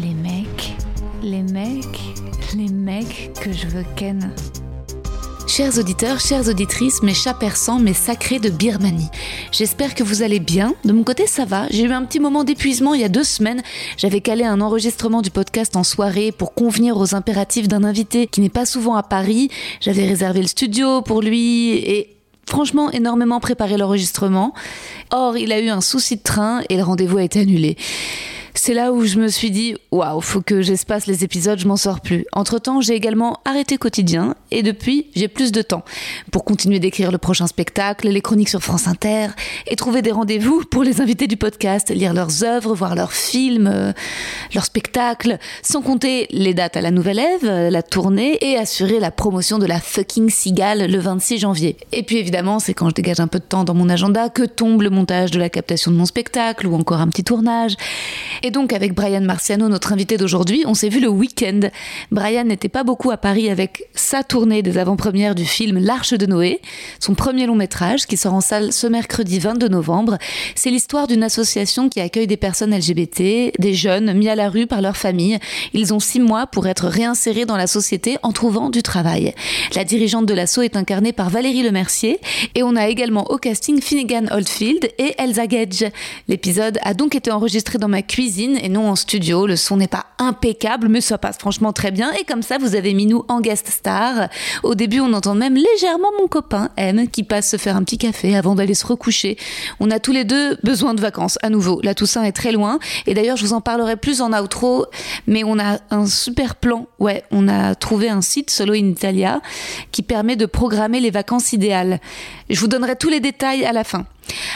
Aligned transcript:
Les 0.00 0.14
mecs, 0.14 0.74
les 1.22 1.42
mecs, 1.42 2.00
les 2.56 2.68
mecs 2.68 3.32
que 3.40 3.52
je 3.52 3.66
veux 3.66 3.84
ken. 3.96 4.32
Chers 5.54 5.78
auditeurs, 5.78 6.18
chères 6.18 6.48
auditrices, 6.48 7.02
mes 7.02 7.12
chats 7.12 7.34
persans, 7.34 7.78
mes 7.78 7.92
sacrés 7.92 8.38
de 8.38 8.48
Birmanie. 8.48 9.10
J'espère 9.50 9.94
que 9.94 10.02
vous 10.02 10.22
allez 10.22 10.40
bien. 10.40 10.74
De 10.86 10.92
mon 10.92 11.04
côté, 11.04 11.26
ça 11.26 11.44
va. 11.44 11.66
J'ai 11.68 11.82
eu 11.82 11.92
un 11.92 12.06
petit 12.06 12.20
moment 12.20 12.42
d'épuisement 12.42 12.94
il 12.94 13.02
y 13.02 13.04
a 13.04 13.10
deux 13.10 13.22
semaines. 13.22 13.62
J'avais 13.98 14.22
calé 14.22 14.44
un 14.44 14.62
enregistrement 14.62 15.20
du 15.20 15.30
podcast 15.30 15.76
en 15.76 15.84
soirée 15.84 16.32
pour 16.32 16.54
convenir 16.54 16.96
aux 16.96 17.14
impératifs 17.14 17.68
d'un 17.68 17.84
invité 17.84 18.28
qui 18.28 18.40
n'est 18.40 18.48
pas 18.48 18.64
souvent 18.64 18.94
à 18.94 19.02
Paris. 19.02 19.50
J'avais 19.82 20.06
réservé 20.06 20.40
le 20.40 20.48
studio 20.48 21.02
pour 21.02 21.20
lui 21.20 21.74
et 21.74 22.21
franchement 22.46 22.90
énormément 22.90 23.40
préparé 23.40 23.76
l'enregistrement. 23.76 24.54
Or, 25.10 25.36
il 25.36 25.52
a 25.52 25.60
eu 25.60 25.68
un 25.68 25.80
souci 25.80 26.16
de 26.16 26.22
train 26.22 26.60
et 26.68 26.76
le 26.76 26.82
rendez-vous 26.82 27.18
a 27.18 27.22
été 27.22 27.40
annulé. 27.40 27.76
C'est 28.54 28.74
là 28.74 28.92
où 28.92 29.04
je 29.04 29.18
me 29.18 29.28
suis 29.28 29.50
dit, 29.50 29.76
waouh, 29.90 30.20
faut 30.20 30.42
que 30.42 30.60
j'espace 30.60 31.06
les 31.06 31.24
épisodes, 31.24 31.58
je 31.58 31.66
m'en 31.66 31.76
sors 31.76 32.00
plus. 32.00 32.26
Entre 32.32 32.58
temps, 32.58 32.82
j'ai 32.82 32.94
également 32.94 33.40
arrêté 33.46 33.78
quotidien 33.78 34.34
et 34.50 34.62
depuis, 34.62 35.06
j'ai 35.16 35.28
plus 35.28 35.52
de 35.52 35.62
temps 35.62 35.84
pour 36.30 36.44
continuer 36.44 36.78
d'écrire 36.78 37.10
le 37.10 37.18
prochain 37.18 37.46
spectacle, 37.46 38.08
les 38.08 38.20
chroniques 38.20 38.50
sur 38.50 38.62
France 38.62 38.88
Inter 38.88 39.28
et 39.66 39.76
trouver 39.76 40.02
des 40.02 40.12
rendez-vous 40.12 40.64
pour 40.70 40.82
les 40.82 41.00
invités 41.00 41.26
du 41.26 41.38
podcast, 41.38 41.90
lire 41.90 42.12
leurs 42.12 42.44
œuvres, 42.44 42.74
voir 42.74 42.94
leurs 42.94 43.12
films, 43.12 43.70
euh, 43.72 43.92
leurs 44.54 44.66
spectacles, 44.66 45.38
sans 45.62 45.80
compter 45.80 46.26
les 46.30 46.52
dates 46.52 46.76
à 46.76 46.82
la 46.82 46.90
Nouvelle 46.90 47.20
Ève, 47.20 47.70
la 47.70 47.82
tournée 47.82 48.38
et 48.42 48.58
assurer 48.58 49.00
la 49.00 49.10
promotion 49.10 49.58
de 49.58 49.66
la 49.66 49.80
fucking 49.80 50.28
Cigale 50.28 50.90
le 50.90 50.98
26 50.98 51.38
janvier. 51.38 51.78
Et 51.92 52.02
puis 52.02 52.18
évidemment, 52.18 52.58
c'est 52.58 52.74
quand 52.74 52.90
je 52.90 52.94
dégage 52.94 53.20
un 53.20 53.28
peu 53.28 53.38
de 53.38 53.44
temps 53.44 53.64
dans 53.64 53.74
mon 53.74 53.88
agenda 53.88 54.28
que 54.28 54.42
tombe 54.42 54.82
le 54.82 54.90
montage 54.90 55.30
de 55.30 55.38
la 55.38 55.48
captation 55.48 55.90
de 55.90 55.96
mon 55.96 56.06
spectacle 56.06 56.66
ou 56.66 56.74
encore 56.74 57.00
un 57.00 57.08
petit 57.08 57.24
tournage. 57.24 57.76
Et 58.44 58.50
donc 58.50 58.72
avec 58.72 58.92
Brian 58.92 59.20
Marciano, 59.20 59.68
notre 59.68 59.92
invité 59.92 60.16
d'aujourd'hui, 60.16 60.64
on 60.66 60.74
s'est 60.74 60.88
vu 60.88 60.98
le 60.98 61.06
week-end. 61.06 61.60
Brian 62.10 62.42
n'était 62.42 62.68
pas 62.68 62.82
beaucoup 62.82 63.12
à 63.12 63.16
Paris 63.16 63.48
avec 63.48 63.84
sa 63.94 64.24
tournée 64.24 64.62
des 64.62 64.78
avant-premières 64.78 65.36
du 65.36 65.44
film 65.44 65.78
L'Arche 65.78 66.12
de 66.12 66.26
Noé, 66.26 66.60
son 66.98 67.14
premier 67.14 67.46
long 67.46 67.54
métrage 67.54 68.06
qui 68.06 68.16
sort 68.16 68.34
en 68.34 68.40
salle 68.40 68.72
ce 68.72 68.88
mercredi 68.88 69.38
22 69.38 69.68
novembre. 69.68 70.18
C'est 70.56 70.70
l'histoire 70.70 71.06
d'une 71.06 71.22
association 71.22 71.88
qui 71.88 72.00
accueille 72.00 72.26
des 72.26 72.36
personnes 72.36 72.76
LGBT, 72.76 73.52
des 73.60 73.74
jeunes 73.74 74.12
mis 74.12 74.28
à 74.28 74.34
la 74.34 74.48
rue 74.48 74.66
par 74.66 74.82
leur 74.82 74.96
famille. 74.96 75.38
Ils 75.72 75.94
ont 75.94 76.00
six 76.00 76.18
mois 76.18 76.48
pour 76.48 76.66
être 76.66 76.88
réinsérés 76.88 77.44
dans 77.44 77.56
la 77.56 77.68
société 77.68 78.16
en 78.24 78.32
trouvant 78.32 78.70
du 78.70 78.82
travail. 78.82 79.34
La 79.76 79.84
dirigeante 79.84 80.26
de 80.26 80.34
l'asso 80.34 80.58
est 80.62 80.76
incarnée 80.76 81.12
par 81.12 81.30
Valérie 81.30 81.62
Lemercier 81.62 82.18
et 82.56 82.64
on 82.64 82.74
a 82.74 82.88
également 82.88 83.30
au 83.30 83.38
casting 83.38 83.80
Finnegan 83.80 84.26
Oldfield 84.32 84.90
et 84.98 85.14
Elsa 85.18 85.46
Gage. 85.46 85.84
L'épisode 86.26 86.78
a 86.82 86.94
donc 86.94 87.14
été 87.14 87.30
enregistré 87.30 87.78
dans 87.78 87.86
ma 87.86 88.02
cuisine 88.02 88.31
et 88.40 88.68
non 88.68 88.88
en 88.88 88.96
studio. 88.96 89.46
Le 89.46 89.56
son 89.56 89.76
n'est 89.76 89.88
pas 89.88 90.06
impeccable, 90.18 90.88
mais 90.88 91.00
ça 91.00 91.18
passe 91.18 91.38
franchement 91.38 91.72
très 91.72 91.90
bien. 91.90 92.12
Et 92.12 92.24
comme 92.24 92.42
ça, 92.42 92.58
vous 92.58 92.74
avez 92.74 92.94
mis 92.94 93.06
nous 93.06 93.24
en 93.28 93.40
guest 93.40 93.68
star. 93.68 94.28
Au 94.62 94.74
début, 94.74 95.00
on 95.00 95.12
entend 95.12 95.34
même 95.34 95.54
légèrement 95.54 96.08
mon 96.20 96.28
copain 96.28 96.70
M 96.76 97.08
qui 97.08 97.22
passe 97.22 97.50
se 97.50 97.56
faire 97.56 97.76
un 97.76 97.82
petit 97.82 97.98
café 97.98 98.36
avant 98.36 98.54
d'aller 98.54 98.74
se 98.74 98.86
recoucher. 98.86 99.36
On 99.80 99.90
a 99.90 99.98
tous 99.98 100.12
les 100.12 100.24
deux 100.24 100.56
besoin 100.62 100.94
de 100.94 101.00
vacances 101.00 101.38
à 101.42 101.50
nouveau. 101.50 101.80
La 101.82 101.94
Toussaint 101.94 102.22
est 102.22 102.32
très 102.32 102.52
loin. 102.52 102.78
Et 103.06 103.14
d'ailleurs, 103.14 103.36
je 103.36 103.44
vous 103.44 103.52
en 103.52 103.60
parlerai 103.60 103.96
plus 103.96 104.20
en 104.20 104.32
outro. 104.32 104.86
Mais 105.26 105.44
on 105.44 105.58
a 105.58 105.78
un 105.90 106.06
super 106.06 106.56
plan. 106.56 106.86
Ouais, 106.98 107.24
on 107.30 107.48
a 107.48 107.74
trouvé 107.74 108.08
un 108.08 108.22
site 108.22 108.50
Solo 108.50 108.74
in 108.74 108.88
Italia 108.88 109.40
qui 109.90 110.02
permet 110.02 110.36
de 110.36 110.46
programmer 110.46 111.00
les 111.00 111.10
vacances 111.10 111.52
idéales. 111.52 112.00
Je 112.48 112.58
vous 112.60 112.68
donnerai 112.68 112.96
tous 112.96 113.08
les 113.08 113.20
détails 113.20 113.64
à 113.64 113.72
la 113.72 113.84
fin. 113.84 114.06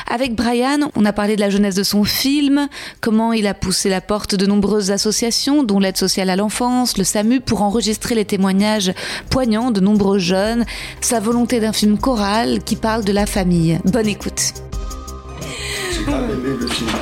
Avec 0.09 0.35
Brian, 0.35 0.91
on 0.95 1.05
a 1.05 1.13
parlé 1.13 1.37
de 1.37 1.41
la 1.41 1.51
jeunesse 1.51 1.75
de 1.75 1.83
son 1.83 2.05
film, 2.05 2.69
comment 3.01 3.33
il 3.33 3.47
a 3.47 3.55
poussé 3.55 3.89
la 3.89 4.01
porte 4.01 4.35
de 4.35 4.47
nombreuses 4.47 4.91
associations, 4.91 5.65
dont 5.65 5.79
l'aide 5.79 5.97
sociale 5.97 6.31
à 6.31 6.37
l'enfance, 6.37 6.97
le 6.99 7.05
SAMU, 7.05 7.41
pour 7.41 7.63
enregistrer 7.63 8.15
les 8.15 8.25
témoignages 8.25 8.93
poignants 9.31 9.71
de 9.71 9.81
nombreux 9.81 10.19
jeunes, 10.19 10.65
sa 11.01 11.21
volonté 11.21 11.61
d'un 11.61 11.73
film 11.73 11.99
choral 11.99 12.63
qui 12.63 12.77
parle 12.77 13.05
de 13.05 13.13
la 13.13 13.27
famille. 13.27 13.79
Bonne 13.85 14.09
écoute. 14.09 14.55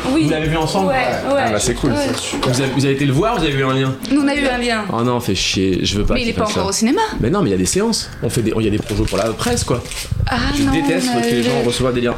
Vous 0.04 0.30
l'avez 0.30 0.48
vu 0.48 0.56
ensemble 0.56 0.88
Ouais, 0.88 0.94
ouais. 0.94 1.42
Ah 1.46 1.50
bah 1.52 1.58
c'est 1.58 1.74
cool. 1.74 1.90
Vous, 1.90 2.60
avez, 2.60 2.70
vous 2.72 2.84
avez 2.84 2.94
été 2.94 3.04
le 3.04 3.12
voir, 3.12 3.36
vous 3.36 3.42
avez 3.44 3.52
vu 3.52 3.64
un 3.64 3.74
lien 3.74 3.94
Nous, 4.10 4.22
on 4.22 4.28
a 4.28 4.34
eu 4.34 4.46
un 4.46 4.58
lien. 4.58 4.84
Oh 4.92 5.02
non, 5.02 5.20
fait 5.20 5.34
chier, 5.34 5.80
je 5.84 5.98
veux 5.98 6.04
pas. 6.04 6.14
Mais 6.14 6.22
il 6.22 6.28
est 6.28 6.32
pas 6.32 6.46
encore 6.46 6.66
au 6.68 6.72
cinéma. 6.72 7.00
Mais 7.20 7.30
non, 7.30 7.42
mais 7.42 7.48
il 7.50 7.52
y 7.52 7.54
a 7.54 7.58
des 7.58 7.66
séances. 7.66 8.08
On 8.22 8.30
fait 8.30 8.42
des, 8.42 8.52
il 8.56 8.64
y 8.64 8.68
a 8.68 8.70
des 8.70 8.78
projets 8.78 9.04
pour 9.04 9.18
la 9.18 9.24
presse 9.32 9.64
quoi. 9.64 9.82
Ah 10.26 10.36
je 10.56 10.62
non, 10.62 10.72
déteste 10.72 11.08
que 11.12 11.26
les 11.26 11.40
eu- 11.40 11.42
gens 11.42 11.62
reçoivent 11.64 11.94
des 11.94 12.00
liens. 12.02 12.14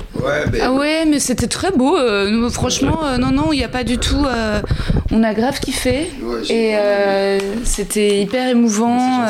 Ah 0.62 0.73
ouais, 0.73 1.05
mais 1.07 1.19
c'était 1.19 1.49
très 1.49 1.71
beau. 1.73 1.97
euh, 1.99 2.31
nous, 2.31 2.49
franchement, 2.51 3.01
euh, 3.05 3.17
non, 3.17 3.31
non, 3.33 3.53
il 3.53 3.59
n'y 3.59 3.65
a 3.65 3.69
pas 3.69 3.84
du 3.84 3.99
tout. 3.99 4.25
euh, 4.27 4.61
on 5.11 5.23
a 5.23 5.34
grave 5.34 5.59
kiffé. 5.61 6.11
et 6.49 6.77
euh, 6.77 7.39
c'était 7.65 8.21
hyper 8.23 8.49
émouvant. 8.49 9.25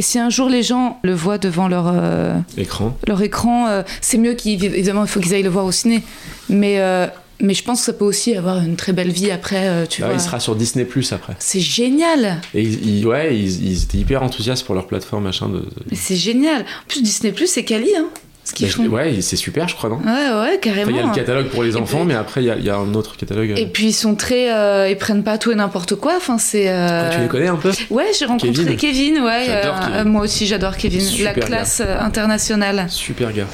Et 0.00 0.02
si 0.02 0.18
un 0.18 0.30
jour 0.30 0.48
les 0.48 0.62
gens 0.62 0.98
le 1.02 1.12
voient 1.12 1.36
devant 1.36 1.68
leur, 1.68 1.84
euh, 1.92 2.32
Écran. 2.56 2.96
leur 3.06 3.20
écran, 3.20 3.68
euh, 3.68 3.82
c'est 4.00 4.16
mieux 4.16 4.32
qu'ils. 4.32 4.64
Évidemment, 4.64 5.02
il 5.04 5.08
faut 5.10 5.20
qu'ils 5.20 5.34
aillent 5.34 5.42
le 5.42 5.50
voir 5.50 5.66
au 5.66 5.72
ciné. 5.72 6.02
Mais, 6.48 6.80
euh, 6.80 7.06
mais 7.38 7.52
je 7.52 7.62
pense 7.62 7.80
que 7.80 7.84
ça 7.84 7.92
peut 7.92 8.06
aussi 8.06 8.34
avoir 8.34 8.60
une 8.62 8.76
très 8.76 8.94
belle 8.94 9.10
vie 9.10 9.30
après, 9.30 9.86
tu 9.90 10.00
vois. 10.00 10.14
il 10.14 10.20
sera 10.20 10.40
sur 10.40 10.56
Disney 10.56 10.86
Plus 10.86 11.12
après. 11.12 11.36
C'est 11.38 11.60
génial! 11.60 12.40
Et 12.54 12.62
ils, 12.62 12.96
ils- 13.00 13.06
ouais, 13.06 13.36
ils, 13.38 13.62
ils 13.72 13.82
étaient 13.82 13.98
hyper 13.98 14.22
enthousiastes 14.22 14.64
pour 14.64 14.74
leur 14.74 14.86
plateforme 14.86 15.24
machin 15.24 15.50
de. 15.50 15.66
c'est 15.92 16.16
génial! 16.16 16.62
En 16.62 16.88
plus, 16.88 17.02
Disney, 17.02 17.34
c'est 17.44 17.64
Cali, 17.64 17.90
hein? 17.94 18.06
Ce 18.50 18.54
qu'ils 18.54 18.66
Mais 18.66 18.72
je- 18.72 18.76
font. 18.78 18.86
ouais, 18.88 19.20
c'est 19.20 19.36
super, 19.36 19.68
je 19.68 19.76
crois, 19.76 19.88
non 19.88 19.98
Ouais, 19.98 20.50
ouais, 20.50 20.58
carrément. 20.60 20.90
Enfin, 20.90 20.90
il 20.90 20.96
y 20.96 21.04
a 21.04 21.06
le 21.06 21.14
catalogue 21.14 21.46
pour 21.50 21.62
les 21.62 21.76
enfants, 21.76 21.98
puis- 21.98 22.08
mais 22.08 22.14
après 22.14 22.42
il 22.42 22.46
y 22.46 22.50
a, 22.50 22.56
il 22.56 22.64
y 22.64 22.68
a 22.70 22.74
un 22.74 22.94
autre 22.94 23.16
catalogue. 23.16 23.54
Et 23.56 23.66
puis 23.66 23.86
ils 23.86 23.92
sont 23.92 24.16
très, 24.16 24.52
euh, 24.52 24.88
ils 24.90 24.96
prennent 24.96 25.22
pas 25.22 25.38
tout 25.38 25.52
et 25.52 25.54
n'importe 25.54 25.94
quoi. 25.94 26.14
Enfin 26.16 26.36
c'est. 26.38 26.68
euh, 26.68 27.08
Ah, 27.08 27.14
Tu 27.14 27.20
les 27.20 27.28
connais 27.28 27.46
un 27.46 27.54
peu 27.54 27.70
Ouais, 27.90 28.06
j'ai 28.18 28.24
rencontré 28.24 28.52
Kevin. 28.52 28.76
Kevin. 28.76 29.18
ouais. 29.20 29.46
Euh, 29.50 29.62
Kevin. 29.62 29.94
euh, 29.94 30.04
moi 30.04 30.22
aussi, 30.22 30.48
j'adore 30.48 30.76
Kevin. 30.76 31.00
Super 31.00 31.36
La 31.36 31.42
classe 31.42 31.80
internationale. 31.80 32.86
Super 32.88 33.32
gars. 33.32 33.46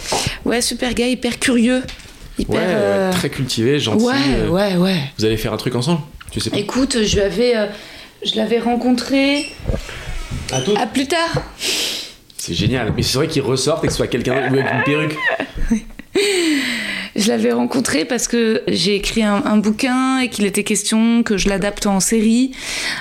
Ouais, 0.46 0.62
super 0.62 0.94
gars, 0.94 1.08
hyper 1.08 1.38
curieux, 1.38 1.82
hyper. 2.38 2.54
Ouais, 2.56 2.62
euh, 2.66 3.12
très 3.12 3.28
cultivé, 3.28 3.78
gentil. 3.78 4.02
ouais, 4.02 4.14
euh, 4.38 4.48
ouais, 4.48 4.76
ouais. 4.76 4.96
Vous 5.18 5.26
allez 5.26 5.36
faire 5.36 5.52
un 5.52 5.58
truc 5.58 5.74
ensemble 5.74 6.00
Tu 6.30 6.40
sais 6.40 6.48
pas 6.48 6.56
Écoute, 6.56 6.96
je 7.04 7.18
euh, 7.18 7.66
l'avais 8.34 8.58
rencontré. 8.60 9.44
À 10.52 10.60
tout. 10.62 10.74
À 10.80 10.86
plus 10.86 11.06
tard. 11.06 11.42
C'est 12.46 12.54
génial. 12.54 12.92
Mais 12.96 13.02
c'est 13.02 13.18
vrai 13.18 13.26
qu'il 13.26 13.42
ressorte 13.42 13.82
et 13.82 13.88
que 13.88 13.92
ce 13.92 13.96
soit 13.96 14.06
quelqu'un 14.06 14.34
avec 14.34 14.52
une 14.52 14.82
perruque. 14.84 15.16
Je 17.16 17.28
l'avais 17.28 17.50
rencontré 17.50 18.04
parce 18.04 18.28
que 18.28 18.62
j'ai 18.68 18.94
écrit 18.94 19.24
un, 19.24 19.56
bouquin 19.56 20.20
et 20.20 20.28
qu'il 20.28 20.44
était 20.44 20.62
question 20.62 21.24
que 21.24 21.36
je 21.38 21.48
l'adapte 21.48 21.86
en 21.86 21.98
série. 21.98 22.52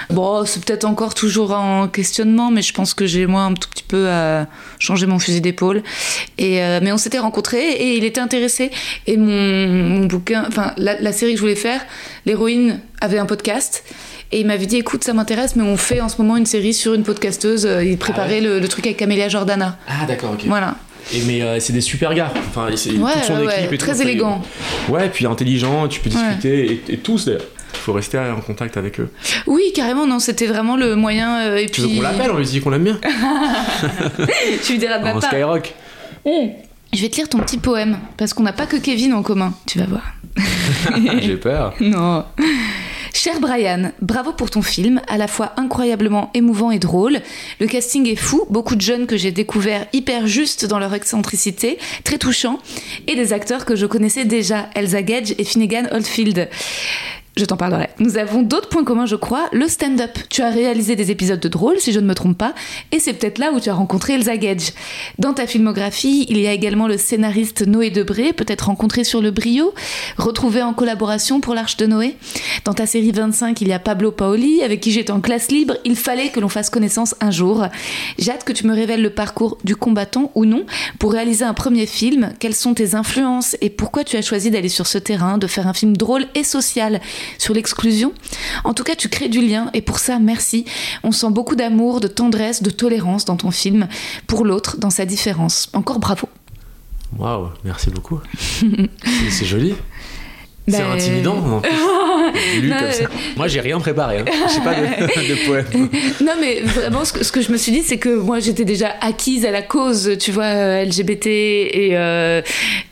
Bon, 0.10 0.46
c'est 0.46 0.66
peut-être 0.66 0.86
encore 0.86 1.14
toujours 1.14 1.52
en 1.52 1.88
questionnement, 1.88 2.50
mais 2.50 2.64
je 2.64 2.74
pense 2.74 2.96
que 2.96 3.06
j'ai 3.06 3.28
moi 3.28 3.42
un 3.42 3.54
tout 3.54 3.70
petit 3.70 3.84
peu 3.84 4.10
à 4.10 4.48
changer 4.80 5.06
mon 5.06 5.20
fusil 5.20 5.42
d'épaule. 5.42 5.84
Et 6.40 6.64
euh, 6.64 6.80
mais 6.82 6.92
on 6.92 6.98
s'était 6.98 7.20
rencontrés 7.20 7.70
et 7.72 7.98
il 7.98 8.04
était 8.04 8.22
intéressé. 8.22 8.72
Et 9.06 9.18
mon, 9.18 10.06
bouquin, 10.06 10.46
enfin 10.48 10.74
la 10.78 11.12
série 11.12 11.34
que 11.34 11.38
je 11.38 11.42
voulais 11.42 11.56
faire, 11.56 11.86
l'héroïne 12.26 12.80
avait 13.02 13.20
un 13.20 13.28
podcast. 13.28 13.84
Et 14.32 14.40
il 14.42 14.48
m'avait 14.48 14.66
dit, 14.66 14.78
écoute, 14.78 15.04
ça 15.04 15.14
m'intéresse, 15.14 15.56
mais 15.56 15.64
on 15.64 15.78
fait 15.78 16.02
en 16.02 16.10
ce 16.10 16.22
moment 16.22 16.36
une 16.38 16.46
série 16.46 16.74
sur 16.74 16.94
une 16.94 17.04
podcasteuse. 17.04 17.68
Il 17.84 17.98
préparait 17.98 18.28
Ah 18.28 18.34
ouais 18.36 18.42
le, 18.42 18.60
le 18.60 18.68
truc 18.68 18.86
avec 18.86 18.98
Camélia 18.98 19.30
Jordana. 19.30 19.78
Ah, 19.88 20.06
d'accord, 20.08 20.32
ok. 20.34 20.42
Voilà. 20.48 20.76
Et 21.14 21.22
mais 21.22 21.42
euh, 21.44 21.60
c'est 21.60 21.72
des 21.74 21.82
super 21.82 22.14
gars. 22.16 22.32
Enfin, 22.50 22.68
c'est 22.76 22.92
Ouais, 22.94 23.14
toute 23.14 23.24
son 23.26 23.46
ouais, 23.46 23.60
équipe 23.60 23.74
et 23.74 23.78
très 23.78 23.94
tout. 23.94 24.02
Élégant. 24.02 24.42
Ouais, 24.90 25.08
puis 25.10 25.28
intelligent, 25.28 25.88
tu 25.88 26.00
peux 26.00 26.10
discuter 26.10 26.82
et, 26.90 26.94
et 26.94 26.98
tous 26.98 27.26
d'ailleurs. 27.26 27.42
Faut 27.74 27.94
rester 27.94 28.18
en 28.18 28.40
contact 28.42 28.78
avec 28.78 29.00
eux. 29.00 29.12
Oui, 29.46 29.62
carrément, 29.76 30.08
non, 30.08 30.18
c'était 30.20 30.48
vraiment 30.48 30.76
le 30.76 30.96
moyen. 30.96 31.38
euh, 31.42 31.58
et 31.58 31.68
Tu 31.68 31.82
puis. 31.82 31.92
veux 31.92 31.96
qu'on 31.98 32.02
l'appelle 32.02 32.32
On 32.32 32.38
lui 32.38 32.46
dit 32.46 32.60
qu'on 32.62 32.72
l'aime 32.72 32.84
bien. 32.86 33.00
tu 34.64 34.72
lui 34.74 34.80
diras 34.80 34.98
de 34.98 35.04
ma 35.04 35.14
part. 35.14 35.24
Skyrock. 35.26 35.74
Je 36.26 37.02
vais 37.02 37.10
te 37.10 37.18
lire 37.18 37.30
ton 37.30 37.40
petit 37.40 37.58
poème, 37.58 38.00
parce 38.18 38.34
qu'on 38.34 38.42
n'a 38.44 38.54
pas 38.54 38.66
que 38.66 38.78
Kevin 38.78 39.14
en 39.14 39.22
commun, 39.22 39.54
tu 39.68 39.78
vas 39.80 39.86
voir. 39.86 40.04
J'ai 41.22 41.38
peur. 41.38 41.74
Non. 41.82 42.26
Cher 43.16 43.40
Brian, 43.40 43.94
bravo 44.02 44.34
pour 44.34 44.52
ton 44.52 44.62
film, 44.62 45.02
à 45.08 45.18
la 45.18 45.30
fois 45.30 45.54
incroyablement 45.56 46.32
émouvant 46.34 46.70
et 46.70 46.80
drôle. 46.80 47.22
Le 47.62 47.66
casting 47.66 48.06
est 48.10 48.18
fou, 48.18 48.46
beaucoup 48.50 48.76
de 48.76 48.82
jeunes 48.82 49.08
que 49.08 49.16
j'ai 49.16 49.32
découverts 49.32 49.88
hyper 49.94 50.28
justes 50.28 50.66
dans 50.66 50.80
leur 50.80 50.94
excentricité, 50.94 51.80
très 52.04 52.18
touchants, 52.18 52.60
et 53.08 53.16
des 53.16 53.32
acteurs 53.32 53.64
que 53.64 53.78
je 53.78 53.86
connaissais 53.86 54.26
déjà, 54.26 54.68
Elsa 54.76 55.02
Gage 55.02 55.34
et 55.38 55.46
Finnegan 55.46 55.88
Oldfield. 55.94 56.50
Je 57.38 57.44
t'en 57.44 57.58
parlerai. 57.58 57.90
Nous 58.00 58.18
avons 58.18 58.44
d'autres 58.44 58.70
points 58.70 58.86
communs, 58.86 59.06
je 59.06 59.18
crois. 59.18 59.50
Le 59.52 59.68
stand-up. 59.68 60.18
Tu 60.30 60.42
as 60.42 60.50
réalisé 60.50 60.96
des 60.96 61.12
épisodes 61.12 61.40
de 61.40 61.50
drôle, 61.50 61.80
si 61.80 61.92
je 61.92 62.00
ne 62.00 62.08
me 62.08 62.16
trompe 62.16 62.38
pas, 62.38 62.54
et 62.94 63.00
c'est 63.00 63.12
peut-être 63.12 63.40
là 63.40 63.52
où 63.52 63.60
tu 63.60 63.70
as 63.70 63.74
rencontré 63.74 64.14
Elsa 64.14 64.38
Gage. 64.38 64.72
Dans 65.20 65.34
ta 65.34 65.46
filmographie, 65.46 66.26
il 66.30 66.40
y 66.40 66.48
a 66.48 66.54
également 66.54 66.88
le 66.88 66.98
scénariste 66.98 67.68
Noé 67.68 67.90
Debré, 67.90 68.32
peut-être 68.32 68.68
rencontré 68.68 69.04
sur 69.04 69.22
le 69.22 69.32
Brio, 69.32 69.74
retrouvé 70.18 70.64
en 70.64 70.74
collaboration 70.74 71.42
pour 71.42 71.56
l'Arche 71.56 71.76
de 71.76 71.88
Noé. 71.88 72.16
Dans 72.64 72.74
ta 72.74 72.86
série 72.86 73.12
25, 73.12 73.60
il 73.60 73.68
y 73.68 73.74
a 73.74 73.80
Pablo 73.80 74.14
Paoli, 74.14 74.64
avec 74.64 74.80
qui 74.80 74.92
j'étais 74.92 75.12
en 75.12 75.20
classe 75.20 75.52
libre. 75.52 75.76
Il 75.84 75.98
fallait 75.98 76.30
que 76.30 76.40
l'on 76.40 76.48
fasse 76.48 76.70
connaissance 76.70 77.16
un 77.20 77.32
jour. 77.32 77.66
J'ai 78.18 78.32
hâte 78.32 78.46
que 78.46 78.54
tu 78.54 78.66
me 78.66 78.74
révèles 78.74 79.02
le 79.02 79.10
parcours 79.10 79.58
du 79.66 79.76
combattant 79.76 80.32
ou 80.36 80.46
non 80.46 80.66
pour 81.00 81.12
réaliser 81.12 81.44
un 81.44 81.54
premier 81.54 81.86
film. 81.86 82.32
Quelles 82.40 82.56
sont 82.56 82.74
tes 82.74 82.96
influences 82.96 83.58
et 83.60 83.70
pourquoi 83.70 84.06
tu 84.06 84.16
as 84.16 84.22
choisi 84.22 84.52
d'aller 84.52 84.70
sur 84.70 84.88
ce 84.88 84.98
terrain, 84.98 85.38
de 85.38 85.48
faire 85.48 85.68
un 85.68 85.74
film 85.74 85.98
drôle 85.98 86.28
et 86.34 86.46
social? 86.46 87.02
Sur 87.38 87.54
l'exclusion 87.54 88.14
En 88.64 88.74
tout 88.74 88.84
cas, 88.84 88.96
tu 88.96 89.10
crées 89.10 89.30
du 89.30 89.42
lien 89.46 89.70
et 89.74 89.82
pour 89.82 90.00
ça, 90.00 90.20
merci. 90.20 90.66
On 91.04 91.12
sent 91.12 91.30
beaucoup 91.32 91.56
d'amour, 91.56 92.00
de 92.00 92.08
tendresse, 92.08 92.62
de 92.64 92.70
tolérance 92.70 93.26
dans 93.26 93.36
ton 93.38 93.52
film 93.52 93.88
pour 94.28 94.46
l'autre, 94.46 94.78
dans 94.78 94.90
sa 94.90 95.06
différence. 95.06 95.70
Encore 95.74 96.00
bravo. 96.00 96.28
Waouh, 97.18 97.50
merci 97.64 97.90
beaucoup. 97.92 98.20
C'est- 99.32 99.46
joli. 99.46 99.76
C'est 100.68 100.78
Bah, 100.80 100.92
intimidant 100.94 101.38
en 101.38 101.62
plus. 101.62 101.72
Lu 102.62 102.70
Non, 102.70 102.76
comme 102.80 102.92
ça. 102.92 103.04
Moi 103.38 103.48
j'ai 103.48 103.62
rien 103.62 103.80
préparé. 103.80 104.20
Hein. 104.20 104.26
J'ai 104.54 104.62
pas 104.62 104.74
de, 104.74 104.82
de 105.34 105.46
poème. 105.46 105.66
Non, 106.22 106.34
mais 106.42 106.62
vraiment, 106.62 107.06
ce 107.06 107.14
que, 107.14 107.24
ce 107.24 107.32
que 107.32 107.42
je 107.42 107.52
me 107.52 107.58
suis 107.58 107.72
dit, 107.72 107.82
c'est 107.82 107.98
que 107.98 108.10
moi, 108.10 108.40
j'étais 108.40 108.66
déjà 108.66 108.90
acquise 109.02 109.46
à 109.46 109.52
la 109.52 109.62
cause, 109.62 110.18
tu 110.20 110.32
vois, 110.32 110.46
euh, 110.46 110.84
LGBT, 110.86 111.28
et, 111.28 111.90
euh, 111.94 112.42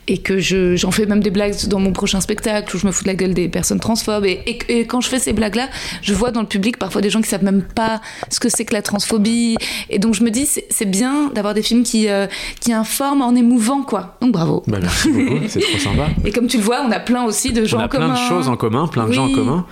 et 0.06 0.18
que 0.18 0.38
je- 0.38 0.76
j'en 0.76 0.90
fais 0.92 1.06
même 1.06 1.22
des 1.22 1.30
blagues 1.30 1.54
dans 1.66 1.80
mon 1.80 1.92
prochain 1.92 2.20
spectacle 2.20 2.74
où 2.76 2.78
je 2.78 2.86
me 2.86 2.92
fous 2.92 3.02
de 3.04 3.08
la 3.08 3.14
gueule 3.14 3.34
des 3.34 3.48
personnes 3.48 3.80
transphobes. 3.80 4.24
Et, 4.24 4.40
et- 4.46 4.78
et 4.80 4.86
quand 4.86 5.00
je 5.00 5.08
fais 5.08 5.18
ces 5.18 5.32
blagues-là, 5.32 5.68
je 6.02 6.14
vois 6.14 6.30
dans 6.30 6.40
le 6.42 6.46
public 6.46 6.78
parfois 6.78 7.00
des 7.00 7.10
gens 7.10 7.20
qui 7.22 7.28
savent 7.28 7.44
même 7.44 7.62
pas 7.62 8.00
ce 8.30 8.38
que 8.38 8.48
c'est 8.48 8.64
que 8.64 8.72
la 8.74 8.82
transphobie. 8.82 9.56
Et 9.90 9.98
donc, 9.98 10.14
je 10.14 10.22
me 10.22 10.30
dis, 10.30 10.46
c'est 10.46 10.64
c'est 10.70 10.84
bien 10.88 11.30
d'avoir 11.34 11.54
des 11.54 11.62
films 11.62 11.82
qui, 11.82 12.08
euh, 12.08 12.26
qui 12.60 12.72
informent 12.72 13.22
en 13.22 13.34
émouvant, 13.34 13.82
quoi. 13.82 14.16
Donc, 14.20 14.32
bravo. 14.32 14.62
Bah, 14.66 14.78
merci 14.80 15.10
beaucoup, 15.10 15.38
c'est 15.48 15.60
trop 15.60 15.78
sympa. 15.78 16.08
Et 16.24 16.30
comme 16.30 16.46
tu 16.46 16.56
le 16.58 16.62
vois, 16.62 16.82
on 16.86 16.90
a 16.92 17.00
plein 17.00 17.24
aussi 17.24 17.52
de 17.52 17.63
gens 17.66 17.78
On 17.78 17.80
a 17.80 17.88
plein 17.88 18.08
de 18.12 18.16
choses 18.16 18.48
en 18.48 18.56
commun, 18.56 18.86
plein 18.86 19.06
de 19.06 19.12
gens 19.12 19.26
en 19.26 19.34
commun. 19.34 19.66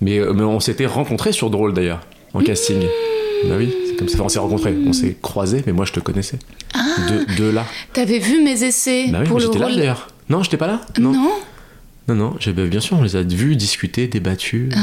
Mais, 0.00 0.18
euh, 0.18 0.32
mais 0.32 0.42
on 0.42 0.60
s'était 0.60 0.86
rencontrés 0.86 1.32
sur 1.32 1.50
Drôle 1.50 1.72
d'ailleurs, 1.74 2.00
en 2.34 2.40
casting. 2.40 2.80
Bah 3.48 3.54
oui, 3.58 3.72
c'est 3.86 3.96
comme 3.96 4.08
ça. 4.08 4.16
Enfin, 4.16 4.24
on 4.24 4.28
s'est 4.28 4.38
rencontrés, 4.40 4.74
on 4.86 4.92
s'est 4.92 5.16
croisés, 5.22 5.62
mais 5.66 5.72
moi 5.72 5.84
je 5.84 5.92
te 5.92 6.00
connaissais. 6.00 6.38
De, 6.74 7.36
de 7.44 7.50
là. 7.50 7.64
T'avais 7.92 8.18
vu 8.18 8.42
mes 8.42 8.62
essais 8.64 9.06
Bah 9.10 9.18
oui, 9.22 9.26
pour 9.28 9.36
mais 9.36 9.42
le 9.42 9.46
j'étais 9.46 9.58
là 9.60 9.66
rôle 9.66 9.76
d'ailleurs. 9.76 10.08
Non, 10.28 10.42
j'étais 10.42 10.56
pas 10.56 10.66
là? 10.66 10.80
Non. 10.98 11.12
Non, 12.08 12.14
non, 12.14 12.34
j'ai- 12.40 12.52
bah, 12.52 12.64
bien 12.66 12.80
sûr, 12.80 12.96
on 12.98 13.02
les 13.02 13.16
a 13.16 13.22
vus, 13.22 13.54
discutés, 13.54 14.08
débattus. 14.08 14.70
Ah. 14.74 14.78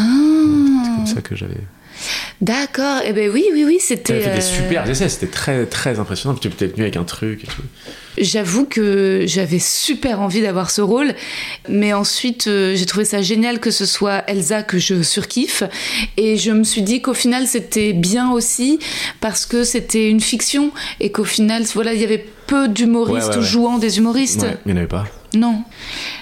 C'est 0.83 0.95
comme 0.95 1.07
ça 1.07 1.21
que 1.21 1.35
j'avais. 1.35 1.55
D'accord. 2.41 3.01
Eh 3.05 3.13
ben 3.13 3.29
oui, 3.31 3.45
oui, 3.53 3.63
oui, 3.65 3.77
c'était. 3.79 4.19
fait 4.19 4.29
des 4.31 4.37
euh, 4.37 4.41
super 4.41 4.89
essais, 4.89 5.07
c'était 5.09 5.27
très, 5.27 5.65
très 5.65 5.99
impressionnant. 5.99 6.35
Puis 6.35 6.49
tu 6.49 6.55
étais 6.55 6.67
venu 6.67 6.83
avec 6.83 6.97
un 6.97 7.03
truc 7.03 7.43
et 7.43 7.47
tout. 7.47 7.61
J'avoue 8.17 8.65
que 8.65 9.23
j'avais 9.25 9.59
super 9.59 10.21
envie 10.21 10.41
d'avoir 10.41 10.71
ce 10.71 10.81
rôle, 10.81 11.13
mais 11.67 11.91
ensuite 11.93 12.47
euh, 12.47 12.73
j'ai 12.75 12.85
trouvé 12.85 13.03
ça 13.03 13.21
génial 13.21 13.59
que 13.59 13.71
ce 13.71 13.85
soit 13.85 14.23
Elsa 14.29 14.63
que 14.63 14.77
je 14.77 15.01
surkiffe, 15.03 15.63
et 16.15 16.37
je 16.37 16.51
me 16.51 16.63
suis 16.63 16.81
dit 16.81 17.01
qu'au 17.01 17.13
final 17.13 17.45
c'était 17.45 17.91
bien 17.91 18.31
aussi 18.31 18.79
parce 19.19 19.45
que 19.45 19.65
c'était 19.65 20.09
une 20.09 20.21
fiction 20.21 20.71
et 21.01 21.11
qu'au 21.11 21.25
final 21.25 21.63
voilà 21.73 21.93
il 21.93 21.99
y 21.99 22.05
avait 22.05 22.25
peu 22.47 22.69
d'humoristes 22.69 23.27
Ouais, 23.27 23.35
ouais, 23.35 23.37
ouais. 23.41 23.43
jouant 23.45 23.77
des 23.79 23.97
humoristes. 23.97 24.45
Il 24.65 24.71
n'y 24.71 24.77
en 24.77 24.77
avait 24.77 24.87
pas. 24.87 25.05
Non. 25.33 25.63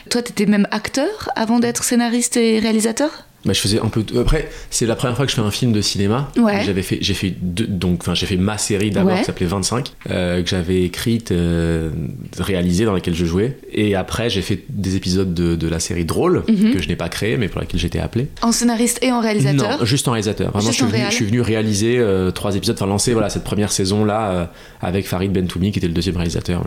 Toi 0.10 0.24
t'étais 0.24 0.48
même 0.48 0.68
acteur 0.72 1.30
avant 1.36 1.60
d'être 1.60 1.84
scénariste 1.84 2.38
et 2.38 2.58
réalisateur? 2.58 3.28
Bah, 3.46 3.52
je 3.54 3.60
faisais 3.60 3.80
un 3.80 3.88
peu. 3.90 4.06
Après, 4.20 4.50
c'est 4.70 4.86
la 4.86 4.96
première 4.96 5.18
fois 5.18 5.26
que 5.26 5.32
je 5.32 5.36
fais 5.36 5.42
un 5.42 5.52
film 5.52 5.74
de 5.74 5.82
cinéma. 5.82 6.30
Ouais. 6.38 6.64
J'avais 6.64 6.82
fait, 6.82 7.00
j'ai 7.02 7.14
fait 7.14 7.34
deux, 7.42 7.68
donc, 7.68 8.00
enfin, 8.02 8.14
j'ai 8.16 8.26
fait 8.26 8.38
ma 8.38 8.58
série 8.58 8.90
d'abord 8.90 9.14
Ouais. 9.14 9.20
qui 9.20 9.26
s'appelait 9.26 9.46
25, 9.48 9.92
euh, 10.10 10.42
que 10.42 10.48
j'avais 10.50 10.84
écrite, 10.84 11.32
euh, 11.32 11.90
réalisée, 12.40 12.86
dans 12.86 12.94
laquelle 12.94 13.16
je 13.16 13.26
jouais. 13.26 13.58
Et 13.74 13.96
après, 13.96 14.30
j'ai 14.30 14.42
fait 14.42 14.64
des 14.70 14.96
épisodes 14.96 15.34
de, 15.34 15.56
de 15.56 15.68
la 15.68 15.80
série 15.80 16.06
Drôle 16.06 16.44
Mhm. 16.48 16.74
que 16.74 16.82
je 16.82 16.88
n'ai 16.88 16.96
pas 16.96 17.10
créé, 17.10 17.36
mais 17.38 17.48
pour 17.50 17.60
laquelle 17.60 17.80
j'étais 17.80 18.00
appelé. 18.00 18.28
En 18.42 18.52
scénariste 18.52 19.00
et 19.02 19.12
en 19.12 19.20
réalisateur 19.20 19.80
Non, 19.80 19.86
juste 19.86 20.08
en 20.08 20.12
réalisateur. 20.12 20.52
Vraiment, 20.52 20.70
je, 20.72 20.76
suis 20.76 20.86
venu, 20.86 21.04
je 21.10 21.14
suis 21.16 21.26
venu 21.26 21.42
réaliser 21.42 21.98
euh, 22.00 22.32
trois 22.32 22.56
épisodes, 22.56 22.76
enfin 22.80 22.88
lancer 22.90 23.12
voilà 23.14 23.30
cette 23.30 23.44
première 23.44 23.72
saison 23.72 24.06
là 24.06 24.32
euh, 24.32 24.46
avec 24.82 25.08
Farid 25.08 25.32
Bentoumi 25.34 25.72
qui 25.72 25.80
était 25.80 25.88
le 25.88 25.94
deuxième 25.94 26.16
réalisateur, 26.16 26.64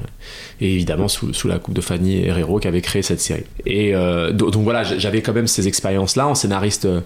et 0.61 0.75
évidemment 0.75 1.09
sous, 1.09 1.33
sous 1.33 1.49
la 1.49 1.59
coupe 1.59 1.75
de 1.75 1.81
Fanny 1.81 2.25
Herrero 2.27 2.59
qui 2.59 2.69
avait 2.69 2.81
créé 2.83 3.03
cette 3.03 3.21
série. 3.21 3.45
Et 3.65 3.93
do- 4.33 4.51
donc 4.51 4.65
voilà, 4.65 4.83
j'avais 4.85 5.23
quand 5.23 5.33
même 5.33 5.47
ces 5.47 5.69
expériences 5.69 6.17
là 6.17 6.27
en 6.29 6.35
scénariste 6.35 6.66
euh, 6.85 7.01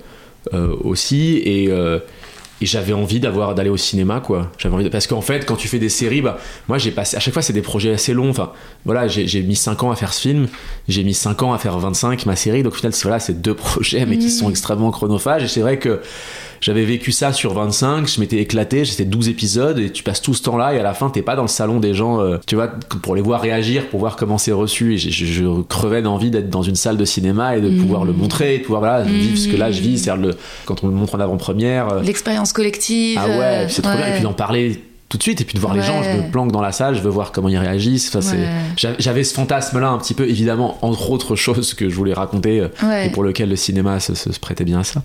euh, 0.54 0.74
aussi 0.82 1.36
et 1.44 1.68
euh, 1.68 1.98
et 2.62 2.66
j'avais 2.66 2.92
envie 2.92 3.20
d'avoir 3.20 3.54
d'aller 3.54 3.70
au 3.70 3.76
cinéma 3.78 4.20
quoi. 4.20 4.50
J'avais 4.58 4.74
envie 4.74 4.84
de- 4.84 4.88
parce 4.90 5.06
qu'en 5.06 5.20
fait 5.22 5.46
quand 5.46 5.56
tu 5.56 5.66
fais 5.68 5.78
des 5.78 5.88
séries 5.88 6.20
bah 6.22 6.38
moi 6.68 6.76
j'ai 6.78 6.90
passé 6.90 7.16
à 7.16 7.20
chaque 7.20 7.32
fois 7.32 7.42
c'est 7.42 7.52
des 7.54 7.62
projets 7.62 7.92
assez 7.92 8.12
longs. 8.12 8.30
Enfin 8.30 8.52
voilà 8.84 9.08
j'ai 9.08 9.42
mis 9.42 9.56
5 9.56 9.82
ans 9.82 9.90
à 9.90 9.96
faire 9.96 10.12
ce 10.12 10.20
film 10.22 10.46
j'ai 10.88 11.02
mis 11.04 11.14
5 11.14 11.42
ans 11.42 11.52
à 11.54 11.58
faire 11.58 11.78
25 11.78 12.26
ma 12.26 12.36
série. 12.36 12.62
Donc 12.62 12.72
au 12.72 12.76
final 12.76 12.92
c'est 12.92 13.02
voilà 13.04 13.18
c'est 13.18 13.40
deux 13.40 13.54
projets 13.66 14.04
mais 14.06 14.18
qui 14.18 14.26
Mm. 14.26 14.30
sont 14.30 14.50
extrêmement 14.50 14.90
chronophages. 14.90 15.44
Et 15.44 15.48
c'est 15.48 15.60
vrai 15.62 15.78
que 15.78 16.00
j'avais 16.60 16.84
vécu 16.84 17.12
ça 17.12 17.32
sur 17.32 17.54
25 17.54 18.06
je 18.08 18.20
m'étais 18.20 18.38
éclaté 18.38 18.84
j'étais 18.84 19.04
12 19.04 19.28
épisodes 19.28 19.78
et 19.78 19.90
tu 19.90 20.02
passes 20.02 20.22
tout 20.22 20.34
ce 20.34 20.42
temps 20.42 20.56
là 20.56 20.74
et 20.74 20.78
à 20.78 20.82
la 20.82 20.94
fin 20.94 21.10
t'es 21.10 21.22
pas 21.22 21.36
dans 21.36 21.42
le 21.42 21.48
salon 21.48 21.80
des 21.80 21.94
gens 21.94 22.20
euh, 22.20 22.38
tu 22.46 22.54
vois 22.54 22.68
pour 23.02 23.14
les 23.14 23.22
voir 23.22 23.40
réagir 23.40 23.88
pour 23.88 24.00
voir 24.00 24.16
comment 24.16 24.38
c'est 24.38 24.52
reçu 24.52 24.94
et 24.94 24.98
je, 24.98 25.62
crevais 25.62 26.02
d'envie 26.02 26.30
d'être 26.30 26.50
dans 26.50 26.62
une 26.62 26.76
salle 26.76 26.96
de 26.96 27.04
cinéma 27.04 27.56
et 27.56 27.60
de 27.60 27.80
pouvoir 27.80 28.04
le 28.04 28.12
montrer 28.12 28.56
et 28.56 28.58
de 28.58 28.64
pouvoir 28.64 28.80
voilà 28.80 29.02
vivre 29.02 29.38
ce 29.38 29.48
que 29.48 29.56
là 29.56 29.70
je 29.70 29.80
vis 29.80 29.98
c'est-à-dire 29.98 30.22
le 30.22 30.36
quand 30.64 30.84
on 30.84 30.88
le 30.88 30.94
montre 30.94 31.14
en 31.14 31.20
avant-première 31.20 31.88
euh, 31.88 32.02
L'expérience 32.02 32.52
collective. 32.52 33.18
ah 33.20 33.28
ouais, 33.28 33.64
puis 33.66 33.74
c'est 33.74 33.82
trop 33.82 33.96
bien. 33.96 34.08
Et 34.08 34.12
puis 34.14 34.22
d'en 34.22 34.32
parler 34.32 34.80
tout 35.10 35.18
de 35.18 35.22
suite, 35.22 35.40
et 35.42 35.44
puis 35.44 35.54
de 35.56 35.60
voir 35.60 35.74
les 35.74 35.82
gens. 35.82 36.02
Je 36.02 36.08
me 36.22 36.30
planque 36.30 36.52
dans 36.52 36.62
la 36.62 36.72
salle, 36.72 36.94
je 36.94 37.00
veux 37.02 37.10
voir 37.10 37.32
comment 37.32 37.48
ils 37.50 37.58
réagissent. 37.58 38.14
Enfin, 38.16 38.26
Ouais. 38.36 38.94
J'avais 38.98 39.24
ce 39.24 39.34
fantasme-là 39.34 39.88
un 39.90 39.98
petit 39.98 40.14
peu, 40.14 40.26
évidemment, 40.28 40.78
entre 40.82 41.10
autres 41.10 41.34
choses 41.36 41.74
que 41.74 41.90
je 41.90 41.94
voulais 41.96 42.14
raconter, 42.14 42.60
euh, 42.60 42.68
Ouais. 42.82 43.08
et 43.08 43.10
pour 43.10 43.22
lequel 43.24 43.48
le 43.50 43.56
cinéma 43.56 44.00
se, 44.00 44.14
se- 44.14 44.32
se 44.32 44.38
prêtait 44.40 44.64
bien 44.64 44.80
à 44.80 44.84
ça. 44.84 45.02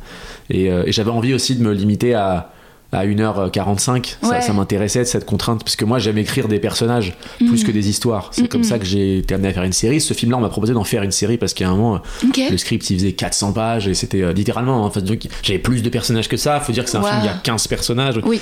Et, 0.49 0.71
euh, 0.71 0.83
et 0.85 0.91
j'avais 0.93 1.09
envie 1.11 1.33
aussi 1.33 1.55
de 1.55 1.63
me 1.63 1.73
limiter 1.73 2.13
à 2.13 2.51
à 2.91 3.05
1h45, 3.05 4.17
ça, 4.21 4.29
Ouais. 4.29 4.41
ça 4.41 4.53
m'intéressait 4.53 5.05
cette 5.05 5.25
contrainte, 5.25 5.63
parce 5.63 5.75
que 5.75 5.85
moi 5.85 5.99
j'aime 5.99 6.17
écrire 6.17 6.47
des 6.47 6.59
personnages 6.59 7.13
plus 7.37 7.63
Mm. 7.63 7.67
que 7.67 7.71
des 7.71 7.89
histoires. 7.89 8.29
C'est 8.31 8.47
comme 8.47 8.63
ça 8.63 8.79
que 8.79 8.85
j'ai 8.85 9.17
été 9.19 9.33
amené 9.33 9.49
à 9.49 9.53
faire 9.53 9.63
une 9.63 9.73
série. 9.73 9.99
Ce 9.99 10.13
film-là, 10.13 10.37
on 10.37 10.41
m'a 10.41 10.49
proposé 10.49 10.73
d'en 10.73 10.83
faire 10.83 11.03
une 11.03 11.11
série 11.11 11.37
parce 11.37 11.53
qu'à 11.53 11.67
un 11.67 11.75
moment, 11.75 12.01
le 12.23 12.57
script 12.57 12.89
il 12.89 12.97
faisait 12.99 13.11
400 13.13 13.53
pages 13.53 13.87
et 13.87 13.93
c'était 13.93 14.21
euh, 14.21 14.33
littéralement 14.33 14.85
hein, 14.85 14.89
que 14.93 14.99
j'avais 15.43 15.59
plus 15.59 15.81
de 15.81 15.89
personnages 15.89 16.27
que 16.29 16.37
ça 16.37 16.59
faut 16.59 16.71
dire 16.71 16.83
que 16.83 16.89
c'est 16.89 16.97
un 16.97 17.01
Wow. 17.01 17.07
film 17.07 17.19
il 17.23 17.25
y 17.25 17.29
a 17.29 17.33
15 17.43 17.67
personnages 17.67 18.19
Oui. 18.25 18.39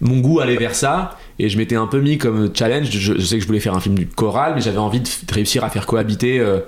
mon 0.00 0.18
goût 0.18 0.40
allait 0.40 0.56
vers 0.56 0.74
ça 0.74 1.16
et 1.38 1.48
je 1.48 1.58
m'étais 1.58 1.76
un 1.76 1.86
peu 1.86 2.00
mis 2.00 2.16
comme 2.18 2.50
challenge 2.54 2.88
je, 2.90 3.14
je 3.14 3.20
sais 3.24 3.36
que 3.36 3.42
je 3.42 3.46
voulais 3.46 3.60
faire 3.60 3.74
un 3.74 3.80
film 3.80 3.94
du 3.94 4.06
choral 4.06 4.52
mais 4.54 4.60
j'avais 4.60 4.78
envie 4.78 5.00
de 5.00 5.08
réussir 5.32 5.64
à 5.64 5.70
faire 5.70 5.86
cohabiter 5.86 6.38
euh, 6.38 6.60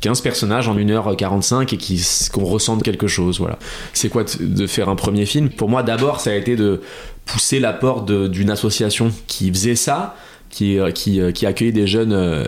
15 0.00 0.20
personnages 0.20 0.68
en 0.68 0.76
1h45 0.76 1.74
et 1.74 2.30
qu'on 2.30 2.44
ressente 2.44 2.82
quelque 2.82 3.06
chose 3.06 3.38
voilà. 3.38 3.58
C'est 3.92 4.08
quoi 4.08 4.24
de, 4.40 4.66
faire 4.66 4.88
un 4.88 4.96
premier 4.96 5.26
film? 5.26 5.50
Pour 5.50 5.68
moi 5.68 5.82
d'abord 5.82 6.20
ça 6.20 6.30
a 6.30 6.34
été 6.34 6.56
de 6.56 6.80
pousser 7.24 7.60
la 7.60 7.72
porte 7.72 8.10
d'une 8.10 8.50
association 8.50 9.10
qui 9.26 9.50
faisait 9.50 9.76
ça 9.76 10.14
qui, 10.54 10.78
euh, 10.78 10.92
qui, 10.92 11.20
euh, 11.20 11.32
qui 11.32 11.46
accueillait 11.46 11.72
des 11.72 11.86
jeunes 11.88 12.12
euh, 12.12 12.44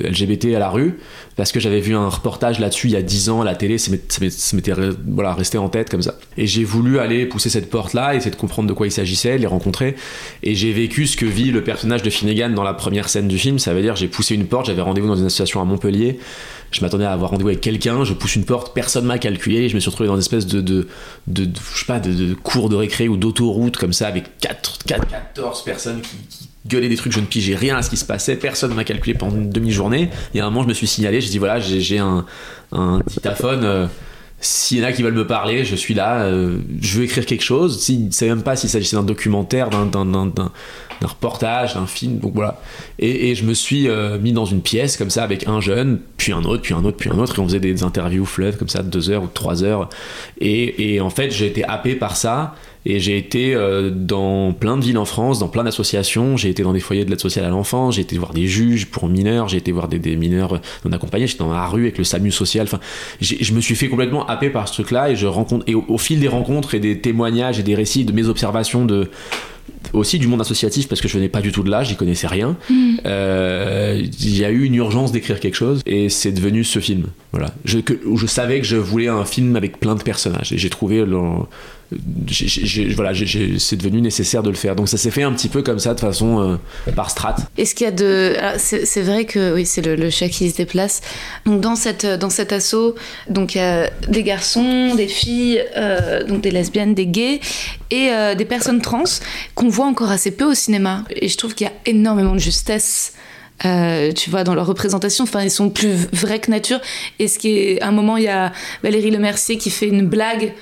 LGBT 0.00 0.56
à 0.56 0.58
la 0.58 0.68
rue 0.68 0.98
parce 1.36 1.52
que 1.52 1.60
j'avais 1.60 1.80
vu 1.80 1.94
un 1.94 2.08
reportage 2.08 2.58
là-dessus 2.58 2.88
il 2.88 2.92
y 2.92 2.96
a 2.96 3.02
10 3.02 3.28
ans 3.28 3.42
à 3.42 3.44
la 3.44 3.54
télé, 3.54 3.76
ça 3.78 3.90
m'était 3.90 4.72
voilà, 5.06 5.34
resté 5.34 5.58
en 5.58 5.68
tête 5.68 5.90
comme 5.90 6.00
ça. 6.02 6.14
Et 6.38 6.46
j'ai 6.46 6.64
voulu 6.64 6.98
aller 6.98 7.26
pousser 7.26 7.50
cette 7.50 7.68
porte-là, 7.68 8.14
essayer 8.14 8.30
de 8.30 8.36
comprendre 8.36 8.68
de 8.68 8.72
quoi 8.74 8.86
il 8.86 8.90
s'agissait, 8.90 9.36
les 9.36 9.46
rencontrer. 9.46 9.96
Et 10.42 10.54
j'ai 10.54 10.72
vécu 10.72 11.06
ce 11.06 11.16
que 11.16 11.26
vit 11.26 11.50
le 11.50 11.62
personnage 11.62 12.02
de 12.02 12.08
Finnegan 12.10 12.50
dans 12.50 12.62
la 12.62 12.72
première 12.74 13.08
scène 13.10 13.28
du 13.28 13.36
film, 13.38 13.58
ça 13.58 13.74
veut 13.74 13.82
dire 13.82 13.96
j'ai 13.96 14.08
poussé 14.08 14.34
une 14.34 14.46
porte, 14.46 14.66
j'avais 14.66 14.80
rendez-vous 14.82 15.08
dans 15.08 15.16
une 15.16 15.26
association 15.26 15.60
à 15.60 15.64
Montpellier, 15.64 16.18
je 16.72 16.80
m'attendais 16.80 17.04
à 17.04 17.12
avoir 17.12 17.30
rendez-vous 17.30 17.48
avec 17.50 17.60
quelqu'un, 17.60 18.02
je 18.04 18.14
pousse 18.14 18.34
une 18.36 18.44
porte, 18.44 18.74
personne 18.74 19.04
m'a 19.04 19.18
calculé, 19.18 19.68
je 19.68 19.74
me 19.74 19.80
suis 19.80 19.90
retrouvé 19.90 20.08
dans 20.08 20.14
une 20.14 20.20
espèce 20.20 20.46
de, 20.46 20.60
de, 20.62 20.88
de, 21.26 21.44
de- 21.44 21.50
je 21.74 21.78
sais 21.80 21.84
pas, 21.86 22.00
de, 22.00 22.12
de 22.12 22.34
cours 22.34 22.68
de 22.70 22.76
récré 22.76 23.08
ou 23.08 23.16
d'autoroute 23.18 23.76
comme 23.76 23.92
ça 23.92 24.08
avec 24.08 24.38
4, 24.40 24.78
4, 24.86 25.06
14 25.34 25.64
personnes 25.64 26.00
qui, 26.00 26.16
qui 26.30 26.48
gueuler 26.68 26.88
des 26.88 26.96
trucs, 26.96 27.12
je 27.12 27.20
ne 27.20 27.26
pigeais 27.26 27.54
rien 27.54 27.76
à 27.76 27.82
ce 27.82 27.90
qui 27.90 27.96
se 27.96 28.04
passait, 28.04 28.36
personne 28.36 28.74
m'a 28.74 28.84
calculé 28.84 29.14
pendant 29.14 29.36
une 29.36 29.50
demi-journée. 29.50 30.10
Et 30.34 30.40
à 30.40 30.46
un 30.46 30.50
moment, 30.50 30.62
je 30.62 30.68
me 30.68 30.74
suis 30.74 30.86
signalé, 30.86 31.20
je 31.20 31.28
dis 31.28 31.38
voilà, 31.38 31.60
j'ai 31.60 31.98
un, 31.98 32.24
un 32.72 33.00
dictaphone. 33.06 33.64
euh, 33.64 33.86
s'il 34.38 34.78
y 34.78 34.84
en 34.84 34.84
a 34.84 34.92
qui 34.92 35.02
veulent 35.02 35.14
me 35.14 35.26
parler, 35.26 35.64
je 35.64 35.74
suis 35.74 35.94
là, 35.94 36.24
euh, 36.24 36.58
je 36.82 36.98
veux 36.98 37.04
écrire 37.04 37.24
quelque 37.24 37.42
chose. 37.42 37.80
Si, 37.80 37.98
ne 37.98 38.10
sait 38.10 38.28
même 38.28 38.42
pas 38.42 38.54
s'il 38.54 38.68
s'agissait 38.68 38.96
d'un 38.96 39.02
documentaire, 39.02 39.70
d'un, 39.70 40.30
reportage, 41.02 41.74
d'un 41.74 41.86
film, 41.86 42.18
donc 42.18 42.34
voilà. 42.34 42.60
Et, 42.98 43.30
et 43.30 43.34
je 43.34 43.44
me 43.44 43.54
suis 43.54 43.88
euh, 43.88 44.18
mis 44.18 44.32
dans 44.32 44.44
une 44.44 44.60
pièce 44.60 44.98
comme 44.98 45.08
ça 45.08 45.24
avec 45.24 45.48
un 45.48 45.60
jeune, 45.60 46.00
puis 46.18 46.32
un 46.32 46.44
autre, 46.44 46.62
puis 46.62 46.74
un 46.74 46.84
autre, 46.84 46.98
puis 46.98 47.08
un 47.10 47.18
autre, 47.18 47.38
et 47.38 47.40
on 47.40 47.44
faisait 47.44 47.60
des 47.60 47.82
interviews 47.82 48.26
fleuves 48.26 48.58
comme 48.58 48.68
ça 48.68 48.82
de 48.82 48.90
deux 48.90 49.08
heures 49.10 49.22
ou 49.22 49.28
trois 49.32 49.64
heures. 49.64 49.88
Et, 50.38 50.94
et 50.94 51.00
en 51.00 51.10
fait, 51.10 51.30
j'ai 51.30 51.46
été 51.46 51.64
happé 51.64 51.94
par 51.94 52.16
ça. 52.16 52.54
Et 52.88 53.00
j'ai 53.00 53.18
été 53.18 53.52
euh, 53.54 53.90
dans 53.90 54.52
plein 54.52 54.76
de 54.76 54.84
villes 54.84 54.96
en 54.98 55.04
France, 55.04 55.40
dans 55.40 55.48
plein 55.48 55.64
d'associations. 55.64 56.36
J'ai 56.36 56.50
été 56.50 56.62
dans 56.62 56.72
des 56.72 56.78
foyers 56.80 57.04
de 57.04 57.10
l'aide 57.10 57.20
sociale 57.20 57.44
à 57.44 57.48
l'enfance. 57.48 57.96
J'ai 57.96 58.02
été 58.02 58.16
voir 58.16 58.32
des 58.32 58.46
juges 58.46 58.86
pour 58.86 59.08
mineurs. 59.08 59.48
J'ai 59.48 59.56
été 59.56 59.72
voir 59.72 59.88
des, 59.88 59.98
des 59.98 60.14
mineurs 60.14 60.60
non 60.84 60.92
accompagnés. 60.92 61.26
J'étais 61.26 61.40
dans 61.42 61.52
la 61.52 61.66
rue 61.66 61.82
avec 61.82 61.98
le 61.98 62.04
SAMU 62.04 62.30
social. 62.30 62.64
Enfin, 62.64 62.78
je 63.20 63.52
me 63.52 63.60
suis 63.60 63.74
fait 63.74 63.88
complètement 63.88 64.24
happer 64.26 64.50
par 64.50 64.68
ce 64.68 64.74
truc-là. 64.74 65.10
Et 65.10 65.16
je 65.16 65.26
rencontre, 65.26 65.64
et 65.66 65.74
au, 65.74 65.84
au 65.88 65.98
fil 65.98 66.20
des 66.20 66.28
rencontres 66.28 66.74
et 66.76 66.80
des 66.80 67.00
témoignages 67.00 67.58
et 67.58 67.64
des 67.64 67.74
récits, 67.74 68.04
de 68.04 68.12
mes 68.12 68.28
observations 68.28 68.84
de 68.84 69.10
aussi 69.92 70.18
du 70.18 70.26
monde 70.28 70.40
associatif 70.40 70.88
parce 70.88 71.00
que 71.00 71.08
je 71.08 71.14
venais 71.14 71.28
pas 71.28 71.40
du 71.40 71.50
tout 71.52 71.62
de 71.62 71.70
là, 71.70 71.82
j'y 71.82 71.96
connaissais 71.96 72.26
rien. 72.26 72.56
Euh, 73.06 74.00
Il 74.20 74.36
y 74.36 74.44
a 74.44 74.50
eu 74.50 74.64
une 74.64 74.74
urgence 74.74 75.12
d'écrire 75.12 75.40
quelque 75.40 75.54
chose 75.54 75.80
et 75.86 76.08
c'est 76.08 76.32
devenu 76.32 76.64
ce 76.64 76.78
film. 76.80 77.04
Voilà, 77.32 77.50
je, 77.64 77.78
que- 77.78 77.98
où 78.06 78.16
je 78.16 78.26
savais 78.26 78.60
que 78.60 78.66
je 78.66 78.76
voulais 78.76 79.08
un 79.08 79.24
film 79.24 79.56
avec 79.56 79.78
plein 79.80 79.94
de 79.94 80.02
personnages 80.02 80.52
et 80.52 80.58
j'ai 80.58 80.70
trouvé 80.70 81.04
voilà, 82.96 83.12
c'est 83.58 83.76
devenu 83.76 84.00
nécessaire 84.00 84.42
de 84.42 84.50
le 84.50 84.56
faire. 84.56 84.74
Donc 84.74 84.88
ça 84.88 84.96
s'est 84.96 85.10
fait 85.10 85.22
un 85.22 85.32
petit 85.32 85.48
peu 85.48 85.62
comme 85.62 85.78
ça 85.78 85.94
de 85.94 86.00
façon 86.00 86.58
euh, 86.86 86.90
par 86.92 87.10
strat. 87.10 87.36
Est-ce 87.56 87.74
qu'il 87.74 87.84
y 87.84 87.88
a 87.88 87.92
de. 87.92 88.34
alors, 88.38 88.58
C'est 88.58 89.02
vrai 89.02 89.24
que 89.24 89.54
oui, 89.54 89.64
c'est 89.66 89.82
le, 89.82 90.10
chat 90.10 90.28
qui 90.28 90.50
se 90.50 90.56
déplace. 90.56 91.00
Donc 91.44 91.60
dans, 91.60 91.76
cette, 91.76 92.06
dans 92.06 92.30
cet 92.30 92.52
assaut, 92.52 92.96
donc 93.28 93.54
il 93.54 93.58
y 93.58 93.60
a 93.60 93.90
des 94.08 94.22
garçons, 94.22 94.94
des 94.94 95.08
filles, 95.08 95.62
euh, 95.76 96.24
donc 96.24 96.40
des 96.40 96.50
lesbiennes, 96.50 96.94
des 96.94 97.06
gays 97.06 97.40
et 97.90 98.10
euh, 98.10 98.34
des 98.34 98.44
personnes 98.44 98.80
trans 98.80 99.04
qu'on 99.54 99.68
voit 99.68 99.86
encore 99.86 100.10
assez 100.10 100.32
peu 100.32 100.44
au 100.44 100.54
cinéma. 100.54 101.04
Et 101.10 101.28
je 101.28 101.36
trouve 101.36 101.54
qu'il 101.54 101.66
y 101.66 101.70
a 101.70 101.74
énormément 101.86 102.34
de 102.34 102.40
justesse. 102.40 103.12
euh, 103.64 104.12
tu 104.12 104.28
vois, 104.28 104.44
dans 104.44 104.54
leur 104.54 104.66
représentation, 104.66 105.24
enfin, 105.24 105.42
ils 105.42 105.50
sont 105.50 105.70
plus 105.70 105.94
vrais 106.12 106.40
que 106.40 106.50
nature. 106.50 106.80
Et 107.18 107.28
ce 107.28 107.38
qui 107.38 107.56
est, 107.56 107.80
à 107.80 107.88
un 107.88 107.92
moment, 107.92 108.16
il 108.16 108.24
y 108.24 108.28
a 108.28 108.52
Valérie 108.82 109.10
Lemercier 109.10 109.56
qui 109.56 109.70
fait 109.70 109.88
une 109.88 110.06
blague, 110.06 110.52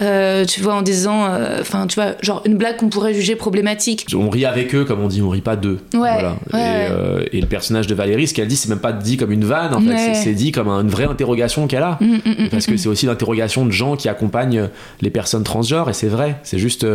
euh, 0.00 0.44
tu 0.44 0.60
vois, 0.60 0.74
en 0.74 0.82
disant, 0.82 1.26
euh, 1.26 1.58
enfin, 1.60 1.86
tu 1.86 1.96
vois, 1.96 2.12
genre 2.22 2.42
une 2.44 2.56
blague 2.56 2.76
qu'on 2.76 2.88
pourrait 2.88 3.14
juger 3.14 3.34
problématique. 3.36 4.06
On 4.16 4.30
rit 4.30 4.44
avec 4.44 4.74
eux, 4.74 4.84
comme 4.84 5.00
on 5.00 5.08
dit, 5.08 5.22
on 5.22 5.28
rit 5.28 5.40
pas 5.40 5.56
d'eux. 5.56 5.78
Ouais, 5.92 5.98
Voilà. 5.98 6.36
ouais, 6.52 6.60
et, 6.60 6.62
ouais. 6.62 6.88
euh, 6.90 7.24
et 7.32 7.40
le 7.40 7.46
personnage 7.46 7.86
de 7.86 7.94
Valérie, 7.94 8.26
ce 8.28 8.34
qu'elle 8.34 8.48
dit, 8.48 8.56
c'est 8.56 8.68
même 8.68 8.78
pas 8.78 8.92
dit 8.92 9.16
comme 9.16 9.32
une 9.32 9.44
vanne, 9.44 9.74
en 9.74 9.80
fait, 9.80 10.14
c'est- 10.14 10.34
dit 10.34 10.52
comme 10.52 10.68
une 10.68 10.88
vraie 10.88 11.04
interrogation 11.06 11.66
qu'elle 11.66 11.82
a. 11.82 11.98
Mm, 12.00 12.06
mm, 12.06 12.18
mm, 12.44 12.48
Parce 12.50 12.66
que 12.66 12.76
c'est 12.76 12.88
aussi 12.88 13.06
l'interrogation 13.06 13.66
de 13.66 13.72
gens 13.72 13.96
qui 13.96 14.08
accompagnent 14.08 14.68
les 15.00 15.10
personnes 15.10 15.42
transgenres, 15.42 15.90
et 15.90 15.94
c'est 15.94 16.08
vrai, 16.08 16.36
c'est 16.44 16.58
juste. 16.58 16.86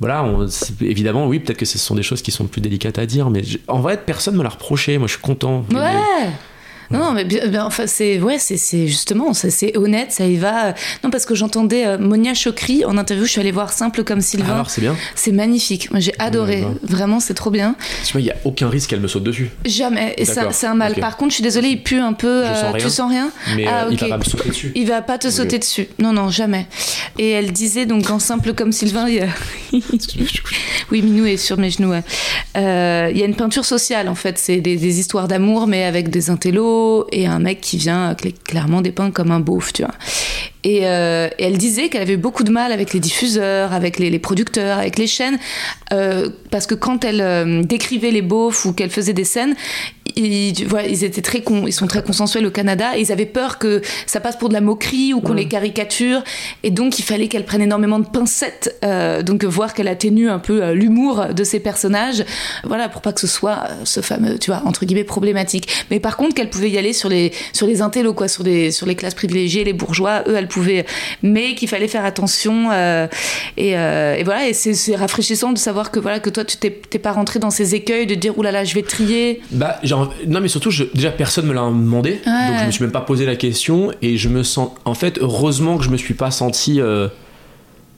voilà, 0.00 0.24
on- 0.24 0.46
évidemment, 0.80 1.26
oui, 1.26 1.38
peut-être 1.40 1.56
que 1.58 1.64
ce 1.66 1.78
sont 1.78 1.94
des 1.94 2.02
choses 2.02 2.20
qui 2.22 2.30
sont 2.30 2.44
plus 2.46 2.60
délicates 2.60 2.98
à 2.98 3.06
dire, 3.06 3.30
mais 3.30 3.42
en 3.68 3.78
vrai, 3.80 3.98
personne 4.04 4.34
me 4.36 4.42
l'a 4.42 4.48
reproché. 4.48 4.98
Moi, 4.98 5.06
je 5.06 5.12
suis 5.12 5.22
content. 5.22 5.64
Ouais. 5.72 5.78
Non, 6.90 6.98
non, 6.98 7.12
mais 7.12 7.24
bien, 7.24 7.46
bien, 7.48 7.64
enfin, 7.64 7.86
c'est 7.86 8.20
ouais, 8.20 8.38
c'est 8.38 8.86
justement, 8.86 9.32
c'est 9.34 9.76
honnête, 9.76 10.12
ça 10.12 10.26
y 10.26 10.36
va. 10.36 10.74
Non, 11.02 11.10
parce 11.10 11.26
que 11.26 11.34
j'entendais 11.34 11.86
euh, 11.86 11.98
Monia 11.98 12.34
Chokri 12.34 12.84
en 12.84 12.96
interview, 12.98 13.24
je 13.24 13.30
suis 13.30 13.40
allée 13.40 13.52
voir 13.52 13.72
Simple 13.72 14.04
comme 14.04 14.20
Sylvain. 14.20 14.54
Alors, 14.54 14.70
c'est 14.70 14.80
bien. 14.80 14.96
c'est 15.14 15.32
magnifique. 15.32 15.90
Moi, 15.90 16.00
j'ai 16.00 16.14
adoré. 16.18 16.60
Ouais, 16.60 16.66
ouais. 16.66 16.74
Vraiment, 16.82 17.20
c'est 17.20 17.34
trop 17.34 17.50
bien. 17.50 17.74
Tu 18.04 18.12
vois, 18.12 18.20
il 18.20 18.26
y 18.26 18.30
a 18.30 18.36
aucun 18.44 18.68
risque 18.68 18.90
qu'elle 18.90 19.00
me 19.00 19.08
saute 19.08 19.24
dessus. 19.24 19.50
Jamais. 19.64 20.14
Et 20.18 20.24
ça, 20.24 20.52
c'est 20.52 20.66
un 20.66 20.74
mal. 20.74 20.94
Par 20.96 21.16
contre, 21.16 21.30
je 21.30 21.34
suis 21.36 21.42
désolée, 21.42 21.68
il 21.68 21.82
pue 21.82 21.98
un 21.98 22.12
peu. 22.12 22.44
Je 22.44 22.48
euh, 22.50 22.54
sens 22.54 22.72
rien. 22.74 22.84
Tu 22.84 22.90
sens 22.90 23.10
rien 23.10 23.30
Mais 23.56 23.66
Ah, 23.66 23.84
euh, 23.84 23.88
il 23.90 23.98
va 23.98 24.08
pas 24.08 24.18
me 24.18 24.24
sauter 24.24 24.48
dessus. 24.48 24.72
Il 24.74 24.86
va 24.86 25.02
pas 25.02 25.18
te 25.18 25.30
sauter 25.30 25.58
dessus. 25.58 25.88
Non, 25.98 26.12
non, 26.12 26.30
jamais. 26.30 26.66
Et 27.18 27.30
elle 27.30 27.52
disait 27.52 27.86
donc 27.86 28.08
en 28.10 28.18
simple 28.18 28.54
comme 28.54 28.72
Sylvain, 28.72 29.08
il 29.08 29.14
y 29.14 29.20
a... 29.20 29.28
oui, 30.90 31.02
Minou 31.02 31.26
est 31.26 31.36
sur 31.36 31.58
mes 31.58 31.70
genoux. 31.70 31.90
ouais. 31.90 32.02
Euh, 32.56 33.08
il 33.10 33.18
y 33.18 33.22
a 33.22 33.26
une 33.26 33.34
peinture 33.36 33.64
sociale 33.64 34.08
en 34.08 34.14
fait. 34.14 34.38
C'est 34.38 34.60
des, 34.60 34.76
des 34.76 34.98
histoires 35.00 35.28
d'amour, 35.28 35.66
mais 35.66 35.84
avec 35.84 36.08
des 36.10 36.30
intellos 36.30 36.73
et 37.12 37.26
un 37.26 37.38
mec 37.38 37.60
qui 37.60 37.76
vient 37.76 38.10
euh, 38.10 38.14
cl- 38.14 38.34
clairement 38.44 38.82
dépeint 38.82 39.10
comme 39.10 39.30
un 39.30 39.40
beauf, 39.40 39.72
tu 39.72 39.82
vois. 39.82 39.94
Et, 40.62 40.86
euh, 40.86 41.28
et 41.38 41.44
elle 41.44 41.58
disait 41.58 41.88
qu'elle 41.88 42.02
avait 42.02 42.14
eu 42.14 42.24
beaucoup 42.28 42.42
de 42.42 42.50
mal 42.50 42.72
avec 42.72 42.94
les 42.94 43.00
diffuseurs, 43.00 43.72
avec 43.74 43.98
les, 43.98 44.08
les 44.08 44.18
producteurs, 44.18 44.78
avec 44.78 44.98
les 44.98 45.06
chaînes, 45.06 45.38
euh, 45.92 46.30
parce 46.50 46.66
que 46.66 46.74
quand 46.74 47.04
elle 47.04 47.20
euh, 47.20 47.62
décrivait 47.62 48.10
les 48.10 48.22
beaufs 48.22 48.64
ou 48.64 48.72
qu'elle 48.72 48.90
faisait 48.90 49.12
des 49.12 49.24
scènes, 49.24 49.54
ils, 50.16 50.66
vois, 50.66 50.84
ils 50.84 51.02
étaient 51.02 51.22
très 51.22 51.42
con, 51.42 51.66
ils 51.66 51.72
sont 51.72 51.88
très 51.88 52.02
consensuels 52.02 52.46
au 52.46 52.50
Canada 52.50 52.96
et 52.96 53.00
ils 53.00 53.10
avaient 53.10 53.26
peur 53.26 53.58
que 53.58 53.82
ça 54.06 54.20
passe 54.20 54.36
pour 54.36 54.48
de 54.48 54.54
la 54.54 54.60
moquerie 54.60 55.12
ou 55.12 55.20
qu'on 55.20 55.34
les 55.34 55.48
caricature. 55.48 56.22
Et 56.62 56.70
donc 56.70 56.98
il 57.00 57.02
fallait 57.02 57.26
qu'elle 57.26 57.44
prenne 57.44 57.62
énormément 57.62 57.98
de 57.98 58.06
pincettes 58.06 58.78
donc 59.26 59.44
voir 59.44 59.74
qu'elle 59.74 59.88
atténue 59.88 60.28
un 60.28 60.38
peu 60.38 60.72
l'humour 60.72 61.26
de 61.34 61.42
ses 61.42 61.58
personnages. 61.58 62.24
Voilà 62.62 62.88
pour 62.88 63.00
pas 63.00 63.12
que 63.12 63.20
ce 63.20 63.26
soit 63.26 63.64
ce 63.84 64.02
fameux 64.02 64.38
tu 64.38 64.50
vois 64.52 64.62
entre 64.66 64.84
guillemets 64.84 65.04
problématique. 65.04 65.66
Mais 65.90 65.98
par 65.98 66.16
contre 66.16 66.34
qu'elle 66.34 66.50
pouvait 66.50 66.63
y 66.68 66.78
aller 66.78 66.92
sur 66.92 67.08
les 67.08 67.32
sur 67.52 67.66
les 67.66 67.82
intellos 67.82 68.14
quoi 68.14 68.28
sur 68.28 68.42
les 68.44 68.70
sur 68.70 68.86
les 68.86 68.94
classes 68.94 69.14
privilégiées 69.14 69.64
les 69.64 69.72
bourgeois 69.72 70.22
eux 70.28 70.34
elle 70.36 70.48
pouvait 70.48 70.84
mais 71.22 71.54
qu'il 71.54 71.68
fallait 71.68 71.88
faire 71.88 72.04
attention 72.04 72.70
euh, 72.72 73.06
et, 73.56 73.76
euh, 73.78 74.14
et 74.16 74.24
voilà 74.24 74.48
et 74.48 74.52
c'est 74.52 74.96
rafraîchissant 74.96 75.52
de 75.52 75.58
savoir 75.58 75.90
que 75.90 75.98
voilà 76.00 76.20
que 76.20 76.30
toi 76.30 76.44
tu 76.44 76.56
t'es 76.56 76.70
pas 76.70 77.12
rentré 77.12 77.38
dans 77.38 77.50
ces 77.50 77.74
écueils 77.74 78.06
de 78.06 78.14
dire 78.14 78.36
oulala 78.38 78.64
je 78.64 78.74
vais 78.74 78.82
trier 78.82 79.40
Bah, 79.50 79.78
genre, 79.82 80.12
non, 80.26 80.40
mais 80.40 80.48
surtout, 80.48 80.70
je- 80.70 80.84
déjà, 80.94 81.10
personne 81.10 81.46
me 81.46 81.52
l'a 81.52 81.60
demandé. 81.62 82.20
Ouais. 82.26 82.48
Donc, 82.48 82.60
je 82.60 82.66
me 82.66 82.70
suis 82.70 82.82
même 82.82 82.92
pas 82.92 83.00
posé 83.00 83.26
la 83.26 83.36
question. 83.36 83.90
Et 84.02 84.16
je 84.16 84.28
me 84.28 84.42
sens. 84.42 84.70
En 84.84 84.94
fait, 84.94 85.18
heureusement 85.20 85.76
que 85.78 85.84
je 85.84 85.90
me 85.90 85.96
suis 85.96 86.14
pas 86.14 86.30
senti 86.30 86.80
euh, 86.80 87.08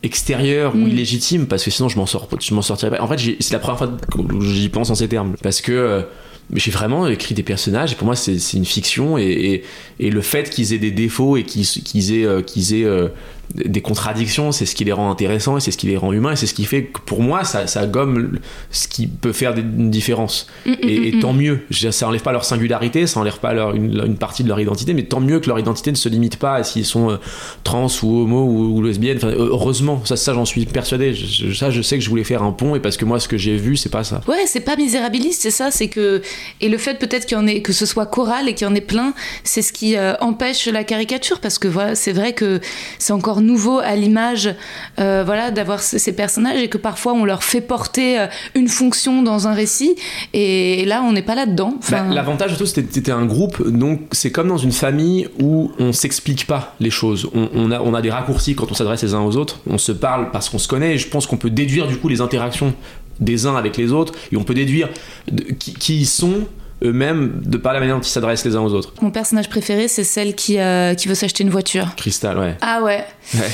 extérieur 0.02 0.75
ou 0.75 0.78
Mm. 0.78 0.88
illégitime. 0.88 1.46
Parce 1.46 1.64
que 1.64 1.70
sinon, 1.70 1.88
je 1.88 1.96
m'en 1.96 2.06
sors, 2.06 2.28
je 2.40 2.54
m'en 2.54 2.62
sortirais 2.62 2.96
pas. 2.96 3.02
En 3.02 3.08
fait, 3.08 3.18
c'est 3.40 3.52
la 3.52 3.58
première 3.58 3.78
fois 3.78 3.88
que 3.88 4.40
j'y 4.44 4.68
pense 4.68 4.90
en 4.90 4.94
ces 4.94 5.08
termes. 5.08 5.35
Parce 5.42 5.61
que. 5.61 6.04
Mais 6.50 6.61
j'ai 6.61 6.71
vraiment 6.71 7.07
écrit 7.09 7.35
des 7.35 7.43
personnages 7.43 7.93
et 7.93 7.95
pour 7.97 8.07
moi 8.07 8.15
c'est 8.15 8.53
une 8.53 8.65
fiction 8.65 9.19
et, 9.19 9.65
et, 9.99 10.11
le 10.11 10.21
fait 10.21 10.49
qu'ils 10.49 10.73
aient 10.73 10.79
des 10.79 10.93
défauts 10.93 11.37
et 11.37 11.43
qu'ils 11.43 12.15
aient, 12.15 12.25
euh, 12.25 12.43
qu'ils 12.43 12.75
aient 12.75 12.85
euh, 12.85 13.09
des 13.55 13.81
contradictions 13.81 14.53
c'est 14.53 14.67
ce 14.67 14.75
qui 14.75 14.85
les 14.85 14.93
rend 14.93 15.11
intéressants 15.11 15.57
et 15.57 15.61
c'est 15.61 15.71
ce 15.71 15.79
qui 15.79 15.87
les 15.87 15.97
rend 15.97 16.12
humains 16.12 16.33
et 16.33 16.37
c'est 16.37 16.47
ce 16.47 16.55
qui 16.55 16.65
fait 16.65 16.85
que 16.85 17.00
pour 17.00 17.23
moi 17.23 17.45
ça, 17.45 17.67
ça 17.67 17.87
gomme 17.87 18.38
ce 18.71 18.88
qui 18.88 19.07
peut 19.07 19.33
faire 19.33 19.55
une 19.57 19.91
différence. 19.91 20.47
Et, 20.67 21.09
et 21.09 21.19
tant 21.21 21.33
mieux. 21.33 21.61
Ça 21.91 22.09
enlève 22.09 22.23
pas 22.23 22.33
leur 22.33 22.45
singularité 22.45 23.07
ça 23.07 23.21
enlève 23.21 23.38
pas 23.38 23.53
leur, 23.55 23.75
une, 23.75 24.03
une 24.05 24.17
partie 24.17 24.43
de 24.43 24.49
leur 24.49 24.61
identité 24.61 24.95
mais 24.95 25.05
tant 25.05 25.21
mieux 25.21 25.41
que 25.41 25.47
leur 25.49 25.59
identité 25.59 25.91
ne 25.91 25.97
se 25.97 26.09
limite 26.09 26.37
pas 26.37 26.55
à 26.57 26.65
s'ils 26.65 26.85
sont 26.85 27.11
euh, 27.11 27.17
trans 27.65 27.87
ou 28.03 28.21
homo 28.23 28.45
ou, 28.45 28.76
ou 28.79 28.83
lesbiennes. 28.83 29.17
Enfin, 29.19 29.31
heureusement 29.37 30.03
ça, 30.05 30.17
ça 30.17 30.35
j'en 30.35 30.45
suis 30.45 30.65
persuadé. 30.67 31.15
Je- 31.15 31.53
ça 31.53 31.71
je 31.71 31.83
sais 31.83 31.97
que 31.99 32.05
je 32.05 32.09
voulais 32.11 32.25
faire 32.25 32.43
un 32.43 32.53
pont 32.53 32.75
et 32.76 32.81
parce 32.81 32.97
que 32.97 33.05
moi 33.05 33.21
ce 33.21 33.29
que 33.29 33.37
j'ai 33.37 33.57
vu 33.57 33.76
c'est 33.76 33.88
pas 33.91 34.05
ça. 34.05 34.21
Ouais, 34.29 34.45
c'est 34.47 34.61
pas 34.61 34.76
misérabiliste, 34.76 35.43
c'est 35.43 35.50
ça, 35.50 35.71
c'est 35.71 35.88
que 35.88 36.21
et 36.61 36.69
le 36.69 36.79
fait 36.79 36.99
peut-être 36.99 37.26
qu'il 37.26 37.37
y 37.37 37.41
en 37.41 37.47
ait 37.47 37.62
que 37.62 37.73
ce 37.73 37.87
soit 37.87 38.07
choral 38.07 38.49
et 38.49 38.55
qu'il 38.55 38.67
y 38.67 38.71
en 38.71 38.75
ait 38.75 38.81
plein, 38.81 39.15
c'est 39.45 39.62
ce 39.62 39.73
qui 39.73 39.97
euh, 39.97 40.15
empêche 40.21 40.67
la 40.67 40.85
caricature 40.85 41.41
parce 41.41 41.59
que 41.59 41.69
voilà, 41.69 41.95
c'est 41.95 42.12
vrai 42.12 42.33
que 42.33 42.61
c'est 42.99 43.12
encore 43.12 43.36
nouveau 43.40 43.78
à 43.78 43.95
l'image 43.97 44.55
euh, 44.99 45.23
voilà 45.25 45.50
d'avoir 45.50 45.81
ces, 45.81 46.12
personnages 46.12 46.61
et 46.61 46.69
que 46.69 46.78
parfois 46.78 47.12
on 47.12 47.25
leur 47.25 47.43
fait 47.43 47.61
porter 47.61 48.19
euh, 48.21 48.26
une 48.55 48.69
fonction 48.69 49.23
dans 49.23 49.49
un 49.49 49.55
récit 49.55 49.97
et, 50.33 50.85
là 50.85 51.02
on 51.02 51.12
n'est 51.12 51.23
pas 51.23 51.35
là-dedans. 51.35 51.71
Bah, 51.90 52.02
Enfin, 52.02 52.14
L'avantage 52.14 52.50
surtout 52.50 52.66
c'était 52.66 52.87
c'était 52.90 53.12
un 53.12 53.26
groupe, 53.26 53.66
donc 53.69 54.00
c'est 54.12 54.31
comme 54.31 54.49
dans 54.49 54.59
une 54.59 54.73
famille 54.73 55.28
où 55.40 55.71
on 55.78 55.93
s'explique 55.93 56.47
pas 56.47 56.75
les 56.81 56.90
choses. 56.90 57.28
On, 57.35 57.49
on 57.55 57.71
a, 57.71 57.81
on 57.81 57.95
a 57.95 58.02
des 58.02 58.11
raccourcis 58.11 58.55
quand 58.55 58.71
on 58.71 58.75
s'adresse 58.75 59.02
les 59.02 59.14
uns 59.14 59.21
aux 59.21 59.37
autres. 59.37 59.61
On 59.69 59.78
se 59.78 59.93
parle 59.93 60.31
parce 60.31 60.49
qu'on 60.49 60.59
se 60.59 60.69
connaît. 60.69 60.95
Et 60.95 60.99
je 60.99 61.09
pense 61.09 61.26
qu'on 61.26 61.37
peut 61.37 61.50
déduire 61.50 61.87
du 61.87 61.97
coup 61.97 62.09
les 62.09 62.21
interactions 62.21 62.75
des 63.21 63.47
uns 63.47 63.57
avec 63.57 63.76
les 63.76 63.93
autres 63.93 64.12
et 64.33 64.37
on 64.37 64.45
peut 64.45 64.55
déduire 64.55 64.88
de- 65.31 65.45
qui, 65.45 65.75
qui 65.75 66.00
ils 66.00 66.07
sont 66.07 66.47
eux-mêmes 66.83 67.40
de 67.45 67.56
par 67.56 67.73
la 67.73 67.80
manière 67.80 67.97
dont 67.97 68.02
ils 68.02 68.09
s'adressent 68.09 68.45
les 68.45 68.56
uns 68.56 68.61
aux 68.61 68.73
autres. 68.73 68.92
mon 69.00 69.11
personnage 69.11 69.49
préféré, 69.49 69.88
c'est 69.88 70.04
celle 70.04 70.35
qui 70.35 70.59
euh, 70.59 70.95
qui 70.95 71.09
veut 71.09 71.14
s'acheter 71.14 71.42
une 71.42 71.50
voiture. 71.50 71.95
Cristal, 71.97 72.38
ouais. 72.38 72.56
Ah 72.61 72.83
ouais. 72.83 73.04
Ouais. 73.35 73.50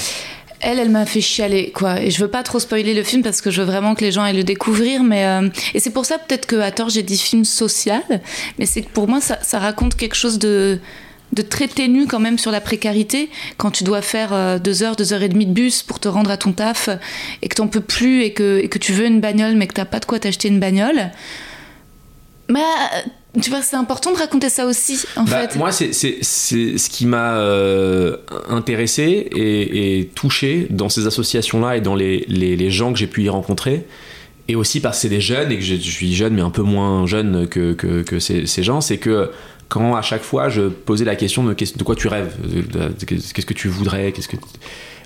Elle, 0.65 0.79
elle 0.79 0.91
m'a 0.91 1.07
fait 1.07 1.21
chialer, 1.21 1.73
quoi. 1.73 2.01
Et 2.01 2.11
je 2.11 2.21
veux 2.21 2.29
pas 2.29 2.45
trop 2.45 2.61
spoiler 2.61 2.95
le 2.95 3.03
film 3.03 3.23
parce 3.23 3.41
que 3.41 3.51
je 3.51 3.63
veux 3.63 3.67
vraiment 3.67 3.97
que 3.97 4.05
les 4.05 4.13
gens 4.13 4.23
aillent 4.23 4.37
le 4.37 4.45
découvrir. 4.45 5.03
Mais 5.03 5.27
euh, 5.27 5.49
et 5.75 5.81
c'est 5.81 5.91
pour 5.91 6.07
ça 6.07 6.19
peut-être 6.19 6.47
que 6.47 6.57
à 6.57 6.71
tort 6.71 6.89
j'ai 6.89 7.03
dit 7.03 7.19
film 7.19 7.45
social, 7.45 8.03
mais 8.59 8.67
c'est 8.67 8.83
que 8.83 8.91
pour 8.91 9.09
moi 9.09 9.21
ça, 9.21 9.39
ça 9.43 9.59
raconte 9.59 9.97
quelque 9.97 10.15
chose 10.15 10.39
de 10.39 10.79
de 11.33 11.43
très 11.43 11.67
ténu 11.67 12.07
quand 12.07 12.21
même 12.21 12.39
sur 12.39 12.51
la 12.51 12.61
précarité 12.61 13.31
quand 13.57 13.71
tu 13.71 13.85
dois 13.85 14.03
faire 14.03 14.33
euh, 14.33 14.59
deux 14.59 14.83
heures, 14.83 14.97
deux 14.97 15.13
heures 15.13 15.23
et 15.23 15.29
demie 15.29 15.47
de 15.47 15.53
bus 15.53 15.83
pour 15.83 15.99
te 15.99 16.07
rendre 16.07 16.31
à 16.31 16.37
ton 16.37 16.53
taf 16.53 16.91
et 17.41 17.49
que 17.49 17.55
t'en 17.55 17.69
peux 17.69 17.81
plus 17.81 18.23
et 18.23 18.33
que, 18.33 18.61
et 18.63 18.69
que 18.69 18.79
tu 18.79 18.93
veux 18.93 19.07
une 19.07 19.21
bagnole 19.21 19.55
mais 19.57 19.67
que 19.67 19.73
t'as 19.73 19.87
pas 19.87 19.99
de 19.99 20.05
quoi 20.05 20.19
t'acheter 20.19 20.49
une 20.49 20.61
bagnole. 20.61 21.11
Bah, 22.53 23.41
tu 23.41 23.49
vois, 23.51 23.63
c'est 23.63 23.77
important 23.77 24.13
de 24.13 24.19
raconter 24.19 24.49
ça 24.51 24.67
aussi, 24.67 25.01
en 25.17 25.25
Bah, 25.25 25.49
fait. 25.49 25.57
Moi, 25.57 25.73
c'est 25.73 25.93
ce 25.93 26.89
qui 26.91 27.07
m'a 27.07 27.37
euh, 27.39 28.17
intéressé 28.51 29.03
et, 29.35 30.01
et 30.01 30.07
touché 30.09 30.67
dans 30.71 30.89
ces 30.89 31.07
associations-là 31.07 31.77
et 31.77 31.81
dans 31.81 31.95
les, 31.95 32.25
les, 32.29 32.57
les 32.57 32.71
gens 32.71 32.93
que 32.93 32.99
j'ai 32.99 33.07
pu 33.07 33.23
y 33.25 33.29
rencontrer. 33.29 33.87
et 34.49 34.55
aussi 34.57 34.81
parce 34.81 34.99
que 34.99 35.03
c'est 35.03 35.09
des 35.09 35.21
jeunes 35.21 35.51
et 35.53 35.57
que 35.57 35.63
je, 35.65 35.77
je 35.77 35.91
suis 35.91 36.15
jeune 36.15 36.35
mais 36.35 36.43
un 36.43 36.51
peu 36.51 36.63
moins 36.63 37.07
jeune 37.07 37.47
que, 37.47 37.73
que, 37.73 38.03
que 38.03 38.19
ces, 38.19 38.47
ces 38.47 38.63
gens, 38.63 38.81
c'est 38.81 38.99
que 38.99 39.31
quand 39.69 39.95
à 39.97 40.03
chaque 40.03 40.23
fois 40.23 40.51
je 40.51 40.63
posais 40.69 41.05
la 41.07 41.17
question 41.17 41.45
de, 41.45 41.55
de 41.55 41.83
quoi 41.85 41.97
tu 41.97 42.09
rêves, 42.09 42.35
qu'est-ce 43.07 43.47
que 43.47 43.55
tu 43.55 43.69
voudrais, 43.69 44.13
qu'est-ce 44.13 44.29
que 44.29 44.37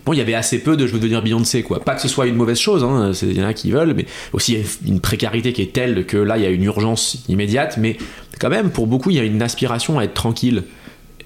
bon 0.07 0.13
il 0.13 0.19
y 0.19 0.21
avait 0.23 0.35
assez 0.35 0.61
peu 0.61 0.77
de 0.77 0.87
je 0.87 0.93
veux 0.93 0.99
devenir 1.01 1.21
Beyoncé 1.23 1.63
quoi, 1.63 1.81
pas 1.81 1.95
que 1.95 2.01
ce 2.01 2.09
soit 2.09 2.27
une 2.27 2.37
mauvaise 2.37 2.59
chose, 2.59 2.83
hein, 2.85 3.13
c'est- 3.13 3.27
il 3.27 3.37
y 3.37 3.43
en 3.43 3.47
a 3.47 3.53
qui 3.53 3.71
veulent, 3.71 3.93
mais 3.95 4.07
aussi 4.33 4.57
une 4.87 5.01
précarité 5.01 5.53
qui 5.53 5.61
est 5.63 5.73
telle 5.73 6.07
que 6.07 6.17
là 6.17 6.39
il 6.39 6.43
y 6.45 6.47
a 6.47 6.51
une 6.51 6.63
urgence 6.65 7.19
immédiate, 7.29 7.77
mais 7.79 7.97
quand 8.41 8.49
même 8.51 8.71
pour 8.71 8.87
beaucoup 8.87 9.11
il 9.11 9.17
y 9.17 9.21
a 9.21 9.25
une 9.25 9.43
aspiration 9.43 9.99
à 9.99 10.05
être 10.05 10.15
tranquille. 10.15 10.63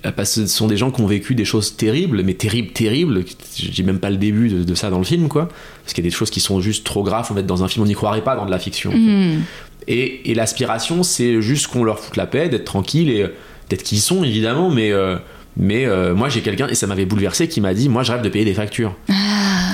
Euh, 0.06 0.12
Parce 0.12 0.34
que 0.36 0.46
ce 0.46 0.56
sont 0.56 0.66
des 0.66 0.78
gens 0.78 0.90
qui 0.90 1.02
ont 1.02 1.06
vécu 1.06 1.34
des 1.34 1.44
choses 1.44 1.76
terribles, 1.76 2.22
mais 2.24 2.32
terribles, 2.32 2.72
terribles. 2.72 3.22
Je 3.58 3.68
dis 3.68 3.82
même 3.82 3.98
pas 3.98 4.08
le 4.08 4.16
début 4.16 4.48
de, 4.48 4.64
de 4.64 4.74
ça 4.74 4.88
dans 4.88 4.96
le 4.96 5.04
film, 5.04 5.28
quoi. 5.28 5.50
Parce 5.82 5.92
qu'il 5.92 6.02
y 6.02 6.06
a 6.06 6.10
des 6.10 6.16
choses 6.16 6.30
qui 6.30 6.40
sont 6.40 6.58
juste 6.62 6.86
trop 6.86 7.02
graves, 7.02 7.30
en 7.30 7.34
fait, 7.34 7.42
dans 7.44 7.62
un 7.64 7.68
film, 7.68 7.84
on 7.84 7.86
n'y 7.86 7.92
croirait 7.92 8.24
pas 8.24 8.34
dans 8.34 8.46
de 8.46 8.50
la 8.50 8.58
fiction. 8.58 8.88
en 8.88 8.94
fait. 8.94 8.98
Hmm. 8.98 9.40
Et, 9.88 10.30
et 10.30 10.34
l'aspiration, 10.34 11.02
c'est 11.02 11.42
juste 11.42 11.66
qu'on 11.66 11.84
leur 11.84 11.98
foute 11.98 12.16
la 12.16 12.26
paix, 12.26 12.48
d'être 12.48 12.64
tranquille 12.64 13.10
et 13.10 13.24
euh, 13.24 13.28
d'être 13.68 13.82
qui 13.82 13.96
ils 13.96 14.00
sont, 14.00 14.24
évidemment, 14.24 14.70
mais. 14.70 14.90
euh, 14.90 15.16
mais 15.56 15.84
euh, 15.86 16.14
moi 16.14 16.28
j'ai 16.28 16.40
quelqu'un, 16.40 16.68
et 16.68 16.74
ça 16.74 16.86
m'avait 16.86 17.04
bouleversé, 17.06 17.48
qui 17.48 17.60
m'a 17.60 17.74
dit 17.74 17.88
Moi 17.88 18.02
je 18.02 18.12
rêve 18.12 18.22
de 18.22 18.28
payer 18.28 18.44
des 18.44 18.54
factures. 18.54 18.94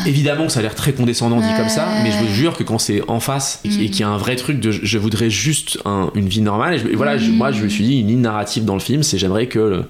Évidemment 0.06 0.46
que 0.46 0.52
ça 0.52 0.60
a 0.60 0.62
l'air 0.62 0.74
très 0.76 0.92
condescendant 0.92 1.40
dit 1.40 1.52
comme 1.56 1.68
ça, 1.68 1.88
mais 2.04 2.10
je 2.12 2.18
vous 2.18 2.32
jure 2.32 2.56
que 2.56 2.62
quand 2.62 2.78
c'est 2.78 3.02
en 3.08 3.18
face 3.20 3.60
et, 3.64 3.68
qu'il- 3.68 3.82
et 3.82 3.90
qu'il 3.90 4.00
y 4.00 4.04
a 4.04 4.08
un 4.08 4.16
vrai 4.18 4.36
truc 4.36 4.60
de 4.60 4.70
je- 4.70 4.98
voudrais 4.98 5.30
juste 5.30 5.78
un- 5.84 6.10
une 6.14 6.28
vie 6.28 6.40
normale, 6.42 6.74
et, 6.74 6.78
je- 6.78 6.86
et 6.88 6.94
voilà, 6.94 7.18
je- 7.18 7.30
moi 7.30 7.50
je 7.52 7.62
me 7.62 7.68
suis 7.68 7.84
dit 7.84 8.00
une 8.00 8.06
ligne 8.08 8.20
narrative 8.20 8.64
dans 8.64 8.74
le 8.74 8.80
film, 8.80 9.02
c'est 9.02 9.18
j'aimerais 9.18 9.46
que 9.48 9.58
le- 9.58 9.84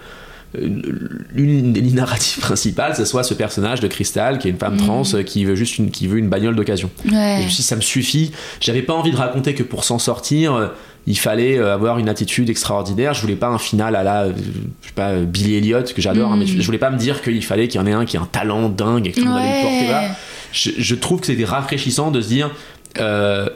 l'une 1.34 1.72
des 1.72 1.80
lignes 1.82 1.96
narratives 1.96 2.38
principales, 2.40 2.96
ce 2.96 3.04
soit 3.04 3.22
ce 3.24 3.34
personnage 3.34 3.80
de 3.80 3.88
Crystal 3.88 4.38
qui 4.38 4.48
est 4.48 4.50
une 4.50 4.56
femme 4.58 4.76
trans 4.78 5.02
euh, 5.14 5.22
qui 5.22 5.44
veut 5.44 5.54
juste 5.54 5.76
une, 5.78 5.90
qui 5.90 6.06
veut 6.06 6.18
une 6.18 6.28
bagnole 6.30 6.56
d'occasion. 6.56 6.88
Et 7.04 7.10
Ouais. 7.10 7.36
je 7.40 7.44
me 7.44 7.48
suis 7.48 7.56
dit, 7.58 7.62
ça 7.62 7.76
me 7.76 7.80
suffit. 7.82 8.32
J'avais 8.60 8.82
pas 8.82 8.94
envie 8.94 9.10
de 9.10 9.16
raconter 9.16 9.54
que 9.54 9.62
pour 9.62 9.84
s'en 9.84 9.98
sortir, 9.98 10.54
euh, 10.54 10.68
il 11.06 11.18
fallait 11.18 11.58
euh, 11.58 11.72
avoir 11.74 11.98
une 11.98 12.08
attitude 12.08 12.50
extraordinaire. 12.50 13.14
Je 13.14 13.20
voulais 13.22 13.36
pas 13.36 13.48
un 13.48 13.58
final 13.58 13.94
à 13.96 14.02
la, 14.02 14.22
euh, 14.24 14.32
je 14.82 14.88
sais 14.88 14.94
pas, 14.94 15.10
euh, 15.10 15.24
Billy 15.24 15.54
Elliot, 15.56 15.82
que 15.94 16.02
j'adore, 16.02 16.32
hein, 16.32 16.36
mais 16.38 16.46
je, 16.46 16.60
je 16.60 16.66
voulais 16.66 16.78
pas 16.78 16.90
me 16.90 16.98
dire 16.98 17.22
qu'il 17.22 17.44
fallait 17.44 17.68
qu'il 17.68 17.80
y 17.80 17.84
en 17.84 17.86
ait 17.86 17.92
un 17.92 18.04
qui 18.04 18.16
a 18.16 18.20
un 18.22 18.26
talent 18.26 18.68
dingue 18.68 19.06
et 19.06 19.10
que 19.12 19.20
tout 19.20 19.24
le 19.24 19.30
monde 19.30 19.38
allait 19.40 19.62
le 19.62 19.62
porter. 19.62 19.92
Je, 20.52 20.70
je 20.78 20.94
trouve 20.94 21.20
que 21.20 21.26
c'était 21.26 21.44
rafraîchissant 21.44 22.10
de 22.10 22.20
se 22.20 22.28
dire. 22.28 22.50
euh, 22.98 23.48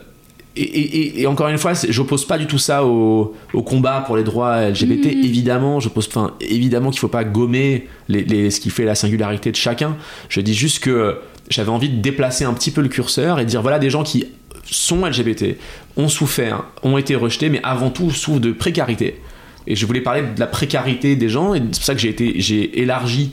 et, 0.57 0.63
et- 0.63 0.97
et- 1.19 1.21
et 1.23 1.27
encore 1.29 1.47
une 1.49 1.59
fois, 1.59 1.73
j'oppose 1.89 2.25
pas 2.27 2.37
du 2.37 2.47
tout 2.47 2.59
ça 2.59 2.85
au, 2.85 3.35
au 3.55 3.63
combat 3.63 4.03
pour 4.05 4.17
les 4.17 4.25
droits 4.25 4.69
LGBT. 4.69 5.07
Évidemment, 5.25 5.79
je 5.79 5.89
pose, 5.89 6.09
enfin, 6.09 6.35
évidemment 6.41 6.91
qu'il 6.91 6.99
faut 6.99 7.07
pas 7.09 7.23
gommer 7.25 7.87
les, 8.09 8.25
les- 8.25 8.51
ce 8.51 8.59
qui 8.61 8.69
fait 8.71 8.85
la 8.85 8.97
singularité 8.97 9.53
de 9.53 9.57
chacun. 9.57 9.97
Je 10.29 10.41
dis 10.41 10.53
juste 10.55 10.81
que 10.81 11.19
j'avais 11.49 11.71
envie 11.71 11.89
de 11.89 12.01
déplacer 12.03 12.45
un 12.45 12.53
petit 12.53 12.73
peu 12.73 12.81
le 12.81 12.89
curseur 12.89 13.39
et 13.39 13.45
de 13.45 13.49
dire 13.49 13.63
voilà 13.63 13.79
des 13.79 13.91
gens 13.91 14.03
qui 14.03 14.27
sont 14.65 15.07
LGBT, 15.07 15.57
ont 15.97 16.09
souffert, 16.09 16.65
ont 16.83 16.99
été 16.99 17.15
rejetés, 17.15 17.49
mais 17.49 17.61
avant 17.63 17.91
tout 17.91 18.11
souffrent 18.11 18.41
de 18.41 18.53
précarité. 18.53 19.21
Et 19.67 19.77
je 19.77 19.87
voulais 19.87 20.01
parler 20.01 20.23
de 20.23 20.41
la 20.41 20.47
précarité 20.47 21.17
des 21.17 21.29
gens, 21.29 21.55
et 21.55 21.59
c'est 21.59 21.79
pour 21.79 21.85
ça 21.85 21.95
que 21.95 22.01
j'ai 22.01 22.09
été, 22.09 22.35
j'ai 22.41 22.81
élargi 22.81 23.33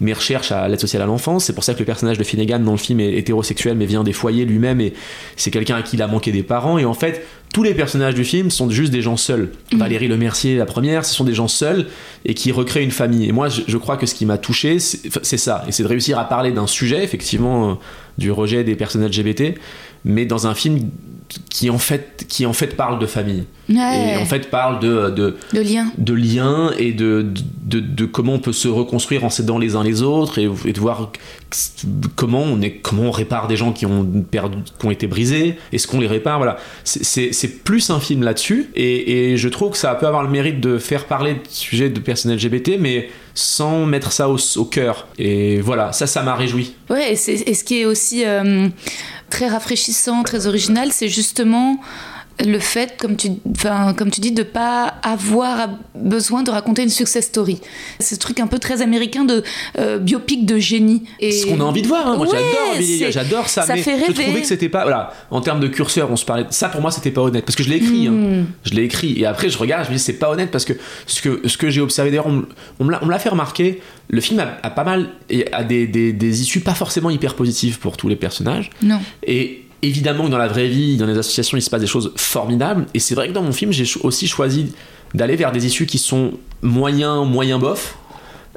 mes 0.00 0.12
recherches 0.12 0.52
à 0.52 0.68
l'aide 0.68 0.80
sociale 0.80 1.02
à 1.02 1.06
l'enfance. 1.06 1.44
C'est 1.44 1.52
pour 1.52 1.64
ça 1.64 1.74
que 1.74 1.80
le 1.80 1.84
personnage 1.84 2.18
de 2.18 2.24
Finnegan 2.24 2.60
dans 2.60 2.72
le 2.72 2.78
film 2.78 3.00
est 3.00 3.14
hétérosexuel, 3.14 3.76
mais 3.76 3.86
vient 3.86 4.04
des 4.04 4.12
foyers 4.12 4.44
lui-même, 4.44 4.80
et 4.80 4.92
c'est 5.36 5.50
quelqu'un 5.50 5.76
à 5.76 5.82
qui 5.82 5.96
il 5.96 6.02
a 6.02 6.06
manqué 6.06 6.30
des 6.30 6.42
parents. 6.42 6.78
Et 6.78 6.84
en 6.84 6.94
fait, 6.94 7.26
tous 7.52 7.62
les 7.62 7.74
personnages 7.74 8.14
du 8.14 8.24
film 8.24 8.50
sont 8.50 8.70
juste 8.70 8.92
des 8.92 9.02
gens 9.02 9.16
seuls. 9.16 9.52
Valérie 9.72 10.08
Le 10.08 10.16
Mercier, 10.16 10.56
la 10.56 10.66
première, 10.66 11.04
ce 11.04 11.14
sont 11.14 11.24
des 11.24 11.34
gens 11.34 11.48
seuls 11.48 11.86
et 12.24 12.34
qui 12.34 12.52
recréent 12.52 12.84
une 12.84 12.90
famille. 12.90 13.28
Et 13.28 13.32
moi, 13.32 13.48
je, 13.48 13.62
je 13.66 13.76
crois 13.76 13.96
que 13.96 14.06
ce 14.06 14.14
qui 14.14 14.26
m'a 14.26 14.38
touché, 14.38 14.78
c'est 14.78 15.36
ça. 15.36 15.64
Et 15.66 15.72
c'est 15.72 15.82
de 15.82 15.88
réussir 15.88 16.18
à 16.18 16.28
parler 16.28 16.52
d'un 16.52 16.66
sujet, 16.66 17.02
effectivement, 17.02 17.70
euh, 17.70 17.74
du 18.18 18.30
rejet 18.30 18.64
des 18.64 18.76
personnes 18.76 19.04
LGBT, 19.04 19.54
mais 20.04 20.26
dans 20.26 20.46
un 20.46 20.54
film 20.54 20.90
qui 21.50 21.70
en 21.70 21.78
fait, 21.78 22.24
qui 22.28 22.46
en 22.46 22.52
fait 22.52 22.76
parle 22.76 22.98
de 22.98 23.06
famille. 23.06 23.44
Ouais. 23.68 24.14
Et 24.14 24.16
en 24.16 24.24
fait 24.24 24.48
parle 24.48 24.78
de, 24.80 25.10
de, 25.10 25.36
Le 25.52 25.60
lien. 25.60 25.92
de 25.98 26.14
liens 26.14 26.72
et 26.78 26.92
de, 26.92 27.26
de, 27.64 27.80
de 27.80 28.04
comment 28.06 28.34
on 28.34 28.38
peut 28.38 28.54
se 28.54 28.66
reconstruire 28.68 29.24
en 29.24 29.30
s'aidant 29.30 29.58
les 29.58 29.76
uns 29.76 29.84
les 29.84 30.00
autres 30.02 30.38
et, 30.38 30.48
et 30.64 30.72
de 30.72 30.80
voir 30.80 31.12
comment 32.16 32.40
on, 32.42 32.62
est, 32.62 32.72
comment 32.76 33.02
on 33.04 33.10
répare 33.10 33.46
des 33.46 33.56
gens 33.56 33.72
qui 33.72 33.84
ont, 33.84 34.04
perdu, 34.30 34.56
qui 34.78 34.86
ont 34.86 34.90
été 34.90 35.06
brisés, 35.06 35.56
est-ce 35.72 35.86
qu'on 35.86 36.00
les 36.00 36.06
répare, 36.06 36.38
voilà. 36.38 36.56
C'est- 36.84 37.28
plus 37.64 37.90
un 37.90 38.00
film 38.00 38.22
là-dessus 38.22 38.70
et, 38.74 39.32
et 39.32 39.36
je 39.36 39.48
trouve 39.48 39.72
que 39.72 39.76
ça 39.78 39.94
peut 39.94 40.06
avoir 40.06 40.22
le 40.22 40.30
mérite 40.30 40.60
de 40.60 40.78
faire 40.78 41.04
parler 41.06 41.34
de 41.34 41.40
sujets 41.50 41.90
de 41.90 42.00
personnes 42.00 42.32
LGBT 42.34 42.72
mais 42.78 43.08
sans 43.34 43.84
mettre 43.86 44.12
ça 44.12 44.28
au, 44.30 44.38
au 44.56 44.64
cœur. 44.64 45.06
Et 45.18 45.60
voilà, 45.60 45.92
ça, 45.92 46.06
ça 46.06 46.22
m'a 46.22 46.34
réjoui. 46.34 46.74
Ouais, 46.90 47.12
et 47.12 47.16
ce 47.16 47.64
qui 47.64 47.80
est 47.80 47.84
aussi 47.84 48.24
euh, 48.24 48.68
très 49.30 49.48
rafraîchissant, 49.48 50.22
très 50.22 50.46
original, 50.46 50.92
c'est 50.92 51.08
justement 51.08 51.78
le 52.46 52.58
fait, 52.58 52.96
comme 52.98 53.16
tu, 53.16 53.30
enfin, 53.50 53.94
comme 53.94 54.10
tu 54.10 54.20
dis, 54.20 54.32
de 54.32 54.42
pas 54.42 54.94
avoir 55.02 55.70
besoin 55.94 56.42
de 56.42 56.50
raconter 56.50 56.82
une 56.82 56.88
success 56.88 57.26
story. 57.26 57.60
C'est 57.98 58.14
ce 58.14 58.20
truc 58.20 58.38
un 58.40 58.46
peu 58.46 58.58
très 58.58 58.80
américain 58.82 59.24
de 59.24 59.42
euh, 59.78 59.98
biopic 59.98 60.46
de 60.46 60.58
génie. 60.58 61.02
Et... 61.20 61.32
ce 61.32 61.46
qu'on 61.46 61.60
a 61.60 61.64
envie 61.64 61.82
de 61.82 61.88
voir. 61.88 62.06
hein. 62.06 62.16
Moi, 62.16 62.26
Ouais, 62.28 62.38
j'adore 63.10 63.48
c'est- 63.48 63.60
ça, 63.60 63.66
ça 63.66 63.74
mais 63.74 63.82
fait 63.82 63.96
je 63.98 64.04
rêver. 64.06 64.22
trouvais 64.24 64.40
que 64.42 64.46
c'était 64.46 64.68
pas. 64.68 64.82
Voilà, 64.82 65.12
en 65.30 65.40
termes 65.40 65.60
de 65.60 65.68
curseur, 65.68 66.10
on 66.10 66.16
se 66.16 66.24
parlait. 66.24 66.46
Ça, 66.50 66.68
pour 66.68 66.80
moi, 66.80 66.90
c'était 66.90 67.10
pas 67.10 67.22
honnête 67.22 67.44
parce 67.44 67.56
que 67.56 67.62
je 67.62 67.70
l'ai 67.70 67.76
écrit. 67.76 68.06
hein. 68.06 68.12
Hmm. 68.12 68.46
Je 68.64 68.74
l'ai 68.74 68.82
écrit 68.84 69.18
et 69.18 69.26
après, 69.26 69.48
je 69.50 69.58
regarde, 69.58 69.84
je 69.86 69.90
me 69.90 69.96
dis 69.96 70.02
c'est 70.02 70.12
pas 70.12 70.30
honnête 70.30 70.50
parce 70.50 70.64
que 70.64 70.74
ce 71.06 71.20
que 71.22 71.46
ce 71.48 71.56
que 71.56 71.70
j'ai 71.70 71.80
observé 71.80 72.10
d'ailleurs, 72.10 72.26
on, 72.28 72.32
me- 72.32 72.48
on 72.78 72.84
me 72.84 72.92
l'a- 72.92 73.00
on 73.02 73.06
me 73.06 73.10
l'a 73.10 73.18
fait 73.18 73.28
remarquer. 73.30 73.80
Le 74.10 74.20
film 74.20 74.40
a, 74.40 74.58
a 74.62 74.70
pas 74.70 74.84
mal 74.84 75.10
et 75.28 75.52
a 75.52 75.64
des, 75.64 75.86
des, 75.86 76.12
des 76.14 76.40
issues 76.40 76.60
pas 76.60 76.74
forcément 76.74 77.10
hyper 77.10 77.34
positives 77.34 77.78
pour 77.78 77.96
tous 77.98 78.08
les 78.08 78.16
personnages. 78.16 78.70
Non. 78.82 79.00
Et 79.26 79.64
évidemment 79.82 80.24
que 80.24 80.30
dans 80.30 80.38
la 80.38 80.48
vraie 80.48 80.68
vie, 80.68 80.96
dans 80.96 81.06
les 81.06 81.18
associations, 81.18 81.56
il 81.56 81.62
se 81.62 81.70
passe 81.70 81.80
des 81.80 81.86
choses 81.86 82.12
formidables. 82.16 82.86
Et 82.94 82.98
c'est 82.98 83.14
vrai 83.14 83.28
que 83.28 83.32
dans 83.32 83.42
mon 83.42 83.52
film, 83.52 83.72
j'ai 83.72 83.84
aussi 84.02 84.26
choisi 84.26 84.72
d'aller 85.14 85.36
vers 85.36 85.52
des 85.52 85.66
issues 85.66 85.86
qui 85.86 85.98
sont 85.98 86.32
moyens, 86.62 87.26
moyen 87.26 87.58
bof. 87.58 87.96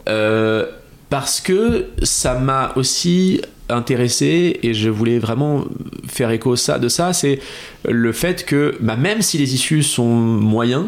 Euh, 0.10 0.66
parce 1.10 1.42
que 1.42 1.88
ça 2.04 2.36
m'a 2.36 2.72
aussi 2.76 3.42
intéressé 3.70 4.60
et 4.64 4.74
je 4.74 4.90
voulais 4.90 5.20
vraiment 5.20 5.66
faire 6.08 6.32
écho 6.32 6.56
ça, 6.56 6.80
de 6.80 6.88
ça, 6.88 7.14
c'est 7.14 7.40
le 7.88 8.12
fait 8.12 8.46
que 8.46 8.76
bah, 8.80 8.96
même 8.96 9.22
si 9.22 9.38
les 9.38 9.54
issues 9.54 9.84
sont 9.84 10.08
moyens, 10.08 10.86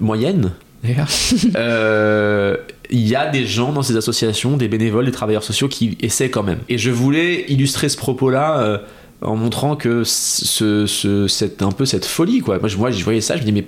moyennes, 0.00 0.52
euh, 1.56 2.56
il 2.90 3.08
y 3.08 3.16
a 3.16 3.26
des 3.28 3.44
gens 3.46 3.72
dans 3.72 3.82
ces 3.82 3.96
associations, 3.96 4.56
des 4.56 4.68
bénévoles, 4.68 5.06
des 5.06 5.12
travailleurs 5.12 5.42
sociaux 5.42 5.68
qui 5.68 5.98
essaient 6.00 6.30
quand 6.30 6.42
même. 6.42 6.60
Et 6.68 6.78
je 6.78 6.90
voulais 6.90 7.44
illustrer 7.48 7.88
ce 7.88 7.96
propos-là 7.96 8.60
euh, 8.60 8.78
en 9.22 9.36
montrant 9.36 9.76
que 9.76 10.02
ce, 10.04 10.86
ce- 10.86 11.26
cette, 11.28 11.62
un 11.62 11.72
peu 11.72 11.84
cette 11.86 12.04
folie, 12.04 12.40
quoi. 12.40 12.58
Moi, 12.58 12.68
je, 12.68 12.76
moi, 12.76 12.90
je 12.90 13.02
voyais 13.04 13.20
ça, 13.20 13.36
je 13.36 13.40
me 13.40 13.46
dis, 13.46 13.52
mais 13.52 13.66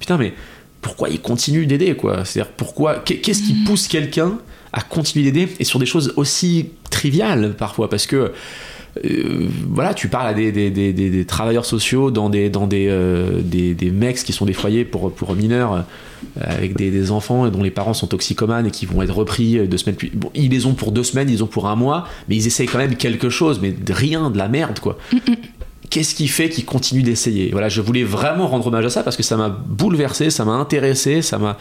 putain, 0.00 0.16
mais 0.16 0.34
pourquoi 0.80 1.08
il 1.08 1.20
continue 1.20 1.66
d'aider, 1.66 1.94
quoi? 1.94 2.24
C'est-à-dire, 2.24 2.52
pourquoi 2.52 2.96
qu'est- 3.00 3.18
Qu'est-ce 3.18 3.42
qui 3.42 3.54
pousse 3.64 3.88
quelqu'un 3.88 4.38
à 4.72 4.80
continuer 4.82 5.30
d'aider? 5.30 5.48
Et 5.60 5.64
sur 5.64 5.78
des 5.78 5.86
choses 5.86 6.12
aussi 6.16 6.70
triviales 6.90 7.54
parfois 7.56 7.88
Parce 7.88 8.06
que 8.06 8.32
euh, 9.04 9.46
voilà, 9.68 9.94
tu 9.94 10.08
parles 10.08 10.26
à 10.28 10.34
des, 10.34 10.50
des, 10.52 10.70
des- 10.70 11.24
travailleurs 11.24 11.64
sociaux 11.64 12.10
dans 12.10 12.30
des, 12.30 12.50
dans 12.50 12.66
des, 12.66 12.86
euh, 12.88 13.40
des, 13.42 13.74
des 13.74 13.90
mecs 13.90 14.16
qui 14.24 14.32
sont 14.32 14.46
des 14.46 14.52
foyers 14.52 14.84
pour, 14.84 15.12
pour 15.12 15.34
mineurs 15.34 15.72
euh, 15.74 15.80
avec 16.40 16.76
des, 16.76 16.90
des 16.90 17.10
enfants 17.10 17.46
et 17.46 17.50
dont 17.50 17.62
les 17.62 17.70
parents 17.70 17.94
sont 17.94 18.06
toxicomanes 18.06 18.66
et 18.66 18.70
qui 18.70 18.86
vont 18.86 19.02
être 19.02 19.14
repris 19.14 19.66
deux 19.68 19.78
semaines 19.78 19.96
plus. 19.96 20.10
Bon, 20.14 20.30
ils 20.34 20.50
les 20.50 20.66
ont 20.66 20.74
pour 20.74 20.92
deux 20.92 21.04
semaines, 21.04 21.30
ils 21.30 21.44
ont 21.44 21.46
pour 21.46 21.68
un 21.68 21.76
mois, 21.76 22.08
mais 22.28 22.36
ils 22.36 22.46
essayent 22.46 22.66
quand 22.66 22.78
même 22.78 22.96
quelque 22.96 23.30
chose, 23.30 23.60
mais 23.62 23.72
de 23.72 23.92
rien, 23.92 24.30
de 24.30 24.38
la 24.38 24.48
merde 24.48 24.78
quoi. 24.80 24.98
Qu'est-ce 25.90 26.14
qui 26.14 26.28
fait 26.28 26.50
qu'ils 26.50 26.66
continuent 26.66 27.02
d'essayer? 27.02 27.48
Voilà, 27.50 27.70
je 27.70 27.80
voulais 27.80 28.04
vraiment 28.04 28.46
rendre 28.46 28.66
hommage 28.66 28.84
à 28.84 28.90
ça 28.90 29.02
parce 29.02 29.16
que 29.16 29.22
ça 29.22 29.38
m'a 29.38 29.48
bouleversé, 29.48 30.28
ça 30.28 30.44
m'a 30.44 30.52
intéressé, 30.52 31.22
ça 31.22 31.38
m'a 31.38 31.56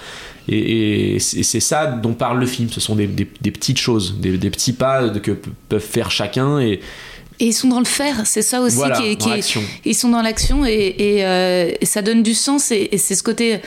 et, 0.50 1.16
et 1.16 1.20
c'est 1.20 1.62
ça 1.62 1.88
dont 1.88 2.12
parle 2.14 2.38
le 2.40 2.46
film. 2.46 2.68
Ce 2.70 2.82
sont 2.82 2.96
des, 2.96 3.08
petites 3.08 3.78
choses, 3.80 4.20
des, 4.20 4.38
petits 4.50 4.74
pas 4.74 5.08
que 5.08 5.32
pe- 5.32 5.50
peuvent 5.70 5.80
faire 5.82 6.12
chacun 6.12 6.60
et 6.60 6.82
Et 7.40 7.46
ils 7.48 7.54
sont 7.54 7.68
dans 7.68 7.80
le 7.80 7.86
faire, 7.86 8.26
c'est 8.26 8.42
ça 8.42 8.62
aussi 8.62 8.76
Voilà, 8.78 8.98
qui 9.00 9.08
est. 9.10 9.16
qui 9.16 9.30
est- 9.30 9.58
ils 9.86 9.94
sont 9.96 10.10
dans 10.10 10.22
l'action 10.24 10.66
et, 10.66 10.96
et, 10.98 11.26
euh, 11.26 11.72
et 11.80 11.86
ça 11.86 12.02
donne 12.02 12.24
du 12.24 12.34
sens 12.34 12.72
et, 12.72 12.90
et 12.92 12.98
c'est 12.98 13.14
ce 13.16 13.22
côté 13.24 13.60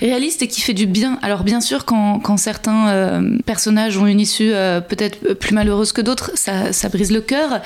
réaliste 0.00 0.42
et 0.42 0.48
qui 0.48 0.60
fait 0.60 0.72
du 0.74 0.86
bien. 0.86 1.18
Alors 1.22 1.42
bien 1.42 1.60
sûr, 1.60 1.84
quand, 1.84 2.20
quand 2.20 2.36
certains 2.36 2.88
euh, 2.88 3.38
personnages 3.44 3.96
ont 3.98 4.06
une 4.06 4.20
issue 4.20 4.52
euh, 4.52 4.80
peut-être 4.80 5.34
plus 5.34 5.52
malheureuse 5.54 5.92
que 5.92 6.00
d'autres, 6.00 6.30
ça, 6.34 6.72
ça 6.72 6.88
brise 6.88 7.10
le 7.10 7.20
cœur, 7.20 7.60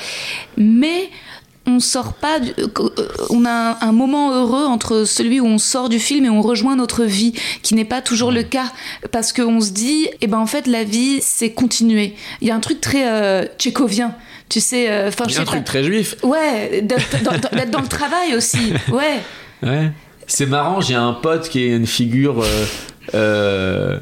mais 0.57 1.11
on 1.69 1.81
sort 1.81 2.13
pas, 2.15 2.39
du- 2.39 2.53
euh, 2.59 2.89
on 3.31 3.45
a 3.45 3.51
un, 3.51 3.77
un 3.89 3.93
moment 3.93 4.33
heureux 4.33 4.65
entre 4.67 5.05
celui 5.05 5.41
où 5.41 5.47
on 5.47 5.59
sort 5.59 5.89
du 5.89 5.99
film 5.99 6.25
et 6.25 6.31
on 6.31 6.41
rejoint 6.41 6.77
notre 6.77 7.05
vie, 7.05 7.33
qui 7.63 7.75
n'est 7.75 7.85
pas 7.85 8.01
toujours 8.03 8.31
le 8.31 8.43
cas, 8.45 8.71
parce 9.11 9.33
qu'on 9.33 9.61
se 9.61 9.71
dit, 9.71 10.07
eh 10.21 10.27
ben 10.29 10.39
en 10.39 10.47
fait 10.47 10.67
la 10.67 10.85
vie 10.85 11.19
c'est 11.23 11.51
continuer. 11.51 12.15
Il 12.41 12.49
y 12.49 12.51
a 12.51 12.55
un 12.55 12.61
truc 12.61 12.81
très 12.81 13.09
euh, 13.11 13.47
tchécovien, 13.59 14.15
tu 14.49 14.61
sais, 14.61 14.91
euh, 14.91 15.09
enfin 15.09 15.25
un 15.25 15.39
pas. 15.39 15.45
truc 15.45 15.65
très 15.65 15.83
juif. 15.85 16.17
Ouais, 16.23 16.81
d'être 16.83 17.23
dans, 17.23 17.81
le 17.81 17.89
travail 17.89 18.35
aussi. 18.35 18.73
Ouais. 18.93 19.21
Ouais. 19.63 19.91
C'est 20.27 20.47
marrant, 20.47 20.81
j'ai 20.81 20.95
un 20.95 21.13
pote 21.13 21.49
qui 21.49 21.63
est 21.63 21.77
une 21.77 21.87
figure. 21.87 22.45
euh, 23.15 23.99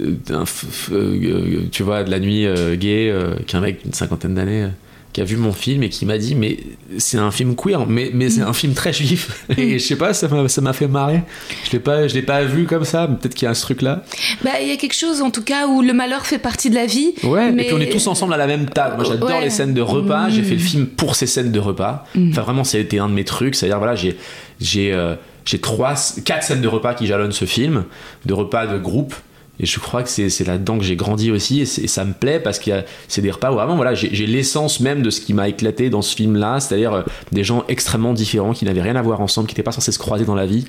euh, 0.00 1.62
tu 1.70 1.82
vois, 1.82 2.04
de 2.04 2.10
la 2.10 2.18
nuit 2.18 2.46
euh, 2.46 2.76
gay, 2.76 3.10
euh, 3.10 3.34
qui 3.46 3.54
est 3.54 3.58
un 3.58 3.62
mec 3.62 3.82
d'une 3.82 3.92
cinquantaine 3.92 4.34
d'années. 4.34 4.68
Qui 5.12 5.20
a 5.20 5.24
vu 5.24 5.36
mon 5.36 5.52
film 5.52 5.82
et 5.82 5.88
qui 5.88 6.06
m'a 6.06 6.18
dit 6.18 6.34
mais 6.36 6.58
c'est 6.98 7.18
un 7.18 7.32
film 7.32 7.56
queer 7.56 7.86
mais, 7.88 8.10
mais 8.14 8.30
c'est 8.30 8.42
un 8.42 8.52
film 8.52 8.74
très 8.74 8.92
juif. 8.92 9.44
Et 9.58 9.78
je 9.80 9.84
sais 9.84 9.96
pas 9.96 10.14
ça 10.14 10.28
m'a, 10.28 10.48
ça 10.48 10.60
m'a 10.60 10.72
fait 10.72 10.86
marrer. 10.86 11.22
Je 11.64 11.72
l'ai 11.72 11.80
pas 11.80 12.06
je 12.06 12.14
l'ai 12.14 12.22
pas 12.22 12.44
vu 12.44 12.66
comme 12.66 12.84
ça 12.84 13.08
mais 13.08 13.16
peut-être 13.16 13.34
qu'il 13.34 13.46
y 13.46 13.48
a 13.50 13.54
ce 13.54 13.62
truc 13.62 13.82
là 13.82 14.04
Bah, 14.44 14.52
il 14.62 14.68
y 14.68 14.70
a 14.72 14.76
quelque 14.76 14.94
chose 14.94 15.20
en 15.20 15.30
tout 15.30 15.42
cas 15.42 15.66
où 15.66 15.82
le 15.82 15.92
malheur 15.92 16.26
fait 16.26 16.38
partie 16.38 16.70
de 16.70 16.76
la 16.76 16.86
vie. 16.86 17.12
ouais 17.24 17.50
mais... 17.50 17.62
et 17.62 17.66
puis 17.66 17.74
on 17.74 17.80
est 17.80 17.90
tous 17.90 18.06
ensemble 18.06 18.34
à 18.34 18.36
la 18.36 18.46
même 18.46 18.68
table. 18.70 18.96
Moi 18.96 19.04
j'adore 19.04 19.30
Ouais. 19.30 19.40
les 19.42 19.50
scènes 19.50 19.74
de 19.74 19.82
repas. 19.82 20.28
Mm. 20.28 20.30
j'ai 20.30 20.42
fait 20.44 20.54
le 20.54 20.60
film 20.60 20.86
pour 20.86 21.16
ces 21.16 21.26
scènes 21.26 21.50
de 21.52 21.58
repas. 21.60 22.04
Enfin 22.30 22.42
vraiment 22.42 22.64
c'était 22.64 22.98
un 22.98 23.08
de 23.08 23.14
mes 23.14 23.24
trucs. 23.24 23.54
C'est 23.56 23.66
à 23.66 23.68
dire 23.70 23.78
voilà 23.78 23.96
j'ai 23.96 24.16
j'ai 24.60 24.92
euh, 24.92 25.16
j'ai 25.44 25.58
trois 25.58 25.94
quatre 26.24 26.44
scènes 26.44 26.60
de 26.60 26.68
repas 26.68 26.94
qui 26.94 27.06
jalonnent 27.08 27.32
ce 27.32 27.46
film 27.46 27.84
de 28.26 28.32
repas 28.34 28.66
de 28.68 28.78
groupe 28.78 29.14
et 29.60 29.66
je 29.66 29.78
crois 29.78 30.02
que 30.02 30.08
c'est 30.08 30.46
là-dedans 30.46 30.78
que 30.78 30.84
j'ai 30.84 30.96
grandi 30.96 31.30
aussi 31.30 31.60
et, 31.60 31.66
ça 31.66 32.04
me 32.04 32.12
plaît 32.12 32.40
parce 32.40 32.58
que 32.58 32.70
c'est 33.08 33.22
des 33.22 33.30
repas 33.30 33.50
où 33.50 33.54
vraiment 33.54 33.76
voilà 33.76 33.94
j'ai 33.94 34.26
l'essence 34.26 34.80
même 34.80 35.02
de 35.02 35.10
ce 35.10 35.20
qui 35.20 35.34
m'a 35.34 35.48
éclaté 35.48 35.90
dans 35.90 36.02
ce 36.02 36.14
film 36.14 36.36
là 36.36 36.60
c'est-à-dire 36.60 36.92
euh, 36.92 37.02
des 37.32 37.44
gens 37.44 37.64
extrêmement 37.68 38.12
différents 38.12 38.52
qui 38.52 38.64
n'avaient 38.64 38.82
rien 38.82 38.96
à 38.96 39.02
voir 39.02 39.20
ensemble 39.20 39.48
qui 39.48 39.54
n'étaient 39.54 39.62
pas 39.62 39.72
censés 39.72 39.92
se 39.92 39.98
croiser 39.98 40.24
dans 40.24 40.34
la 40.34 40.46
vie 40.46 40.64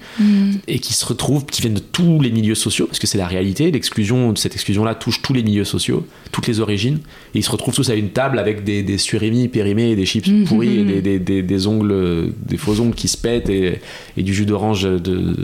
et 0.67 0.80
qui 0.80 0.93
se 0.93 1.06
retrouvent 1.06 1.45
qui 1.45 1.62
viennent 1.62 1.73
de 1.73 1.80
tous 1.80 2.19
les 2.19 2.32
milieux 2.32 2.56
sociaux 2.56 2.88
parce 2.88 2.99
que 2.99 3.08
c'est 3.08 3.17
la 3.17 3.27
réalité 3.27 3.71
l'exclusion 3.71 4.36
cette 4.36 4.54
exclusion 4.54 4.84
là 4.84 4.95
touche 4.95 5.21
tous 5.21 5.34
les 5.34 5.43
milieux 5.43 5.65
sociaux 5.65 6.06
toutes 6.32 6.47
les 6.47 6.60
origines 6.60 6.99
et 7.34 7.39
ils 7.39 7.43
se 7.43 7.51
retrouvent 7.51 7.75
tous 7.75 7.89
à 7.89 7.95
une 7.95 8.10
table 8.10 8.39
avec 8.39 8.63
des, 8.63 8.84
des 8.84 8.97
surémis 8.97 9.47
périmés 9.47 9.91
et 9.91 9.95
des 9.95 10.06
chips 10.06 10.30
pourris 10.47 10.80
et 10.80 10.84
des, 10.84 11.01
des, 11.01 11.19
des, 11.19 11.41
des 11.41 11.67
ongles 11.67 11.91
euh, 11.91 12.27
des 12.45 12.58
faux 12.58 12.80
ongles 12.80 12.95
qui 12.95 13.08
se 13.08 13.17
pètent 13.17 13.49
et, 13.49 13.80
et 14.17 14.23
du 14.23 14.34
jus 14.34 14.45
d'orange 14.45 14.84
de, 14.84 14.97
de, 14.97 15.36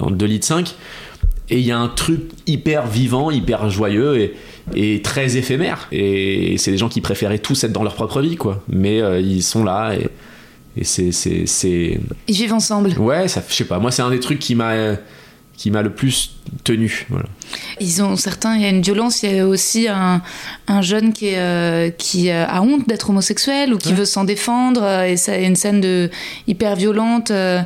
en 0.00 0.10
2 0.10 0.26
litres 0.26 0.46
5 0.46 0.74
et 1.50 1.58
il 1.58 1.64
y 1.66 1.72
a 1.72 1.78
un 1.78 1.88
truc 1.88 2.20
hyper 2.46 2.86
vivant, 2.86 3.30
hyper 3.30 3.68
joyeux 3.70 4.18
et, 4.18 4.34
et 4.74 5.02
très 5.02 5.36
éphémère. 5.36 5.88
Et 5.92 6.56
c'est 6.58 6.70
des 6.70 6.78
gens 6.78 6.88
qui 6.88 7.00
préféraient 7.00 7.38
tous 7.38 7.64
être 7.64 7.72
dans 7.72 7.82
leur 7.82 7.94
propre 7.94 8.20
vie, 8.22 8.36
quoi. 8.36 8.62
Mais 8.68 9.00
euh, 9.02 9.20
ils 9.20 9.42
sont 9.42 9.62
là 9.64 9.92
et, 9.94 10.08
et 10.76 10.84
c'est, 10.84 11.12
c'est, 11.12 11.46
c'est- 11.46 12.00
Ils 12.28 12.34
vivent 12.34 12.54
ensemble. 12.54 12.90
Ouais, 12.98 13.28
ça, 13.28 13.42
je 13.48 13.54
sais 13.54 13.64
pas. 13.66 13.78
Moi, 13.78 13.90
c'est 13.90 14.02
un 14.02 14.10
des 14.10 14.20
trucs 14.20 14.38
qui 14.38 14.54
m'a, 14.54 14.74
qui 15.56 15.70
m'a 15.70 15.82
le 15.82 15.90
plus 15.90 16.36
tenu. 16.64 17.06
Voilà. 17.10 17.26
Ils 17.78 18.02
ont 18.02 18.16
certains, 18.16 18.56
il 18.56 18.62
y 18.62 18.64
a 18.64 18.70
une 18.70 18.80
violence, 18.82 19.22
il 19.22 19.36
y 19.36 19.38
a 19.38 19.46
aussi 19.46 19.86
un, 19.86 20.22
un 20.66 20.80
jeune 20.82 21.12
qui, 21.12 21.26
est, 21.26 21.38
euh, 21.38 21.90
qui 21.90 22.30
a 22.30 22.62
honte 22.62 22.88
d'être 22.88 23.10
homosexuel 23.10 23.74
ou 23.74 23.78
qui 23.78 23.92
veut 23.92 24.04
s'en 24.06 24.24
défendre 24.24 24.82
euh, 24.82 25.04
et 25.04 25.16
ça 25.18 25.38
y 25.38 25.44
a 25.44 25.46
une 25.46 25.56
scène 25.56 25.80
de 25.82 26.10
hyper 26.48 26.74
violente 26.74 27.30
euh, 27.30 27.60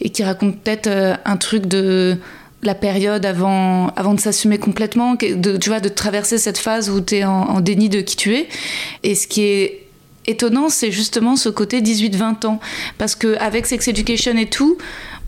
et 0.00 0.10
qui 0.10 0.22
raconte 0.22 0.58
peut-être 0.60 0.88
un 1.24 1.36
truc 1.36 1.66
de 1.66 2.16
la 2.62 2.74
période 2.74 3.24
avant, 3.24 3.88
avant 3.96 4.14
de 4.14 4.20
s'assumer 4.20 4.58
complètement, 4.58 5.14
de, 5.14 5.56
tu 5.56 5.68
vois, 5.68 5.80
de 5.80 5.88
traverser 5.88 6.38
cette 6.38 6.58
phase 6.58 6.90
où 6.90 7.00
tu 7.00 7.16
es 7.16 7.24
en, 7.24 7.42
en 7.42 7.60
déni 7.60 7.88
de 7.88 8.00
qui 8.00 8.16
tu 8.16 8.34
es. 8.34 8.48
Et 9.02 9.14
ce 9.14 9.26
qui 9.26 9.42
est 9.42 9.86
étonnant, 10.26 10.68
c'est 10.68 10.90
justement 10.90 11.36
ce 11.36 11.48
côté 11.48 11.80
18-20 11.80 12.46
ans. 12.46 12.60
Parce 12.98 13.14
qu'avec 13.14 13.66
Sex 13.66 13.88
Education 13.88 14.36
et 14.36 14.46
tout, 14.46 14.78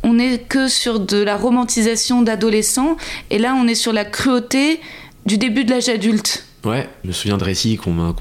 on 0.02 0.14
n'est 0.14 0.38
que 0.38 0.68
sur 0.68 1.00
de 1.00 1.18
la 1.18 1.36
romantisation 1.36 2.22
d'adolescents, 2.22 2.96
et 3.30 3.38
là 3.38 3.54
on 3.54 3.66
est 3.66 3.74
sur 3.74 3.92
la 3.92 4.04
cruauté 4.04 4.80
du 5.26 5.38
début 5.38 5.64
de 5.64 5.70
l'âge 5.70 5.88
adulte. 5.88 6.47
Ouais, 6.64 6.88
je 7.04 7.08
me 7.08 7.12
souviens 7.12 7.36
de 7.36 7.44
récits 7.44 7.76
qu'on 7.76 7.92
me 7.92 8.12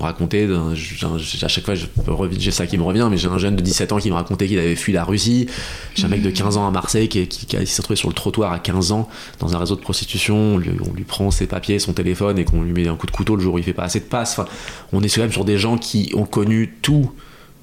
racontait. 0.00 0.48
à 0.50 1.48
chaque 1.48 1.64
fois, 1.64 1.74
j'ai 1.74 2.50
ça 2.50 2.66
qui 2.66 2.76
me 2.76 2.82
revient, 2.82 3.06
mais 3.08 3.16
j'ai 3.16 3.28
un 3.28 3.38
jeune 3.38 3.54
de 3.54 3.62
17 3.62 3.92
ans 3.92 3.98
qui 3.98 4.10
me 4.10 4.16
racontait 4.16 4.48
qu'il 4.48 4.58
avait 4.58 4.74
fui 4.74 4.92
la 4.92 5.04
Russie. 5.04 5.46
J'ai 5.94 6.04
un 6.04 6.08
mec 6.08 6.20
de 6.20 6.30
15 6.30 6.56
ans 6.56 6.66
à 6.66 6.72
Marseille 6.72 7.08
qui, 7.08 7.28
s'est 7.48 7.76
retrouvé 7.78 7.96
sur 7.96 8.08
le 8.08 8.14
trottoir 8.14 8.52
à 8.52 8.58
15 8.58 8.90
ans 8.90 9.08
dans 9.38 9.54
un 9.54 9.58
réseau 9.58 9.76
de 9.76 9.80
prostitution. 9.80 10.34
On 10.36 10.58
lui, 10.58 10.70
on 10.84 10.92
lui 10.92 11.04
prend 11.04 11.30
ses 11.30 11.46
papiers, 11.46 11.78
son 11.78 11.92
téléphone 11.92 12.36
et 12.38 12.44
qu'on 12.44 12.62
lui 12.62 12.72
met 12.72 12.88
un 12.88 12.96
coup 12.96 13.06
de 13.06 13.12
couteau 13.12 13.36
le 13.36 13.42
jour 13.42 13.54
où 13.54 13.58
il 13.58 13.64
fait 13.64 13.72
pas 13.72 13.84
assez 13.84 14.00
de 14.00 14.06
passes. 14.06 14.38
Enfin, 14.38 14.48
on 14.92 15.00
est 15.02 15.14
quand 15.14 15.22
même 15.22 15.32
sur 15.32 15.44
des 15.44 15.58
gens 15.58 15.78
qui 15.78 16.10
ont 16.16 16.26
connu 16.26 16.74
tout 16.82 17.12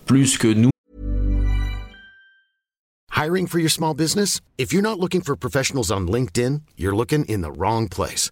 plus 0.05 0.37
que 0.37 0.47
nous. 0.47 0.69
Hiring 3.17 3.47
for 3.47 3.59
your 3.59 3.69
small 3.69 3.93
business? 3.93 4.39
If 4.57 4.71
you're 4.71 4.81
not 4.81 4.97
looking 4.97 5.21
for 5.21 5.35
professionals 5.35 5.91
on 5.91 6.07
LinkedIn, 6.07 6.61
you're 6.77 6.95
looking 6.95 7.25
in 7.25 7.41
the 7.41 7.51
wrong 7.51 7.89
place. 7.89 8.31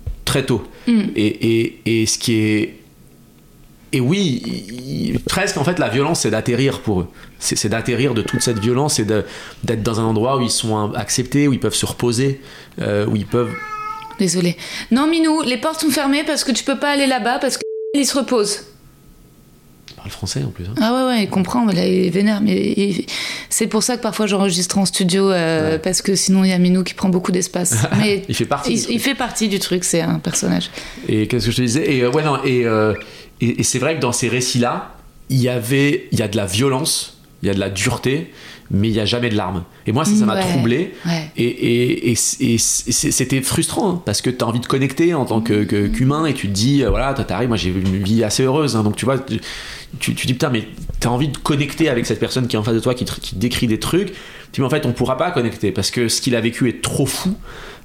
Très 0.31 0.45
tôt. 0.45 0.61
Et, 0.87 0.93
et, 1.15 1.81
et 2.01 2.05
ce 2.05 2.17
qui 2.17 2.33
est. 2.35 2.75
Et 3.93 3.99
oui, 3.99 4.41
il- 5.13 5.19
presque 5.19 5.57
en 5.57 5.65
fait, 5.65 5.77
la 5.77 5.89
violence, 5.89 6.21
c'est 6.21 6.31
d'atterrir 6.31 6.79
pour 6.79 7.01
eux. 7.01 7.07
C'est 7.39 7.57
c'est 7.57 7.67
d'atterrir 7.67 8.13
de 8.13 8.21
toute 8.21 8.41
cette 8.41 8.59
violence 8.59 8.99
et 8.99 9.05
de- 9.05 9.25
d'être 9.65 9.83
dans 9.83 9.99
un 9.99 10.05
endroit 10.05 10.37
où 10.37 10.41
ils 10.41 10.49
sont 10.49 10.93
acceptés, 10.93 11.47
où 11.49 11.53
ils 11.53 11.59
peuvent 11.59 11.75
se 11.75 11.85
reposer, 11.85 12.39
euh, 12.79 13.05
où 13.05 13.15
ils 13.17 13.25
peuvent. 13.25 13.51
Désolée. 14.19 14.55
Non, 14.91 15.07
Minou, 15.07 15.41
les 15.41 15.57
portes 15.57 15.81
sont 15.81 15.89
fermées 15.89 16.23
parce 16.25 16.43
que 16.45 16.53
tu 16.53 16.63
peux 16.63 16.79
pas 16.79 16.91
aller 16.91 17.07
là-bas 17.07 17.39
parce 17.39 17.57
qu'il 17.93 18.05
se 18.07 18.17
repose. 18.17 18.61
Ils 20.01 20.09
parlent 20.09 20.11
français 20.11 20.43
en 20.43 20.49
plus. 20.49 20.65
hein. 20.65 20.73
Ah 20.81 20.93
ouais, 20.95 21.03
ouais, 21.13 21.23
il 21.23 21.29
comprend, 21.29 21.65
mais 21.65 21.73
là, 21.73 21.85
il 21.85 22.05
est 22.05 22.09
vénère. 22.09 22.41
Mais 22.41 22.73
il- 22.75 23.05
c'est 23.49 23.67
pour 23.67 23.83
ça 23.83 23.97
que 23.97 24.01
parfois 24.01 24.25
j'enregistre 24.27 24.77
en 24.79 24.85
studio, 24.85 25.31
euh, 25.31 25.73
Ouais. 25.73 25.79
parce 25.79 26.01
que 26.01 26.15
sinon 26.15 26.43
il 26.43 26.49
y 26.49 26.53
a 26.53 26.57
Minou 26.57 26.83
qui 26.83 26.93
prend 26.93 27.09
beaucoup 27.09 27.31
d'espace. 27.31 27.75
Mais 27.97 28.23
Il 28.27 28.35
fait 28.35 28.45
partie. 28.45 28.69
du 28.71 28.75
il, 28.77 28.81
truc. 28.83 28.95
il 28.95 28.99
fait 28.99 29.15
partie 29.15 29.47
du 29.49 29.59
truc, 29.59 29.83
c'est 29.83 30.01
un 30.01 30.19
personnage. 30.19 30.69
Et 31.07 31.27
qu'est-ce 31.27 31.45
que 31.45 31.51
je 31.51 31.57
te 31.57 31.61
disais? 31.61 31.93
Et 31.93 32.01
euh, 32.01 32.09
ouais, 32.11 32.23
non, 32.23 32.43
et, 32.43 32.65
euh, 32.65 32.93
et, 33.41 33.59
et 33.59 33.63
c'est 33.63 33.79
vrai 33.79 33.95
que 33.95 33.99
dans 34.01 34.11
ces 34.11 34.27
récits-là, 34.27 34.95
il 35.29 35.39
y 35.41 35.49
avait, 35.49 36.07
il 36.11 36.19
y 36.19 36.21
a 36.23 36.27
de 36.27 36.35
la 36.37 36.45
violence, 36.45 37.19
il 37.43 37.47
y 37.47 37.49
a 37.49 37.53
de 37.53 37.59
la 37.59 37.69
dureté, 37.69 38.31
mais 38.73 38.87
il 38.87 38.93
y 38.95 38.99
a 38.99 39.05
jamais 39.05 39.29
de 39.29 39.35
larmes. 39.35 39.63
Et 39.85 39.91
moi, 39.91 40.05
ça, 40.05 40.15
ça 40.15 40.25
m'a 40.25 40.35
Ouais, 40.35 40.41
troublé. 40.49 40.93
ouais. 41.05 41.31
Et, 41.35 41.45
et, 41.45 42.11
et, 42.11 42.57
c'était 42.57 43.41
frustrant 43.41 43.89
hein, 43.91 44.01
parce 44.05 44.21
que 44.21 44.29
tu 44.29 44.43
as 44.43 44.47
envie 44.47 44.59
de 44.61 44.65
connecter 44.65 45.13
en 45.13 45.25
tant 45.25 45.41
que- 45.41 45.63
que- 45.65 45.87
qu'humain 45.87 46.25
et 46.25 46.33
tu 46.33 46.47
te 46.47 46.53
dis, 46.53 46.83
euh, 46.83 46.89
voilà, 46.89 47.13
toi 47.13 47.23
t'arrives, 47.25 47.49
moi 47.49 47.57
j'ai 47.57 47.69
une 47.69 48.01
vie 48.03 48.23
assez 48.23 48.43
heureuse, 48.43 48.75
hein, 48.75 48.83
donc 48.83 48.95
tu 48.95 49.05
vois, 49.05 49.19
tu, 49.19 49.39
tu, 49.99 50.15
tu 50.15 50.25
dis 50.27 50.33
putain, 50.33 50.49
mais 50.49 50.67
t'as 50.99 51.09
envie 51.09 51.27
de 51.27 51.37
connecter 51.37 51.89
avec 51.89 52.05
cette 52.05 52.19
personne 52.19 52.47
qui 52.47 52.55
est 52.55 52.59
en 52.59 52.63
face 52.63 52.75
de 52.75 52.79
toi, 52.79 52.93
qui, 52.93 53.05
te- 53.05 53.19
qui 53.19 53.35
te 53.35 53.39
décrit 53.39 53.67
des 53.67 53.79
trucs. 53.79 54.07
Tu 54.07 54.13
dis, 54.53 54.61
mais 54.61 54.67
en 54.67 54.69
fait, 54.69 54.85
on 54.85 54.93
pourra 54.93 55.17
pas 55.17 55.31
connecter 55.31 55.71
parce 55.71 55.91
que 55.91 56.07
ce 56.07 56.21
qu'il 56.21 56.35
a 56.35 56.41
vécu 56.41 56.69
est 56.69 56.81
trop 56.81 57.05
fou, 57.05 57.35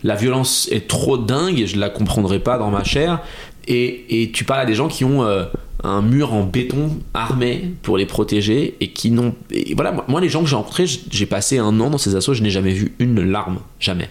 la 0.05 0.15
violence 0.15 0.69
est 0.71 0.87
trop 0.89 1.17
dingue 1.19 1.59
et 1.61 1.67
je 1.67 1.79
la 1.79 1.91
comprendrai 1.91 2.39
pas 2.39 2.59
dans 2.59 2.71
ma 2.71 2.85
chair. 2.85 3.21
Et, 3.69 4.23
et 4.23 4.31
tu 4.31 4.45
parles 4.45 4.61
à 4.61 4.67
des 4.67 4.75
gens 4.75 4.87
qui 4.89 5.05
ont 5.05 5.25
euh, 5.25 5.45
un 5.85 6.03
mur 6.03 6.33
en 6.33 6.45
béton 6.45 6.99
armé 7.15 7.73
pour 7.83 7.99
les 7.99 8.07
protéger 8.07 8.77
et 8.81 8.91
qui 8.93 9.11
n'ont. 9.11 9.35
et 9.51 9.75
voilà, 9.75 10.05
moi, 10.09 10.21
les 10.21 10.29
gens 10.29 10.43
que 10.43 10.49
j'ai 10.49 10.57
rencontrés, 10.57 10.87
j'ai 11.11 11.27
passé 11.27 11.59
un 11.59 11.79
an 11.81 11.91
dans 11.91 11.99
ces 11.99 12.17
assos, 12.17 12.35
je 12.35 12.43
n'ai 12.43 12.51
jamais 12.51 12.73
vu 12.73 12.95
une 12.99 13.21
larme, 13.23 13.59
jamais. 13.81 14.09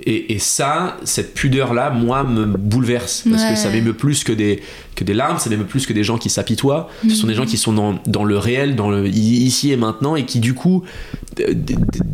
Et, 0.00 0.32
et 0.34 0.38
ça, 0.40 0.96
cette 1.04 1.32
pudeur-là, 1.34 1.90
moi, 1.90 2.24
me 2.24 2.44
bouleverse. 2.44 3.24
Parce 3.30 3.44
Ouais. 3.44 3.50
que 3.50 3.56
ça 3.56 3.70
m'émeut 3.70 3.94
plus 3.94 4.24
que 4.24 4.32
des, 4.32 4.60
que 4.96 5.04
des 5.04 5.14
larmes, 5.14 5.38
ça 5.38 5.48
m'émeut 5.48 5.64
plus 5.64 5.86
que 5.86 5.92
des 5.92 6.02
gens 6.02 6.18
qui 6.18 6.28
s'apitoient. 6.28 6.88
Ce 7.08 7.14
sont 7.14 7.28
des 7.28 7.34
gens 7.34 7.46
qui 7.46 7.56
sont 7.56 7.72
dans, 7.72 7.94
dans 8.06 8.24
le 8.24 8.36
réel, 8.36 8.74
dans 8.74 8.90
le 8.90 9.06
ici 9.06 9.70
et 9.70 9.76
maintenant, 9.76 10.16
et 10.16 10.24
qui, 10.24 10.40
du 10.40 10.54
coup, 10.54 10.82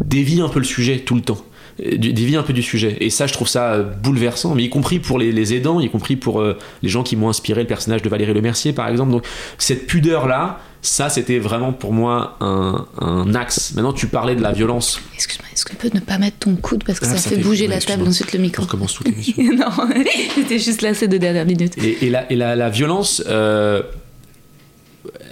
dévient 0.04 0.42
un 0.42 0.48
peu 0.48 0.58
le 0.58 0.64
sujet 0.64 0.98
tout 1.00 1.14
le 1.14 1.22
temps. 1.22 1.38
Euh, 1.84 1.96
Dévient 1.98 2.36
un 2.36 2.42
peu 2.42 2.52
du 2.52 2.62
sujet. 2.62 2.96
Et 3.00 3.10
ça, 3.10 3.26
je 3.26 3.32
trouve 3.32 3.48
ça 3.48 3.72
euh, 3.74 3.82
bouleversant, 3.84 4.54
mais 4.54 4.64
y 4.64 4.68
compris 4.70 4.98
pour 4.98 5.18
les, 5.18 5.32
les 5.32 5.54
aidants, 5.54 5.80
y 5.80 5.88
compris 5.90 6.16
pour 6.16 6.40
euh, 6.40 6.58
les 6.82 6.88
gens 6.88 7.02
qui 7.02 7.16
m'ont 7.16 7.28
inspiré 7.28 7.62
le 7.62 7.66
personnage 7.66 8.02
de 8.02 8.08
Valérie 8.08 8.34
Lemercier, 8.34 8.72
par 8.72 8.88
exemple. 8.88 9.10
Donc, 9.12 9.24
cette 9.58 9.86
pudeur-là, 9.86 10.60
ça, 10.82 11.08
c'était 11.10 11.38
vraiment 11.38 11.72
pour 11.72 11.92
moi 11.92 12.36
un, 12.40 12.86
un 13.00 13.34
axe. 13.34 13.72
Maintenant, 13.74 13.92
tu 13.92 14.06
parlais 14.06 14.34
de 14.34 14.42
la 14.42 14.52
violence. 14.52 15.00
Excuse-moi, 15.14 15.46
est-ce 15.52 15.64
que 15.64 15.70
tu 15.70 15.76
peux 15.76 15.90
ne 15.94 16.00
pas 16.00 16.16
mettre 16.18 16.38
ton 16.38 16.56
coude 16.56 16.84
parce 16.84 16.98
que 17.00 17.04
Ah, 17.06 17.10
ça, 17.10 17.16
ça 17.18 17.28
fait 17.30 17.36
fait- 17.36 17.42
bouger 17.42 17.66
la 17.66 17.78
table, 17.80 18.06
ensuite 18.08 18.32
le 18.32 18.38
On 18.38 18.42
micro 18.42 18.62
recommence 18.62 18.94
toute 18.94 19.06
l'émission. 19.08 19.42
Non, 19.54 19.66
c'était 20.34 20.58
juste 20.58 20.80
là 20.82 20.94
ces 20.94 21.06
deux 21.08 21.18
dernières 21.18 21.44
minutes. 21.46 21.76
Et, 21.78 22.06
et 22.06 22.10
la, 22.10 22.30
et 22.32 22.36
la, 22.36 22.56
la 22.56 22.70
violence, 22.70 23.22
euh, 23.28 23.82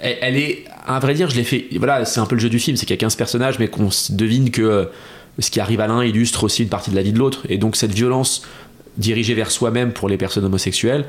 elle, 0.01 0.17
elle 0.21 0.37
est, 0.37 0.65
à 0.85 0.99
vrai 0.99 1.13
dire, 1.13 1.29
je 1.29 1.35
l'ai 1.35 1.43
fait. 1.43 1.65
Voilà, 1.77 2.05
c'est 2.05 2.19
un 2.19 2.25
peu 2.25 2.35
le 2.35 2.41
jeu 2.41 2.49
du 2.49 2.59
film, 2.59 2.77
c'est 2.77 2.85
qu'il 2.85 2.93
y 2.95 2.97
a 2.97 3.01
15 3.01 3.15
personnages, 3.15 3.59
mais 3.59 3.67
qu'on 3.67 3.89
devine 4.11 4.51
que 4.51 4.89
ce 5.37 5.51
qui 5.51 5.59
arrive 5.59 5.79
à 5.81 5.87
l'un 5.87 6.03
illustre 6.03 6.43
aussi 6.43 6.63
une 6.63 6.69
partie 6.69 6.89
de 6.91 6.95
la 6.95 7.01
vie 7.03 7.13
de 7.13 7.19
l'autre. 7.19 7.43
Et 7.49 7.57
donc, 7.57 7.75
cette 7.75 7.93
violence 7.93 8.41
dirigée 8.97 9.33
vers 9.35 9.51
soi-même 9.51 9.93
pour 9.93 10.09
les 10.09 10.17
personnes 10.17 10.43
homosexuelles, 10.45 11.05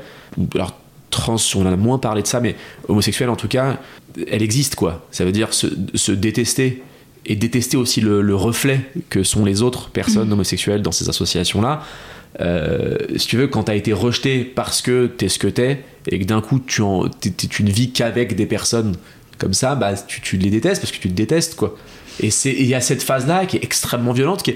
alors 0.55 0.77
trans, 1.09 1.35
on 1.55 1.61
en 1.65 1.73
a 1.73 1.75
moins 1.75 1.97
parlé 1.97 2.21
de 2.21 2.27
ça, 2.27 2.39
mais 2.39 2.55
homosexuelle 2.87 3.29
en 3.29 3.35
tout 3.35 3.49
cas, 3.49 3.79
elle 4.29 4.41
existe 4.41 4.75
quoi. 4.75 5.05
Ça 5.11 5.25
veut 5.25 5.33
dire 5.33 5.53
se, 5.53 5.67
se 5.95 6.11
détester 6.13 6.83
et 7.25 7.35
détester 7.35 7.75
aussi 7.75 7.99
le, 7.99 8.21
le 8.21 8.33
reflet 8.35 8.79
que 9.09 9.23
sont 9.23 9.43
les 9.43 9.61
autres 9.61 9.89
personnes 9.89 10.31
homosexuelles 10.31 10.81
dans 10.81 10.93
ces 10.93 11.09
associations-là. 11.09 11.83
Euh, 12.39 12.95
si 13.17 13.27
tu 13.27 13.35
veux, 13.35 13.47
quand 13.47 13.63
t'as 13.63 13.75
été 13.75 13.91
rejeté 13.91 14.45
parce 14.45 14.81
que 14.81 15.07
t'es 15.07 15.27
ce 15.27 15.37
que 15.37 15.47
t'es 15.47 15.83
et 16.07 16.17
que 16.19 16.23
d'un 16.25 16.39
coup 16.41 16.59
tu, 16.65 16.81
en, 16.81 17.09
t'es- 17.09 17.29
t'es- 17.29 17.47
tu 17.47 17.63
ne 17.63 17.69
vis 17.71 17.91
qu'avec 17.91 18.35
des 18.37 18.45
personnes 18.45 18.95
comme 19.37 19.53
ça, 19.53 19.75
bah, 19.75 19.93
tu, 19.95 20.21
tu 20.21 20.37
les 20.37 20.49
détestes 20.49 20.81
parce 20.81 20.93
que 20.93 20.97
tu 20.97 21.09
te 21.09 21.13
détestes, 21.13 21.55
quoi. 21.55 21.75
Et 22.21 22.29
il 22.45 22.67
y 22.67 22.75
a 22.75 22.81
cette 22.81 23.01
phase 23.03 23.25
là 23.27 23.45
qui 23.45 23.57
est 23.57 23.63
extrêmement 23.63 24.11
violente, 24.13 24.43
qui, 24.43 24.55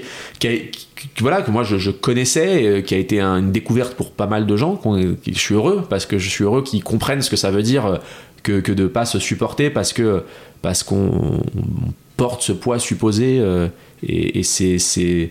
voilà 1.20 1.42
que 1.42 1.50
moi 1.50 1.62
je, 1.64 1.90
connaissais, 1.90 2.64
euh, 2.64 2.80
qui 2.80 2.94
a 2.94 2.98
été 2.98 3.20
un- 3.20 3.38
une 3.38 3.52
découverte 3.52 3.94
pour 3.94 4.12
pas 4.12 4.26
mal 4.26 4.46
de 4.46 4.56
gens. 4.56 4.80
Je 5.26 5.38
suis 5.38 5.54
heureux 5.54 5.84
parce 5.90 6.06
que 6.06 6.18
je 6.18 6.28
suis 6.28 6.44
heureux 6.44 6.62
qu'ils 6.62 6.84
comprennent 6.84 7.22
ce 7.22 7.30
que 7.30 7.36
ça 7.36 7.50
veut 7.50 7.62
dire 7.62 7.86
euh, 7.86 7.96
que, 8.42 8.60
que 8.60 8.72
de 8.72 8.86
pas 8.86 9.04
se 9.04 9.18
supporter 9.18 9.70
parce 9.70 9.92
que 9.92 10.22
parce 10.62 10.82
qu'on 10.82 11.40
on 11.56 11.92
porte 12.16 12.42
ce 12.42 12.52
poids 12.52 12.78
supposé 12.78 13.38
euh, 13.40 13.68
et, 14.06 14.38
et 14.38 14.42
c'est 14.42 15.30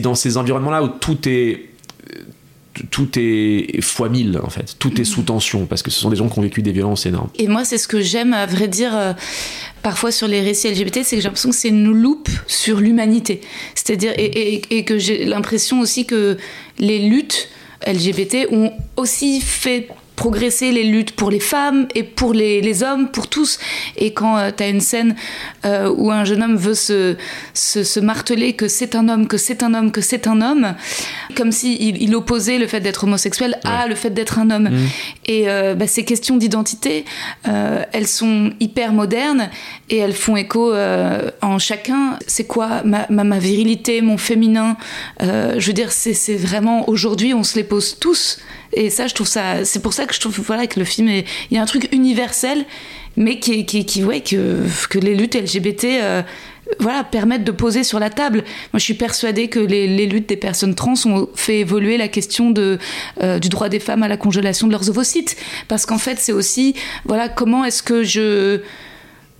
dans 0.00 0.14
ces 0.14 0.36
environnements 0.36 0.70
là 0.70 0.82
où 0.82 0.88
tout 0.88 1.28
est 1.28 1.62
tout 2.90 3.08
est 3.16 3.80
fois 3.82 4.08
mille 4.08 4.40
en 4.42 4.50
fait. 4.50 4.76
Tout 4.78 5.00
est 5.00 5.04
sous 5.04 5.22
tension 5.22 5.66
parce 5.66 5.82
que 5.82 5.90
ce 5.90 6.00
sont 6.00 6.10
des 6.10 6.16
gens 6.16 6.28
qui 6.28 6.38
ont 6.38 6.42
vécu 6.42 6.62
des 6.62 6.72
violences 6.72 7.06
énormes. 7.06 7.30
Et 7.38 7.48
moi, 7.48 7.64
c'est 7.64 7.78
ce 7.78 7.88
que 7.88 8.00
j'aime, 8.00 8.32
à 8.32 8.46
vrai 8.46 8.68
dire, 8.68 8.96
euh, 8.96 9.12
parfois 9.82 10.10
sur 10.12 10.28
les 10.28 10.40
récits 10.40 10.68
LGBT, 10.70 11.00
c'est 11.04 11.16
que 11.16 11.22
j'ai 11.22 11.28
l'impression 11.28 11.50
que 11.50 11.56
c'est 11.56 11.68
une 11.68 11.90
loupe 11.92 12.28
sur 12.46 12.80
l'humanité. 12.80 13.40
C'est-à-dire, 13.74 14.12
et, 14.16 14.24
et- 14.54 14.62
et 14.78 14.84
que 14.84 14.98
j'ai 14.98 15.24
l'impression 15.24 15.80
aussi 15.80 16.06
que 16.06 16.36
les 16.78 16.98
luttes 17.08 17.48
LGBT 17.86 18.46
ont 18.50 18.72
aussi 18.96 19.40
fait 19.40 19.88
progresser 20.16 20.72
les 20.72 20.84
luttes 20.84 21.12
pour 21.12 21.30
les 21.30 21.40
femmes 21.40 21.86
et 21.94 22.02
pour 22.02 22.32
les, 22.32 22.60
les 22.60 22.82
hommes, 22.82 23.08
pour 23.10 23.28
tous. 23.28 23.58
Et 23.96 24.12
quand 24.12 24.50
tu 24.56 24.62
as 24.62 24.68
une 24.68 24.80
scène 24.80 25.14
euh, 25.64 25.92
où 25.96 26.10
un 26.10 26.24
jeune 26.24 26.42
homme 26.42 26.56
veut 26.56 26.74
se, 26.74 27.16
se, 27.54 27.84
se 27.84 28.00
marteler 28.00 28.54
que 28.54 28.68
c'est 28.68 28.94
un 28.94 29.08
homme, 29.08 29.28
que 29.28 29.36
c'est 29.36 29.62
un 29.62 29.74
homme, 29.74 29.92
que 29.92 30.00
c'est 30.00 30.26
un 30.26 30.40
homme, 30.40 30.74
comme 31.36 31.52
si 31.52 31.76
il, 31.78 32.14
opposait 32.16 32.58
le 32.58 32.66
fait 32.66 32.80
d'être 32.80 33.04
homosexuel 33.04 33.58
à 33.64 33.86
le 33.86 33.94
fait 33.94 34.10
d'être 34.10 34.38
un 34.38 34.50
homme. 34.50 34.70
Et 35.26 35.50
euh, 35.50 35.74
bah, 35.74 35.86
ces 35.86 36.04
questions 36.04 36.36
d'identité, 36.38 37.04
euh, 37.46 37.82
elles 37.92 38.06
sont 38.06 38.52
hyper 38.58 38.92
modernes 38.92 39.50
et 39.90 39.98
elles 39.98 40.14
font 40.14 40.36
écho 40.36 40.72
euh, 40.72 41.30
en 41.42 41.58
chacun. 41.58 42.18
C'est 42.26 42.46
quoi 42.46 42.82
ma, 42.84 43.06
ma, 43.10 43.24
ma 43.24 43.38
virilité, 43.38 44.00
mon 44.00 44.16
féminin? 44.16 44.76
Euh, 45.22 45.54
Je 45.58 45.66
veux 45.66 45.72
dire, 45.74 45.92
c'est 45.92 46.14
c'est 46.14 46.36
vraiment 46.36 46.88
aujourd'hui, 46.88 47.34
on 47.34 47.44
se 47.44 47.56
les 47.56 47.64
pose 47.64 47.98
tous. 47.98 48.38
Et 48.72 48.90
ça, 48.90 49.06
je 49.06 49.14
trouve 49.14 49.28
ça. 49.28 49.64
C'est 49.64 49.80
pour 49.80 49.92
ça 49.92 50.06
que 50.06 50.14
je 50.14 50.20
trouve 50.20 50.38
voilà, 50.40 50.66
que 50.66 50.78
le 50.78 50.84
film 50.84 51.08
est. 51.08 51.24
Il 51.50 51.56
y 51.56 51.58
a 51.58 51.62
un 51.62 51.66
truc 51.66 51.88
universel, 51.92 52.64
mais 53.16 53.38
qui, 53.38 53.66
qui, 53.66 53.86
qui 53.86 54.04
ouais, 54.04 54.20
que, 54.20 54.62
que 54.88 54.98
les 54.98 55.14
luttes 55.14 55.34
LGBT. 55.34 55.84
euh, 55.84 56.22
voilà, 56.80 57.04
permettent 57.04 57.44
de 57.44 57.52
poser 57.52 57.84
sur 57.84 57.98
la 57.98 58.10
table. 58.10 58.38
Moi, 58.72 58.78
je 58.78 58.84
suis 58.84 58.94
persuadée 58.94 59.48
que 59.48 59.60
les, 59.60 59.86
les 59.86 60.06
luttes 60.06 60.28
des 60.28 60.36
personnes 60.36 60.74
trans 60.74 60.94
ont 61.04 61.28
fait 61.34 61.60
évoluer 61.60 61.96
la 61.96 62.08
question 62.08 62.50
de, 62.50 62.78
euh, 63.22 63.38
du 63.38 63.48
droit 63.48 63.68
des 63.68 63.80
femmes 63.80 64.02
à 64.02 64.08
la 64.08 64.16
congélation 64.16 64.66
de 64.66 64.72
leurs 64.72 64.88
ovocytes. 64.88 65.36
Parce 65.68 65.86
qu'en 65.86 65.98
fait, 65.98 66.18
c'est 66.18 66.32
aussi, 66.32 66.74
voilà, 67.04 67.28
comment 67.28 67.64
est-ce 67.64 67.82
que 67.82 68.02
je 68.02 68.60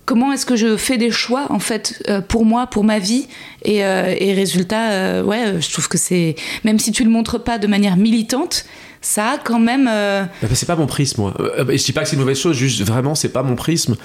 comment 0.05 0.31
est-ce 0.31 0.45
que 0.45 0.55
je 0.55 0.77
fais 0.77 0.97
des 0.97 1.11
choix 1.11 1.47
en 1.49 1.59
fait 1.59 2.01
euh, 2.07 2.21
pour 2.21 2.45
moi, 2.45 2.67
pour 2.67 2.85
ma 2.85 2.97
vie 2.97 3.27
et, 3.65 3.83
euh, 3.83 4.15
résultat, 4.19 5.21
ouais, 5.21 5.59
je 5.59 5.69
trouve 5.69 5.89
que 5.89 5.97
c'est 5.97 6.35
même 6.63 6.79
si 6.79 6.93
tu 6.93 7.03
le 7.03 7.09
montres 7.09 7.43
pas 7.43 7.57
de 7.57 7.67
manière 7.67 7.97
militante, 7.97 8.65
ça 9.01 9.37
quand 9.43 9.59
même. 9.59 9.87
euh, 9.89 10.23
Bah, 10.41 10.47
c'est 10.53 10.65
pas 10.65 10.75
mon 10.75 10.87
prisme, 10.87 11.21
moi. 11.21 11.33
Euh, 11.39 11.67
et 11.69 11.77
je 11.77 11.85
dis 11.85 11.91
pas 11.91 12.01
que 12.01 12.09
c'est 12.09 12.15
une 12.15 12.21
mauvaise 12.21 12.39
chose, 12.39 12.55
juste 12.55 12.81
vraiment, 12.81 13.15
c'est 13.15 13.29
pas 13.29 13.43
mon 13.43 13.55
prisme. 13.55 13.95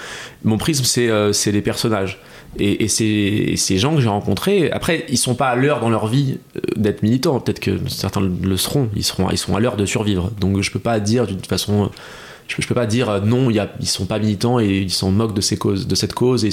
Mon 0.45 0.59
prisme, 0.59 0.85
c'est 0.85 1.09
euh, 1.09 1.33
les 1.47 1.63
personnages. 1.63 2.21
Et, 2.59 2.89
ces 2.89 3.79
gens 3.79 3.95
que 3.95 4.01
j'ai 4.01 4.09
rencontrés, 4.09 4.71
après, 4.71 5.07
ils 5.09 5.17
sont 5.17 5.35
pas 5.35 5.49
à 5.49 5.57
l'heure 5.57 5.81
dans 5.81 5.89
leur 5.91 6.07
vie 6.07 6.39
d'être 6.77 7.03
militants. 7.03 7.41
Peut-être 7.41 7.61
que 7.61 7.79
certains 7.89 8.21
le 8.21 8.57
seront. 8.57 8.91
Ils 8.95 9.05
seront, 9.05 9.31
ils 9.31 9.39
sont 9.39 9.57
à 9.57 9.61
l'heure 9.61 9.77
de 9.77 9.87
survivre. 9.87 10.31
Donc 10.39 10.61
je 10.61 10.71
peux 10.71 10.79
pas 10.79 11.01
dire 11.01 11.27
d'une 11.27 11.41
façon. 11.41 11.91
Je 12.49 12.67
peux, 12.67 12.75
pas 12.75 12.85
dire 12.85 13.23
non, 13.25 13.49
ils 13.51 13.87
sont 13.87 14.05
pas 14.05 14.19
militants 14.19 14.61
et 14.61 14.81
ils 14.81 14.91
s'en 14.91 15.11
moquent 15.11 15.33
de, 15.35 15.41
cette 15.41 16.15
cause. 16.15 16.45
Et 16.45 16.51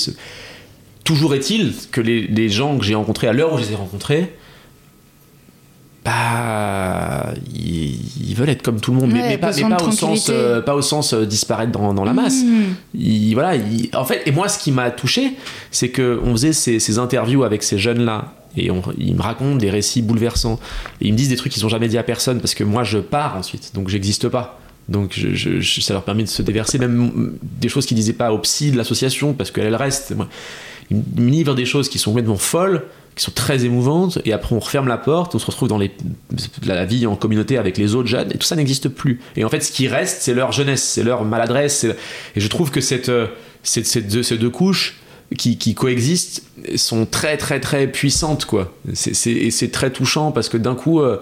Toujours 1.04 1.36
est-il 1.36 1.73
que 1.91 1.99
les 1.99 2.49
gens 2.49 2.78
que 2.78 2.86
j'ai 2.86 2.95
rencontrés 2.95 3.28
à 3.28 3.34
l'heure 3.34 3.54
où 3.54 3.58
je 3.58 3.63
les 3.63 3.71
ai 3.73 3.75
rencontrés, 3.75 4.32
bah, 6.05 7.33
ils, 7.53 7.95
ils 8.29 8.35
veulent 8.35 8.49
être 8.49 8.62
comme 8.62 8.79
tout 8.79 8.91
le 8.91 8.97
monde, 8.97 9.12
mais, 9.12 9.21
Ouais, 9.21 9.27
mais 9.29 9.38
pas, 9.38 9.51
mais 9.51 9.83
au 9.83 9.91
sens, 9.91 10.27
euh, 10.29 10.62
pas 10.62 10.75
au 10.75 10.81
sens 10.81 11.13
euh, 11.13 11.25
disparaître 11.25 11.71
dans, 11.71 11.93
dans 11.93 12.05
la 12.05 12.13
masse. 12.13 12.43
hmm. 12.43 12.73
Ils- 12.95 13.33
voilà, 13.33 13.55
ils- 13.55 13.89
en 13.93 14.05
fait, 14.05 14.21
et 14.25 14.31
moi, 14.31 14.47
ce 14.47 14.59
qui 14.59 14.71
m'a 14.71 14.91
touché, 14.91 15.33
c'est 15.71 15.89
que 15.89 16.19
on 16.23 16.31
faisait 16.31 16.53
ces, 16.53 16.79
ces 16.79 16.99
interviews 16.99 17.43
avec 17.43 17.63
ces 17.63 17.77
jeunes-là, 17.77 18.33
et 18.57 18.71
on- 18.71 18.81
ils 18.97 19.15
me 19.15 19.21
racontent 19.21 19.55
des 19.57 19.69
récits 19.69 20.01
bouleversants, 20.01 20.59
et 21.01 21.07
ils 21.07 21.12
me 21.12 21.17
disent 21.17 21.29
des 21.29 21.35
trucs 21.35 21.51
qu'ils 21.51 21.65
ont 21.65 21.69
jamais 21.69 21.88
dit 21.88 21.97
à 21.97 22.03
personne, 22.03 22.39
parce 22.39 22.55
que 22.55 22.63
moi, 22.63 22.83
je 22.83 22.99
pars 22.99 23.35
ensuite, 23.38 23.71
donc 23.75 23.89
j'existe 23.89 24.27
pas. 24.29 24.59
Donc 24.88 25.12
je- 25.15 25.35
je- 25.35 25.59
je- 25.59 25.81
ça 25.81 25.93
leur 25.93 26.03
permet 26.03 26.23
de 26.23 26.29
se 26.29 26.41
déverser, 26.41 26.79
même 26.79 27.33
des 27.62 27.69
choses 27.69 27.85
qu'ils 27.85 27.97
disaient 27.97 28.13
pas 28.13 28.33
au 28.33 28.39
psy 28.39 28.71
de 28.71 28.77
l'association, 28.77 29.33
parce 29.33 29.51
qu'elle 29.51 29.75
reste. 29.75 30.15
Moi, 30.15 30.27
ils 30.89 30.97
me 31.21 31.29
livrent 31.29 31.53
des 31.53 31.65
choses 31.65 31.89
qui 31.89 31.99
sont 31.99 32.09
complètement 32.09 32.38
folles, 32.38 32.85
qui 33.19 33.25
sont 33.25 33.32
très 33.32 33.65
émouvantes, 33.65 34.19
et 34.25 34.32
après 34.34 34.55
on 34.55 34.60
referme 34.60 34.88
la 34.88 34.97
porte, 34.97 35.36
on 35.36 35.39
se 35.39 35.45
retrouve 35.45 35.67
dans 35.67 35.77
les, 35.77 35.91
la 36.65 36.86
vie 36.86 37.05
en 37.05 37.15
communauté 37.15 37.58
avec 37.58 37.77
les 37.77 37.93
autres 37.95 38.08
jeunes, 38.08 38.32
et 38.34 38.38
tout 38.38 38.47
ça 38.47 38.55
n'existe 38.55 38.88
plus. 38.89 39.19
Et 39.36 39.43
en 39.43 39.49
fait, 39.49 39.60
ce 39.62 39.71
qui 39.71 39.88
reste, 39.88 40.21
c'est 40.21 40.34
leur 40.34 40.51
jeunesse, 40.51 40.82
c'est 40.84 41.03
leur 41.03 41.25
maladresse, 41.25 41.84
et 41.84 42.39
je 42.39 42.47
trouve 42.47 42.71
que 42.71 42.82
cette, 42.82 43.10
euh, 43.10 43.27
cette- 43.62 43.86
ces, 43.88 44.01
deux, 44.01 44.23
ces 44.23 44.38
deux 44.38 44.49
couches 44.49 44.97
qui, 45.38 45.58
qui 45.58 45.75
coexistent 45.75 46.43
sont 46.75 47.05
très 47.05 47.38
très 47.38 47.60
très 47.60 47.88
puissantes, 47.88 48.45
quoi. 48.45 48.73
Et 48.88 49.51
c'est 49.51 49.71
très 49.71 49.91
touchant 49.91 50.32
parce 50.32 50.49
que 50.49 50.58
d'un 50.58 50.75
coup, 50.75 51.01
euh, 51.01 51.17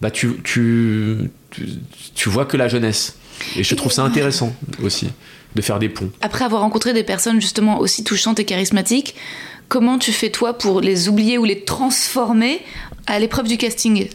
bah, 0.00 0.10
tu, 0.10 0.40
tu, 0.44 1.16
tu, 1.50 1.66
tu 2.14 2.28
vois 2.28 2.44
que 2.44 2.56
la 2.56 2.68
jeunesse. 2.68 3.16
Et 3.56 3.64
je 3.64 3.74
trouve 3.74 3.90
ça 3.92 4.02
intéressant 4.02 4.52
aussi 4.82 5.08
de 5.54 5.62
faire 5.62 5.78
des 5.78 5.88
ponts. 5.88 6.10
Après 6.20 6.44
avoir 6.44 6.60
rencontré 6.60 6.92
des 6.92 7.04
personnes 7.04 7.40
justement 7.40 7.78
aussi 7.78 8.04
touchantes 8.04 8.38
et 8.38 8.44
charismatiques, 8.44 9.14
comment 9.68 9.98
tu 9.98 10.12
fais 10.12 10.30
toi 10.30 10.56
pour 10.56 10.80
les 10.80 11.08
oublier 11.08 11.38
ou 11.38 11.44
les 11.44 11.60
transformer 11.64 12.60
à 13.06 13.18
l'épreuve 13.18 13.48
du 13.48 13.56
casting? 13.58 14.08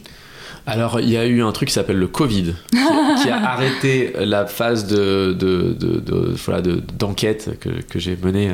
Alors, 0.66 0.98
il 1.00 1.10
y 1.10 1.16
a 1.18 1.26
eu 1.26 1.42
un 1.42 1.52
truc 1.52 1.68
qui 1.68 1.74
s'appelle 1.74 1.98
le 1.98 2.06
Covid, 2.06 2.54
qui, 2.70 2.78
qui 3.22 3.28
a 3.28 3.36
arrêté 3.50 4.14
la 4.18 4.46
phase 4.46 4.86
de, 4.86 5.34
de, 5.38 5.76
de- 5.78 6.00
de- 6.00 6.34
voilà, 6.44 6.62
de- 6.62 6.82
d'enquête 6.98 7.58
que, 7.60 7.68
que 7.68 7.98
j'ai 7.98 8.16
menée. 8.22 8.52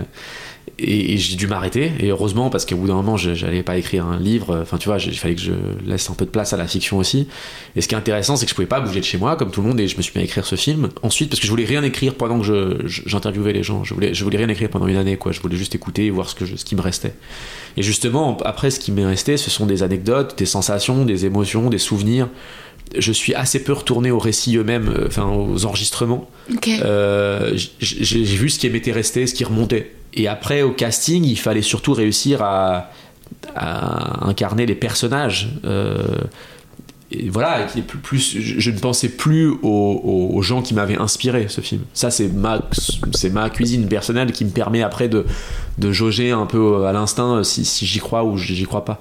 Et, 0.82 1.12
et 1.12 1.16
j'ai 1.18 1.36
dû 1.36 1.46
m'arrêter. 1.46 1.92
Et 2.00 2.08
heureusement, 2.08 2.48
parce 2.48 2.64
qu'au 2.64 2.76
bout 2.76 2.86
d'un 2.86 2.94
moment, 2.94 3.18
j'allais 3.18 3.62
pas 3.62 3.76
écrire 3.76 4.06
un 4.06 4.18
livre. 4.18 4.58
Enfin, 4.62 4.78
tu 4.78 4.88
vois, 4.88 4.96
il 4.98 5.18
fallait 5.18 5.34
que 5.34 5.40
je 5.42 5.52
laisse 5.86 6.08
un 6.08 6.14
peu 6.14 6.24
de 6.24 6.30
place 6.30 6.54
à 6.54 6.56
la 6.56 6.66
fiction 6.66 6.96
aussi. 6.96 7.28
Et 7.76 7.82
ce 7.82 7.88
qui 7.88 7.94
est 7.94 7.98
intéressant, 7.98 8.36
c'est 8.36 8.46
que 8.46 8.50
je 8.50 8.54
pouvais 8.54 8.66
pas 8.66 8.80
bouger 8.80 9.00
de 9.00 9.04
chez 9.04 9.18
moi, 9.18 9.36
comme 9.36 9.50
tout 9.50 9.60
le 9.60 9.68
monde, 9.68 9.78
et 9.78 9.88
je 9.88 9.96
me 9.98 10.02
suis 10.02 10.12
mis 10.16 10.22
à 10.22 10.24
écrire 10.24 10.46
ce 10.46 10.56
film. 10.56 10.88
Ensuite, 11.02 11.28
parce 11.28 11.38
que 11.40 11.44
je 11.46 11.50
voulais 11.50 11.66
rien 11.66 11.82
écrire 11.82 12.14
pendant 12.14 12.40
que 12.40 12.78
j'interviewais 12.86 13.52
les 13.52 13.62
gens. 13.62 13.84
Je 13.84 13.92
voulais, 13.92 14.14
je 14.14 14.24
voulais 14.24 14.38
rien 14.38 14.48
écrire 14.48 14.70
pendant 14.70 14.86
une 14.86 14.96
année, 14.96 15.18
quoi. 15.18 15.32
Je 15.32 15.40
voulais 15.40 15.56
juste 15.56 15.74
écouter 15.74 16.06
et 16.06 16.10
voir 16.10 16.30
ce, 16.30 16.34
que 16.34 16.46
je- 16.46 16.56
ce 16.56 16.64
qui 16.64 16.76
me 16.76 16.80
restait. 16.80 17.12
Et 17.76 17.82
justement, 17.82 18.38
après, 18.46 18.70
ce 18.70 18.80
qui 18.80 18.90
m'est 18.90 19.04
resté, 19.06 19.36
ce 19.36 19.50
sont 19.50 19.66
des 19.66 19.82
anecdotes, 19.82 20.38
des 20.38 20.46
sensations, 20.46 21.04
des 21.04 21.26
émotions, 21.26 21.68
des 21.68 21.78
souvenirs. 21.78 22.28
Je 22.98 23.12
suis 23.12 23.34
assez 23.34 23.62
peu 23.62 23.72
retourné 23.74 24.10
aux 24.10 24.18
récits 24.18 24.56
eux-mêmes, 24.56 24.88
euh, 24.88 25.06
enfin 25.06 25.26
aux 25.26 25.64
enregistrements. 25.66 26.28
Ok. 26.52 26.68
Euh, 26.82 27.52
j'ai 27.80 28.22
vu 28.24 28.48
ce 28.48 28.58
qui 28.58 28.68
m'était 28.70 28.90
resté, 28.92 29.26
ce 29.26 29.34
qui 29.34 29.44
remontait. 29.44 29.92
Et 30.14 30.28
après, 30.28 30.62
au 30.62 30.72
casting, 30.72 31.24
il 31.24 31.38
fallait 31.38 31.62
surtout 31.62 31.92
réussir 31.92 32.42
à, 32.42 32.90
à 33.54 34.26
incarner 34.28 34.66
les 34.66 34.74
personnages. 34.74 35.50
Euh, 35.64 36.18
et 37.12 37.28
voilà, 37.28 37.66
plus, 38.02 38.36
je, 38.38 38.60
je 38.60 38.70
ne 38.70 38.78
pensais 38.78 39.08
plus 39.08 39.52
aux, 39.62 40.40
gens 40.42 40.62
qui 40.62 40.74
m'avaient 40.74 40.98
inspiré 40.98 41.46
ce 41.48 41.60
film. 41.60 41.82
Ça, 41.92 42.10
c'est 42.10 42.28
ma, 42.28 42.62
c'est 43.12 43.30
ma 43.30 43.50
cuisine 43.50 43.88
personnelle 43.88 44.30
qui 44.30 44.44
me 44.44 44.50
permet 44.50 44.82
après 44.82 45.08
de, 45.08 45.26
de 45.78 45.92
jauger 45.92 46.30
un 46.30 46.46
peu 46.46 46.86
à 46.86 46.92
l'instinct 46.92 47.42
si, 47.42 47.64
si 47.64 47.84
j'y 47.84 47.98
crois 47.98 48.22
ou 48.24 48.36
j'y 48.36 48.64
crois 48.64 48.84
pas. 48.84 49.00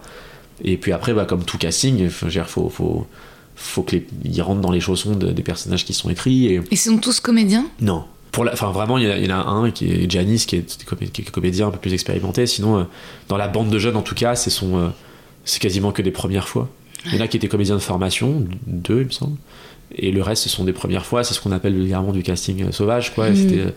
Et 0.64 0.78
puis 0.78 0.92
après, 0.92 1.14
bah, 1.14 1.26
comme 1.26 1.44
tout 1.44 1.58
casting, 1.58 2.00
il 2.00 2.10
faut, 2.10 2.30
faut, 2.46 2.70
faut, 2.70 3.08
faut 3.56 3.84
qu'ils 3.84 4.42
rentrent 4.42 4.62
dans 4.62 4.72
les 4.72 4.82
chaussons 4.82 5.16
de- 5.16 5.32
des 5.32 5.44
personnages 5.44 5.86
qui 5.86 5.94
sont 5.94 6.10
écrits. 6.10 6.48
Et, 6.48 6.62
Ils 6.72 6.78
sont 6.78 6.98
tous 6.98 7.20
comédiens? 7.20 7.66
Non. 7.80 8.06
Pour 8.32 8.44
la, 8.46 8.54
enfin, 8.54 8.72
vraiment, 8.72 8.98
il 8.98 9.06
y, 9.06 9.08
en 9.08 9.12
a- 9.12 9.18
il 9.18 9.26
y 9.30 9.34
en 9.34 9.38
a 9.40 9.44
un 9.44 9.72
qui 9.72 9.92
est 9.92 10.10
Janice, 10.12 10.46
qui 10.46 10.56
est, 10.58 10.86
qui 11.12 11.22
est 11.22 11.32
comédien 11.32 11.68
un 11.68 11.72
peu 11.72 11.80
plus 11.80 11.94
expérimenté. 11.94 12.46
Sinon, 12.48 12.80
euh, 12.80 12.84
dans 13.28 13.38
la 13.38 13.48
bande 13.48 13.70
de 13.70 13.80
jeunes, 13.80 13.96
en 13.96 14.02
tout 14.04 14.16
cas, 14.16 14.36
c'est 14.36 14.50
son, 14.52 14.78
euh, 14.78 14.88
c'est 15.46 15.60
quasiment 15.60 15.92
que 15.92 16.02
des 16.02 16.12
premières 16.12 16.48
fois. 16.48 16.70
Il 17.06 17.16
y 17.16 17.18
en 17.18 17.22
a 17.22 17.28
qui 17.28 17.38
étaient 17.38 17.48
comédiens 17.48 17.76
de 17.76 17.80
formation, 17.80 18.46
deux, 18.68 19.00
il 19.02 19.06
me 19.06 19.12
semble. 19.12 19.38
Et 19.96 20.12
le 20.12 20.22
reste, 20.22 20.44
ce 20.44 20.50
sont 20.50 20.64
des 20.66 20.74
premières 20.74 21.06
fois. 21.06 21.24
C'est 21.24 21.34
ce 21.34 21.42
qu'on 21.42 21.52
appelle 21.52 21.74
vulgairement 21.74 22.12
du 22.12 22.22
casting 22.24 22.66
euh, 22.66 22.72
sauvage, 22.72 23.16
quoi. 23.16 23.30
Mhm. 23.30 23.36
C'était 23.36 23.60
euh, 23.62 23.72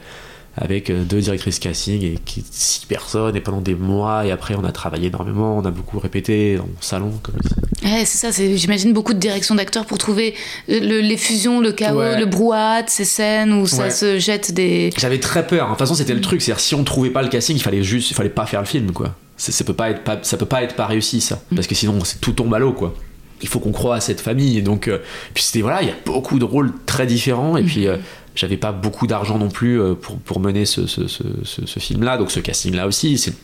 avec 0.56 0.90
euh, 0.90 1.02
deux 1.04 1.20
directrices 1.20 1.58
casting 1.58 2.02
et 2.02 2.18
six 2.50 2.84
personnes 2.86 3.34
et 3.36 3.40
pendant 3.40 3.60
des 3.60 3.74
mois. 3.74 4.26
Et 4.26 4.30
après, 4.30 4.54
on 4.54 4.64
a 4.64 4.72
travaillé 4.72 5.08
énormément. 5.08 5.56
On 5.56 5.64
a 5.64 5.70
beaucoup 5.70 5.98
répété 5.98 6.58
en 6.60 6.68
salon, 6.80 7.12
comme 7.22 7.34
on 7.42 7.48
dit. 7.48 7.54
Ouais, 7.90 8.04
c'est 8.04 8.18
ça, 8.18 8.32
c'est, 8.32 8.56
j'imagine 8.56 8.92
beaucoup 8.92 9.14
de 9.14 9.18
direction 9.18 9.54
d'acteurs 9.54 9.86
pour 9.86 9.98
trouver 9.98 10.34
le- 10.68 11.00
les 11.00 11.16
fusions, 11.16 11.60
le 11.60 11.72
chaos, 11.72 11.98
Ouais. 11.98 12.18
le 12.20 12.26
brouhaha 12.26 12.82
de 12.82 12.90
ces 12.90 13.04
scènes 13.04 13.52
où 13.52 13.66
ça 13.66 13.84
Ouais. 13.84 13.90
se 13.90 14.18
jette 14.18 14.52
des. 14.52 14.90
J'avais 14.98 15.18
très 15.18 15.46
peur. 15.46 15.64
De 15.66 15.70
toute 15.70 15.78
façon, 15.78 15.94
c'était 15.94 16.14
le 16.14 16.20
truc. 16.20 16.42
C'est-à-dire, 16.42 16.60
si 16.60 16.74
on 16.74 16.84
trouvait 16.84 17.10
pas 17.10 17.22
le 17.22 17.28
casting, 17.28 17.56
il 17.56 17.62
fallait 17.62 17.82
juste, 17.82 18.10
il 18.10 18.14
fallait 18.14 18.28
pas 18.28 18.46
faire 18.46 18.60
le 18.60 18.66
film, 18.66 18.92
quoi. 18.92 19.14
C'est- 19.36 19.52
Ça 19.52 19.64
peut 19.64 19.74
pas 19.74 19.90
être, 19.90 20.04
pas, 20.04 20.18
ça 20.22 20.36
peut 20.36 20.46
pas 20.46 20.62
être 20.62 20.76
pas 20.76 20.86
réussi, 20.86 21.20
ça. 21.20 21.40
Parce 21.54 21.66
que 21.66 21.74
sinon, 21.74 21.98
tout 22.20 22.32
tombe 22.32 22.52
à 22.54 22.58
l'eau, 22.58 22.72
quoi. 22.72 22.94
Il 23.40 23.48
faut 23.48 23.58
qu'on 23.58 23.72
croie 23.72 23.96
à 23.96 24.00
cette 24.00 24.20
famille. 24.20 24.56
Et 24.58 24.62
donc, 24.62 24.86
euh, 24.86 24.98
puis 25.34 25.42
c'était 25.42 25.62
voilà, 25.62 25.82
il 25.82 25.88
y 25.88 25.90
a 25.90 25.94
beaucoup 26.06 26.38
de 26.38 26.44
rôles 26.44 26.72
très 26.86 27.06
différents. 27.06 27.56
Et 27.56 27.64
puis, 27.64 27.88
euh, 27.88 27.96
j'avais 28.34 28.56
pas 28.56 28.72
beaucoup 28.72 29.06
d'argent 29.06 29.38
non 29.38 29.48
plus 29.48 29.80
euh, 29.80 29.94
pour, 29.94 30.16
pour 30.18 30.40
mener 30.40 30.64
ce, 30.64 30.86
ce, 30.86 31.06
ce, 31.06 31.80
film-là, 31.80 32.16
donc 32.16 32.30
ce 32.30 32.40
casting-là 32.40 32.86
aussi. 32.86 33.18
C'est, 33.18 33.34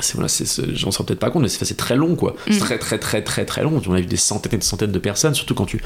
c'est, 0.00 0.14
voilà, 0.14 0.28
j'en 0.74 0.90
sens 0.90 1.06
peut-être 1.06 1.18
pas 1.18 1.30
compte, 1.30 1.42
mais 1.42 1.48
c'est, 1.48 1.76
très 1.76 1.96
long, 1.96 2.16
quoi. 2.16 2.36
C'est 2.50 2.58
très, 2.58 2.78
très, 2.78 2.98
très, 2.98 3.22
très, 3.22 3.44
très 3.44 3.62
long. 3.62 3.80
On 3.86 3.94
a 3.94 4.00
vu 4.00 4.06
des 4.06 4.16
centaines 4.16 4.54
et 4.54 4.58
des 4.58 4.64
centaines 4.64 4.92
de 4.92 4.98
personnes, 4.98 5.34
surtout 5.34 5.54
quand 5.54 5.64
tu 5.66 5.80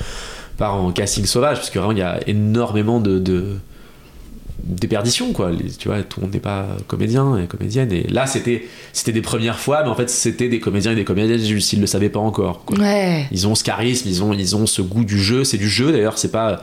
pars 0.59 0.75
en 0.75 0.91
casting 0.93 1.25
sauvage, 1.27 1.59
parce 1.59 1.71
que 1.71 1.79
vraiment, 1.79 1.93
il 1.93 1.99
y 1.99 2.03
a 2.03 2.21
énormément 2.29 3.01
de. 3.01 3.19
de 3.19 3.57
déperdition 4.63 5.33
quoi 5.33 5.51
Les- 5.51 5.71
tu 5.71 5.89
vois 5.89 6.03
tout 6.03 6.21
le 6.21 6.27
monde 6.27 6.35
n'est 6.35 6.41
pas 6.41 6.67
comédien 6.87 7.39
et 7.39 7.47
comédienne 7.47 7.91
et 7.93 8.03
là 8.09 8.27
c'était 8.27 8.69
c'était 8.93 9.11
des 9.13 9.23
premières 9.23 9.59
fois 9.59 9.83
mais 9.83 9.89
en 9.89 9.95
fait 9.95 10.11
c'était 10.11 10.51
des 10.51 10.61
comédiens 10.61 10.93
et 10.93 10.97
des 10.97 11.05
comédiennes 11.05 11.41
juste 11.41 11.73
ils 11.73 11.81
le 11.81 11.87
savaient 11.87 12.11
pas 12.11 12.21
encore 12.21 12.65
quoi. 12.67 12.79
Ouais. 12.79 13.27
Ils 13.33 13.47
ont 13.47 13.55
ce 13.55 13.65
charisme, 13.65 14.07
ils 14.09 14.23
ont, 14.23 14.35
ils 14.35 14.57
ont 14.57 14.67
ce 14.67 14.83
goût 14.83 15.05
du 15.05 15.19
jeu. 15.19 15.45
C'est 15.45 15.57
du 15.57 15.69
jeu 15.69 15.93
d'ailleurs, 15.93 16.19
c'est 16.19 16.31
pas. 16.31 16.63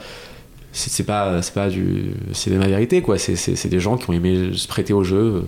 C'est 0.77 1.05
pas, 1.05 1.41
c'est 1.41 1.53
pas 1.53 1.69
du 1.69 2.11
cinéma 2.33 2.67
vérité 2.67 3.01
quoi. 3.01 3.17
C'est- 3.17 3.35
C'est 3.35 3.55
c'est 3.55 3.69
des 3.69 3.79
gens 3.79 3.97
qui 3.97 4.09
ont 4.09 4.13
aimé 4.13 4.51
se 4.55 4.67
prêter 4.67 4.93
au 4.93 5.03
jeu 5.03 5.45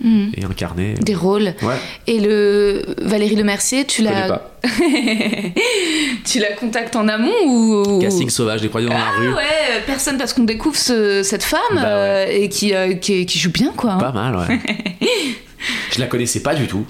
Mhm. 0.00 0.32
et 0.36 0.44
incarner. 0.44 0.94
Des 0.94 1.14
rôles. 1.14 1.54
Ouais, 1.62 1.76
Et 2.06 2.18
le 2.20 2.82
Valérie 3.02 3.36
Lemercier, 3.36 3.84
tu 3.84 4.02
l'as 4.02 4.26
pas. 4.28 4.58
tu 6.24 6.38
la 6.40 6.52
contactes 6.52 6.96
en 6.96 7.08
amont 7.08 7.32
ou? 7.46 7.98
Casting 8.00 8.28
sauvage, 8.30 8.60
des 8.62 8.68
croisés 8.68 8.86
dans 8.88 8.94
la 8.94 9.00
Ah 9.14 9.18
rue. 9.18 9.32
ouais, 9.32 9.82
personne 9.86 10.18
parce 10.18 10.32
qu'on 10.32 10.44
découvre 10.44 10.76
ce- 10.76 11.22
cette 11.22 11.42
femme 11.44 11.60
Bah 11.74 11.80
ouais. 11.82 11.86
euh, 11.88 12.26
et 12.30 12.48
qui, 12.48 12.74
euh, 12.74 12.94
qui, 12.94 13.26
qui 13.26 13.38
joue 13.38 13.50
bien 13.52 13.72
quoi. 13.76 13.92
hein. 13.92 13.98
Pas 13.98 14.12
mal, 14.12 14.36
ouais. 14.36 14.58
je 15.92 16.00
la 16.00 16.06
connaissais 16.06 16.40
pas 16.40 16.54
du 16.54 16.66
tout. 16.66 16.84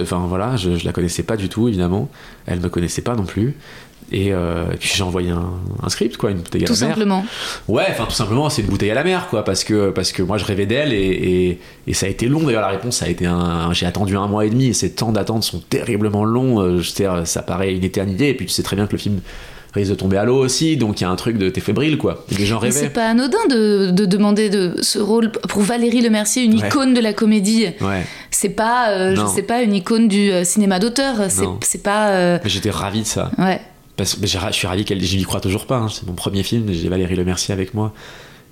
Enfin 0.00 0.24
voilà, 0.28 0.56
je, 0.56 0.76
je 0.76 0.84
la 0.84 0.92
connaissais 0.92 1.22
pas 1.22 1.36
du 1.36 1.48
tout 1.48 1.66
évidemment. 1.68 2.10
Elle 2.46 2.60
me 2.60 2.68
connaissait 2.68 3.02
pas 3.02 3.14
non 3.14 3.24
plus. 3.24 3.54
Et, 4.12 4.32
euh, 4.32 4.64
et 4.72 4.76
puis 4.76 4.90
j'ai 4.94 5.02
envoyé 5.02 5.30
un, 5.30 5.50
un 5.82 5.88
script 5.88 6.16
quoi, 6.18 6.30
une 6.30 6.38
bouteille 6.38 6.64
à 6.64 6.66
Tout 6.66 6.74
la 6.74 6.80
mer. 6.80 6.88
simplement. 6.90 7.24
Ouais, 7.68 7.86
enfin 7.90 8.04
tout 8.04 8.14
simplement, 8.14 8.48
c'est 8.50 8.62
une 8.62 8.68
bouteille 8.68 8.90
à 8.90 8.94
la 8.94 9.04
mer, 9.04 9.26
quoi, 9.30 9.42
parce 9.44 9.64
que 9.64 9.90
parce 9.90 10.12
que 10.12 10.22
moi 10.22 10.36
je 10.38 10.44
rêvais 10.44 10.66
d'elle 10.66 10.92
et, 10.92 10.98
et, 10.98 11.60
et 11.86 11.94
ça 11.94 12.06
a 12.06 12.08
été 12.10 12.26
long. 12.28 12.40
D'ailleurs, 12.42 12.62
la 12.62 12.68
réponse 12.68 12.98
ça 12.98 13.06
a 13.06 13.08
été 13.08 13.26
un, 13.26 13.72
j'ai 13.72 13.86
attendu 13.86 14.16
un 14.16 14.26
mois 14.28 14.44
et 14.46 14.50
demi 14.50 14.66
et 14.66 14.72
ces 14.74 14.92
temps 14.92 15.12
d'attente 15.12 15.42
sont 15.44 15.60
terriblement 15.60 16.24
longs. 16.24 16.60
Euh, 16.60 16.78
je 16.80 16.92
ça 17.24 17.42
paraît 17.42 17.74
une 17.74 17.84
éternité 17.84 18.28
et 18.28 18.34
puis 18.34 18.46
tu 18.46 18.52
sais 18.52 18.62
très 18.62 18.76
bien 18.76 18.86
que 18.86 18.92
le 18.92 18.98
film 18.98 19.20
risque 19.74 19.90
de 19.92 19.96
tomber 19.96 20.18
à 20.18 20.24
l'eau 20.24 20.36
aussi, 20.36 20.76
donc 20.76 21.00
il 21.00 21.04
y 21.04 21.06
a 21.06 21.10
un 21.10 21.16
truc 21.16 21.38
de 21.38 21.48
t'es 21.48 21.62
fébrile, 21.62 21.96
quoi. 21.96 22.26
Et 22.30 22.34
les 22.34 22.44
gens 22.44 22.60
Mais 22.60 22.70
C'est 22.70 22.80
rêvaient. 22.80 22.92
pas 22.92 23.08
anodin 23.08 23.38
de, 23.48 23.90
de 23.90 24.04
demander 24.04 24.50
de 24.50 24.74
ce 24.82 24.98
rôle 24.98 25.32
pour 25.32 25.62
Valérie 25.62 26.02
Lemercier, 26.02 26.42
une 26.42 26.60
Ouais. 26.60 26.68
icône 26.68 26.92
de 26.92 27.00
la 27.00 27.14
comédie. 27.14 27.68
Ouais, 27.80 28.04
C'est 28.30 28.50
pas, 28.50 28.90
euh, 28.90 29.16
je 29.16 29.26
sais 29.34 29.40
pas, 29.42 29.62
une 29.62 29.74
icône 29.74 30.08
du 30.08 30.30
cinéma 30.44 30.78
d'auteur. 30.78 31.14
C'est 31.62 31.82
pas. 31.82 32.10
euh, 32.10 32.38
j'étais 32.44 32.68
ravi 32.68 33.00
de 33.00 33.06
ça. 33.06 33.30
Ouais. 33.38 33.62
Parce 33.96 34.14
que 34.14 34.26
j'ai- 34.26 34.38
je 34.48 34.52
suis 34.52 34.66
ravi 34.66 34.84
qu'elle, 34.84 35.02
je 35.04 35.16
n'y 35.16 35.24
crois 35.24 35.40
toujours 35.40 35.66
pas. 35.66 35.76
hein. 35.78 35.88
C'est 35.88 36.06
mon 36.06 36.14
premier 36.14 36.42
film, 36.42 36.72
j'ai 36.72 36.88
Valérie 36.88 37.16
Le 37.16 37.24
Mercier 37.24 37.52
avec 37.52 37.74
moi. 37.74 37.92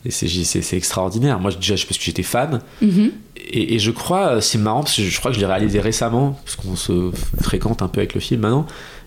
Et 0.05 0.11
c'est, 0.11 0.76
extraordinaire. 0.76 1.38
Moi, 1.40 1.50
déjà, 1.53 1.74
parce 1.74 1.98
que 1.98 2.05
j'étais 2.05 2.22
fan. 2.22 2.61
Mhm. 2.81 3.11
Et, 3.37 3.74
et 3.74 3.79
je 3.79 3.90
crois, 3.90 4.29
euh, 4.37 4.40
c'est 4.40 4.57
marrant, 4.59 4.83
parce 4.83 4.96
que 4.96 5.03
je 5.03 5.18
crois 5.18 5.31
que 5.31 5.35
je 5.35 5.40
l'ai 5.40 5.46
réalisé 5.46 5.79
récemment, 5.81 6.40
parce 6.44 6.57
qu'on 6.57 6.76
se 6.76 7.11
fréquente 7.42 7.83
un 7.83 7.88
peu 7.88 8.00
avec 8.00 8.14
le 8.14 8.20
film 8.20 8.40
maintenant. 8.42 8.66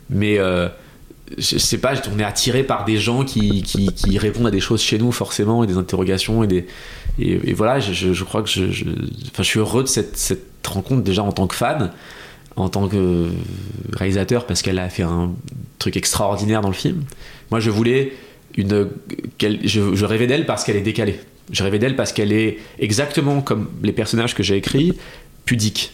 Mais 0.10 0.38
euh, 0.38 0.70
je 1.38 1.58
sais 1.58 1.78
pas, 1.80 1.94
on 2.14 2.20
est 2.20 2.24
attiré 2.24 2.64
par 2.64 2.86
des 2.86 2.98
gens 2.98 3.24
qui, 3.24 3.64
qui, 3.64 3.88
qui 3.94 4.18
répondent 4.20 4.46
à 4.48 4.52
des 4.52 4.60
choses 4.60 4.82
chez 4.82 5.00
nous, 5.00 5.12
forcément, 5.12 5.64
et 5.64 5.68
des 5.68 5.78
interrogations. 5.78 6.44
Et, 6.44 6.48
des, 6.48 6.68
et, 7.18 7.40
et 7.50 7.54
voilà, 7.54 7.80
je, 7.80 7.92
je- 7.94 8.14
je 8.14 8.24
crois 8.24 8.44
que 8.44 8.50
je, 8.50 8.70
je, 8.72 8.86
enfin, 9.32 9.42
je 9.42 9.48
suis 9.48 9.60
heureux 9.60 9.82
de 9.84 9.88
cette, 9.88 10.16
cette 10.18 10.68
rencontre, 10.68 11.02
déjà 11.04 11.24
en 11.24 11.32
tant 11.32 11.48
que 11.48 11.56
fan, 11.56 11.92
en 12.56 12.70
tant 12.70 12.88
que 12.88 13.30
réalisateur, 13.94 14.46
parce 14.46 14.62
qu'elle 14.62 14.80
a 14.80 14.90
fait 14.90 15.04
un 15.04 15.32
truc 15.80 15.98
extraordinaire 15.98 16.62
dans 16.62 16.70
le 16.70 16.74
film. 16.74 17.04
Moi, 17.52 17.60
je 17.60 17.70
voulais 17.70 18.14
une. 18.56 18.90
je, 19.40 20.06
rêvais 20.06 20.28
d'elle 20.28 20.46
parce 20.46 20.64
qu'elle 20.64 20.78
est 20.78 20.82
décalée. 20.82 21.20
Je 21.52 21.64
rêvais 21.64 21.80
d'elle 21.80 21.96
parce 21.96 22.14
qu'elle 22.14 22.32
est 22.32 22.58
exactement 22.80 23.42
comme 23.42 23.70
les 23.84 23.92
personnages 23.92 24.36
que 24.36 24.44
j'ai 24.44 24.58
écrits, 24.58 24.94
pudique. 25.46 25.94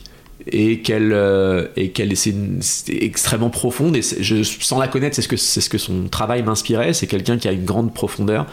Et 0.52 0.80
qu'elle 0.80 1.12
euh, 1.12 1.68
extrêmement 1.76 3.50
profonde 3.50 3.98
et 3.98 4.02
sans 4.02 4.80
la 4.80 4.88
connaître 4.88 5.14
c'est 5.18 5.22
ce 5.22 5.28
que 5.28 5.36
c'est 5.36 5.60
ce 5.60 5.70
que 5.70 5.78
son 5.78 6.08
travail 6.08 6.44
m'inspirait 6.44 6.94
c'est 6.94 7.08
quelqu'un 7.08 7.38
qui 7.38 7.50
a 7.50 7.52
une 7.52 7.66
grande 7.66 7.94
profondeur 7.94 8.48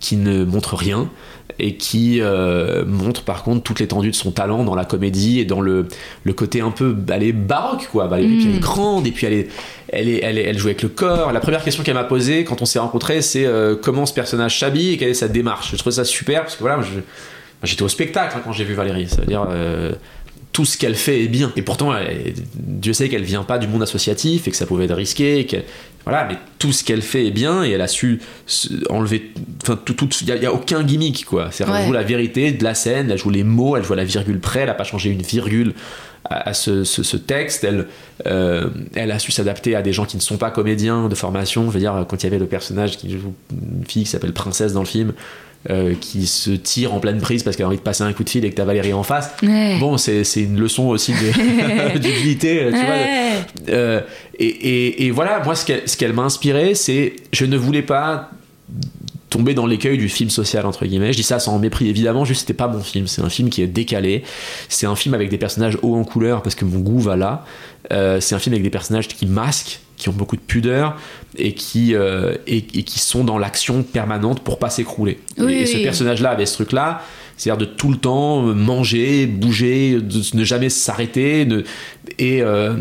qui 0.00 0.16
ne 0.16 0.44
montre 0.44 0.74
rien 0.74 1.08
et 1.58 1.76
qui 1.76 2.20
euh, 2.20 2.84
montre 2.86 3.22
par 3.22 3.42
contre 3.42 3.62
toute 3.62 3.80
l'étendue 3.80 4.10
de 4.10 4.14
son 4.14 4.30
talent 4.30 4.64
dans 4.64 4.74
la 4.74 4.84
comédie 4.84 5.40
et 5.40 5.44
dans 5.44 5.60
le, 5.60 5.86
le 6.24 6.32
côté 6.32 6.60
un 6.60 6.70
peu 6.70 6.94
elle 7.10 7.22
est 7.22 7.32
baroque 7.32 7.88
quoi. 7.90 8.06
Valérie 8.06 8.36
puis 8.36 8.48
elle 8.50 8.56
est 8.56 8.60
grande 8.60 9.06
et 9.06 9.10
puis 9.10 9.26
elle 9.26 9.32
est 9.32 9.48
elle 9.90 10.08
est, 10.08 10.20
elle 10.22 10.38
est- 10.38 10.42
elle 10.44 10.58
joue 10.58 10.66
avec 10.68 10.82
le 10.82 10.88
corps. 10.90 11.32
La 11.32 11.40
première 11.40 11.64
question 11.64 11.82
qu'elle 11.82 11.94
m'a 11.94 12.04
posée 12.04 12.44
quand 12.44 12.60
on 12.62 12.66
s'est 12.66 12.78
rencontrés 12.78 13.22
c'est 13.22 13.46
euh, 13.46 13.74
comment 13.74 14.04
ce 14.06 14.12
personnage 14.14 14.58
s'habille 14.58 14.92
et 14.92 14.96
quelle 14.98 15.08
est 15.10 15.14
sa 15.14 15.28
démarche? 15.28 15.70
Je 15.72 15.76
trouvais 15.78 15.96
ça 15.96 16.04
super 16.04 16.42
parce 16.42 16.54
que 16.56 16.60
voilà 16.60 16.80
je- 16.82 17.00
j'étais 17.64 17.82
au 17.82 17.88
spectacle 17.88 18.34
hein, 18.36 18.42
quand 18.44 18.52
j'ai 18.52 18.64
vu 18.64 18.74
Valérie. 18.74 19.08
Ça 19.08 19.22
veut 19.22 19.26
dire 19.26 19.46
euh, 19.50 19.92
tout 20.52 20.64
ce 20.64 20.76
qu'elle 20.78 20.94
fait 20.96 21.22
est 21.24 21.28
bien. 21.28 21.52
Et 21.56 21.62
pourtant, 21.62 21.96
elle- 21.96 22.34
Dieu 22.54 22.92
sait 22.92 23.08
qu'elle 23.08 23.22
vient 23.22 23.44
pas 23.44 23.58
du 23.58 23.68
monde 23.68 23.82
associatif 23.82 24.48
et 24.48 24.50
que 24.50 24.56
ça 24.56 24.66
pouvait 24.66 24.84
être 24.86 24.94
risqué. 24.94 25.40
et 25.40 25.64
voilà, 26.04 26.26
mais 26.26 26.36
tout 26.58 26.72
ce 26.72 26.82
qu'elle 26.84 27.02
fait 27.02 27.26
est 27.26 27.30
bien 27.30 27.64
et 27.64 27.70
elle 27.70 27.82
a 27.82 27.86
su 27.86 28.20
enlever. 28.88 29.30
Enfin, 29.62 29.78
tout, 29.84 29.92
tout, 29.92 30.08
il 30.22 30.28
y, 30.28 30.46
a- 30.46 30.52
aucun 30.52 30.82
gimmick 30.82 31.26
quoi. 31.26 31.48
C'est 31.52 31.64
Ouais. 31.68 31.80
elle 31.80 31.86
joue 31.86 31.92
la 31.92 32.02
vérité 32.02 32.50
de 32.52 32.64
la 32.64 32.74
scène, 32.74 33.10
elle 33.10 33.18
joue 33.18 33.28
les 33.30 33.44
mots, 33.44 33.76
elle 33.76 33.84
joue 33.84 33.92
à 33.92 33.96
la 33.96 34.04
virgule 34.04 34.40
près. 34.40 34.60
Elle 34.60 34.70
a 34.70 34.74
pas 34.74 34.84
changé 34.84 35.10
une 35.10 35.20
virgule 35.22 35.74
à, 36.24 36.48
à 36.48 36.54
ce, 36.54 36.82
ce- 36.84 37.02
ce 37.02 37.16
texte. 37.18 37.62
Elle, 37.62 37.86
euh, 38.26 38.68
elle 38.94 39.10
a 39.10 39.18
su 39.18 39.32
s'adapter 39.32 39.76
à 39.76 39.82
des 39.82 39.92
gens 39.92 40.06
qui 40.06 40.16
ne 40.16 40.22
sont 40.22 40.38
pas 40.38 40.50
comédiens 40.50 41.08
de 41.08 41.14
formation. 41.14 41.66
Je 41.66 41.72
veux 41.74 41.80
dire, 41.80 42.06
quand 42.08 42.22
il 42.22 42.24
y 42.24 42.26
avait 42.26 42.38
le 42.38 42.46
personnage 42.46 42.96
qui 42.96 43.10
joue 43.18 43.34
une 43.52 43.84
fille 43.86 44.04
qui 44.04 44.08
s'appelle 44.10 44.32
Princesse 44.32 44.72
dans 44.72 44.80
le 44.82 44.86
film. 44.86 45.12
Euh, 45.70 45.94
qui 46.00 46.26
se 46.26 46.50
tire 46.50 46.94
en 46.94 47.00
pleine 47.00 47.20
prise 47.20 47.42
parce 47.42 47.56
qu'elle 47.56 47.64
a 47.64 47.68
envie 47.68 47.76
de 47.78 47.82
passer 47.82 48.02
un 48.04 48.12
coup 48.12 48.24
de 48.24 48.30
fil 48.30 48.44
et 48.44 48.50
que 48.50 48.54
t'as 48.54 48.64
Valérie 48.64 48.92
en 48.92 49.02
face. 49.02 49.30
Ouais. 49.42 49.76
Bon, 49.80 49.96
c'est 49.98 50.24
c'est 50.24 50.42
une 50.42 50.58
leçon 50.58 50.86
aussi 50.88 51.12
de- 51.12 51.98
d'humilité, 51.98 52.66
tu 52.70 52.70
vois. 52.70 52.94
Euh, 53.70 54.00
et, 54.38 54.46
et- 54.46 55.06
et 55.06 55.10
voilà, 55.10 55.42
moi, 55.44 55.54
ce 55.54 55.64
qu'elle 55.66 55.82
ce 55.88 55.96
qu'elle 55.96 56.12
m'a 56.12 56.22
inspiré, 56.22 56.74
c'est 56.74 57.14
je 57.32 57.44
ne 57.44 57.56
voulais 57.56 57.82
pas 57.82 58.30
tomber 59.30 59.52
dans 59.52 59.66
l'écueil 59.66 59.98
du 59.98 60.08
film 60.08 60.30
social 60.30 60.64
entre 60.64 60.86
guillemets. 60.86 61.12
Je 61.12 61.18
dis 61.18 61.22
ça 61.22 61.38
sans 61.38 61.58
mépris 61.58 61.88
évidemment, 61.88 62.24
juste 62.24 62.42
c'était 62.42 62.54
pas 62.54 62.66
mon 62.68 62.80
film. 62.80 63.06
C'est 63.06 63.20
un 63.20 63.28
film 63.28 63.50
qui 63.50 63.60
est 63.62 63.66
décalé. 63.66 64.22
C'est 64.70 64.86
un 64.86 64.96
film 64.96 65.14
avec 65.14 65.28
des 65.28 65.36
personnages 65.38 65.76
hauts 65.82 65.96
en 65.96 66.04
couleur 66.04 66.42
parce 66.42 66.54
que 66.54 66.64
mon 66.64 66.78
goût 66.78 66.98
va 67.00 67.16
là. 67.16 67.44
Euh, 67.92 68.20
c'est 68.20 68.34
un 68.34 68.38
film 68.38 68.54
avec 68.54 68.62
des 68.62 68.70
personnages 68.70 69.06
qui 69.08 69.26
masquent, 69.26 69.80
qui 69.98 70.08
ont 70.08 70.12
beaucoup 70.12 70.36
de 70.36 70.40
pudeur 70.40 70.96
et 71.36 71.52
qui 71.52 71.94
euh, 71.94 72.34
et, 72.46 72.58
et 72.58 72.82
qui 72.84 72.98
sont 72.98 73.24
dans 73.24 73.38
l'action 73.38 73.82
permanente 73.82 74.40
pour 74.40 74.58
pas 74.58 74.70
s'écrouler. 74.70 75.18
Oui, 75.38 75.52
et, 75.52 75.62
et 75.62 75.66
ce 75.66 75.78
personnage-là 75.78 76.30
avait 76.30 76.46
ce 76.46 76.54
truc-là. 76.54 77.02
C'est-à-dire 77.36 77.66
de 77.66 77.72
tout 77.72 77.90
le 77.90 77.98
temps 77.98 78.42
manger, 78.42 79.26
bouger, 79.26 80.00
de 80.00 80.36
ne 80.36 80.44
jamais 80.44 80.70
s'arrêter. 80.70 81.46
Et, 82.18 82.42
euh, 82.42 82.76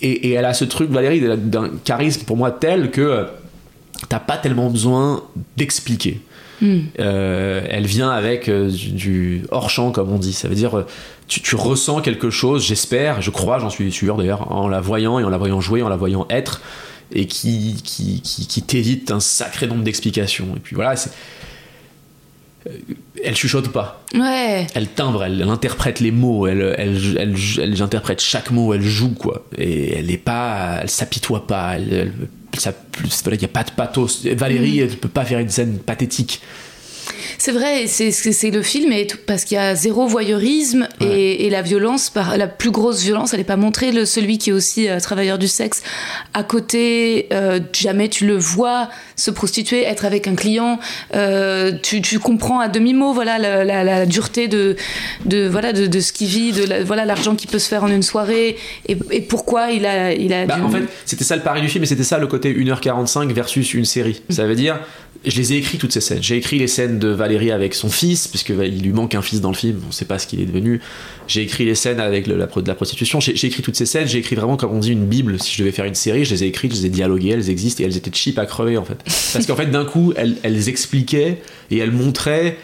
et, 0.00 0.28
et 0.28 0.32
elle 0.32 0.44
a 0.44 0.54
ce 0.54 0.64
truc, 0.64 0.90
Valérie, 0.90 1.20
d'un 1.20 1.70
charisme 1.82 2.22
pour 2.24 2.36
moi 2.36 2.52
tel 2.52 2.92
que 2.92 3.00
euh, 3.00 3.24
t'as 4.08 4.20
pas 4.20 4.36
tellement 4.36 4.70
besoin 4.70 5.24
d'expliquer. 5.56 6.20
Euh, 6.62 7.60
elle 7.68 7.86
vient 7.86 8.10
avec 8.10 8.48
euh, 8.48 8.68
du, 8.68 8.90
du 8.90 9.42
hors-champ, 9.50 9.92
comme 9.92 10.10
on 10.12 10.18
dit. 10.18 10.32
Ça 10.32 10.48
veut 10.48 10.54
dire, 10.54 10.76
euh, 10.78 10.86
tu, 11.28 11.40
tu 11.40 11.54
ressens 11.56 12.00
quelque 12.00 12.30
chose, 12.30 12.64
j'espère, 12.66 13.22
je 13.22 13.30
crois, 13.30 13.58
j'en 13.58 13.70
suis 13.70 13.92
sûr 13.92 14.16
d'ailleurs, 14.16 14.50
en 14.52 14.68
la 14.68 14.80
voyant 14.80 15.18
et 15.18 15.24
en 15.24 15.28
la 15.30 15.38
voyant 15.38 15.60
jouer, 15.60 15.82
en 15.82 15.88
la 15.88 15.96
voyant 15.96 16.26
être, 16.30 16.60
et 17.12 17.26
qui, 17.26 17.76
qui, 17.84 18.20
qui, 18.22 18.46
qui 18.46 18.62
t'évite 18.62 19.10
un 19.10 19.20
sacré 19.20 19.66
nombre 19.66 19.82
d'explications. 19.84 20.48
Et 20.56 20.60
puis 20.60 20.74
voilà, 20.74 20.96
c'est. 20.96 21.10
Elle 23.24 23.34
chuchote 23.34 23.68
pas, 23.68 24.04
Ouais. 24.14 24.66
elle 24.74 24.88
timbre, 24.88 25.24
elle, 25.24 25.40
elle 25.40 25.48
interprète 25.48 26.00
les 26.00 26.10
mots, 26.10 26.46
elle, 26.46 26.74
elle, 26.76 27.16
elle, 27.18 27.34
elle, 27.62 27.82
interprète 27.82 28.20
chaque 28.20 28.50
mot, 28.50 28.74
elle 28.74 28.82
joue 28.82 29.14
quoi. 29.14 29.46
Et 29.56 29.96
elle 29.96 30.10
est 30.10 30.18
pas, 30.18 30.80
elle 30.82 30.90
s'apitoie 30.90 31.46
pas, 31.46 31.76
elle- 31.76 32.12
ça, 32.60 32.72
il 33.32 33.38
n'y 33.38 33.44
a 33.44 33.48
pas 33.48 33.64
de 33.64 33.70
pathos. 33.70 34.24
Valérie, 34.26 34.80
elle 34.80 34.96
peut 34.96 35.08
pas 35.08 35.24
faire 35.24 35.38
une 35.38 35.48
scène 35.48 35.78
pathétique. 35.78 36.40
C'est 37.38 37.52
vrai, 37.52 37.86
c'est 37.86 38.50
le 38.50 38.62
film, 38.62 38.92
et 38.92 39.06
tout- 39.06 39.18
parce 39.26 39.44
qu'il 39.44 39.56
y 39.56 39.58
a 39.60 39.74
zéro 39.74 40.06
voyeurisme 40.06 40.88
et, 41.00 41.46
et 41.46 41.50
la 41.50 41.62
violence, 41.62 42.10
par, 42.10 42.36
la 42.36 42.46
plus 42.46 42.70
grosse 42.70 43.02
violence, 43.02 43.32
elle 43.32 43.40
n'est 43.40 43.44
pas 43.44 43.56
montrée. 43.56 43.92
Le, 43.92 44.04
celui 44.04 44.38
qui 44.38 44.50
est 44.50 44.52
aussi 44.52 44.88
euh, 44.88 44.98
travailleur 45.00 45.38
du 45.38 45.48
sexe, 45.48 45.82
à 46.34 46.42
côté, 46.42 47.28
euh, 47.32 47.60
jamais 47.72 48.08
tu 48.08 48.26
le 48.26 48.36
vois 48.36 48.88
se 49.16 49.30
prostituer, 49.30 49.82
être 49.84 50.04
avec 50.04 50.26
un 50.26 50.34
client. 50.34 50.78
euh, 51.14 51.72
tu, 51.82 52.02
tu 52.02 52.18
comprends 52.18 52.60
à 52.60 52.68
demi-mot 52.68 53.12
voilà, 53.12 53.38
la, 53.38 53.64
la- 53.64 53.84
la 53.84 54.06
dureté 54.06 54.48
de, 54.48 54.76
de, 55.24 55.46
voilà, 55.48 55.72
de, 55.72 55.86
de 55.86 56.00
ce 56.00 56.12
qu'il 56.12 56.28
vit, 56.28 56.52
de 56.52 56.64
la- 56.64 56.84
voilà 56.84 57.04
l'argent 57.04 57.34
qui 57.36 57.46
peut 57.46 57.58
se 57.58 57.68
faire 57.68 57.84
en 57.84 57.88
une 57.88 58.02
soirée, 58.02 58.56
et, 58.88 58.96
et 59.10 59.20
pourquoi 59.20 59.70
il 59.70 59.86
a, 59.86 60.12
il 60.12 60.32
a 60.32 60.46
Bah, 60.46 60.58
en 60.62 60.70
fait, 60.70 60.82
c'était 61.04 61.24
ça 61.24 61.36
le 61.36 61.42
pari 61.42 61.60
du 61.60 61.68
film, 61.68 61.84
et 61.84 61.86
c'était 61.86 62.04
ça 62.04 62.18
le 62.18 62.26
côté 62.26 62.52
1h45 62.54 63.32
versus 63.32 63.74
une 63.74 63.84
série. 63.84 64.22
Ça 64.30 64.44
veut 64.46 64.54
dire, 64.54 64.78
je 65.26 65.36
les 65.36 65.52
ai 65.52 65.56
écrits 65.56 65.78
toutes 65.78 65.92
ces 65.92 66.00
scènes. 66.00 66.22
J'ai 66.22 66.36
écrit 66.36 66.58
les 66.58 66.68
scènes 66.68 66.98
de 66.98 67.08
Valérie 67.08 67.50
avec 67.50 67.74
son 67.74 67.88
fils, 67.88 68.28
puisque 68.28 68.50
il 68.50 68.82
lui 68.82 68.92
manque 68.92 69.14
un 69.14 69.22
fils 69.22 69.40
dans 69.40 69.50
le 69.50 69.56
film, 69.56 69.80
on 69.88 69.92
sait 69.92 70.04
pas 70.04 70.18
ce 70.18 70.26
qu'il 70.26 70.40
est 70.40 70.46
devenu. 70.46 70.80
J'ai 71.26 71.42
écrit 71.42 71.64
les 71.64 71.74
scènes 71.74 71.98
avec 72.00 72.26
le- 72.26 72.36
la, 72.36 72.46
de 72.46 72.68
la 72.68 72.74
prostitution. 72.74 73.18
J'ai 73.20 73.32
écrit 73.46 73.62
toutes 73.62 73.76
ces 73.76 73.84
scènes. 73.86 74.06
J'ai 74.06 74.18
écrit 74.18 74.36
vraiment, 74.36 74.56
comme 74.56 74.72
on 74.72 74.78
dit, 74.78 74.92
une 74.92 75.06
bible. 75.06 75.40
Si 75.40 75.52
je 75.52 75.58
devais 75.58 75.72
faire 75.72 75.84
une 75.86 75.94
série, 75.96 76.24
je 76.24 76.34
les 76.34 76.44
ai 76.44 76.46
écrites, 76.46 76.72
je 76.72 76.80
les 76.80 76.86
ai 76.86 76.90
dialoguées, 76.90 77.30
elles 77.30 77.50
existent 77.50 77.82
et 77.82 77.86
elles 77.86 77.96
étaient 77.96 78.12
cheap 78.14 78.38
à 78.38 78.46
crever 78.46 78.76
en 78.76 78.84
fait. 78.84 78.98
Parce 79.32 79.44
qu'en 79.46 79.56
fait, 79.56 79.66
d'un 79.66 79.84
coup, 79.84 80.12
elles, 80.16 80.36
elles 80.42 80.68
expliquaient 80.68 81.38
et 81.70 81.78
elles 81.78 81.92
montraient. 81.92 82.56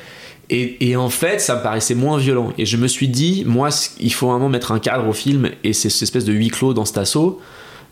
Et, 0.50 0.88
et 0.90 0.96
en 0.96 1.08
fait, 1.08 1.40
ça 1.40 1.56
me 1.56 1.62
paraissait 1.62 1.94
moins 1.94 2.18
violent. 2.18 2.52
Et 2.58 2.66
je 2.66 2.76
me 2.76 2.86
suis 2.86 3.08
dit, 3.08 3.42
moi, 3.46 3.70
il 3.98 4.12
faut 4.12 4.30
vraiment 4.30 4.48
mettre 4.48 4.72
un 4.72 4.78
cadre 4.78 5.08
au 5.08 5.12
film. 5.12 5.50
Et 5.64 5.72
c'est 5.72 5.88
cette 5.90 6.02
espèce 6.02 6.24
de 6.24 6.32
huis 6.32 6.48
clos 6.50 6.74
dans 6.74 6.84
cet 6.84 6.98
assaut, 6.98 7.40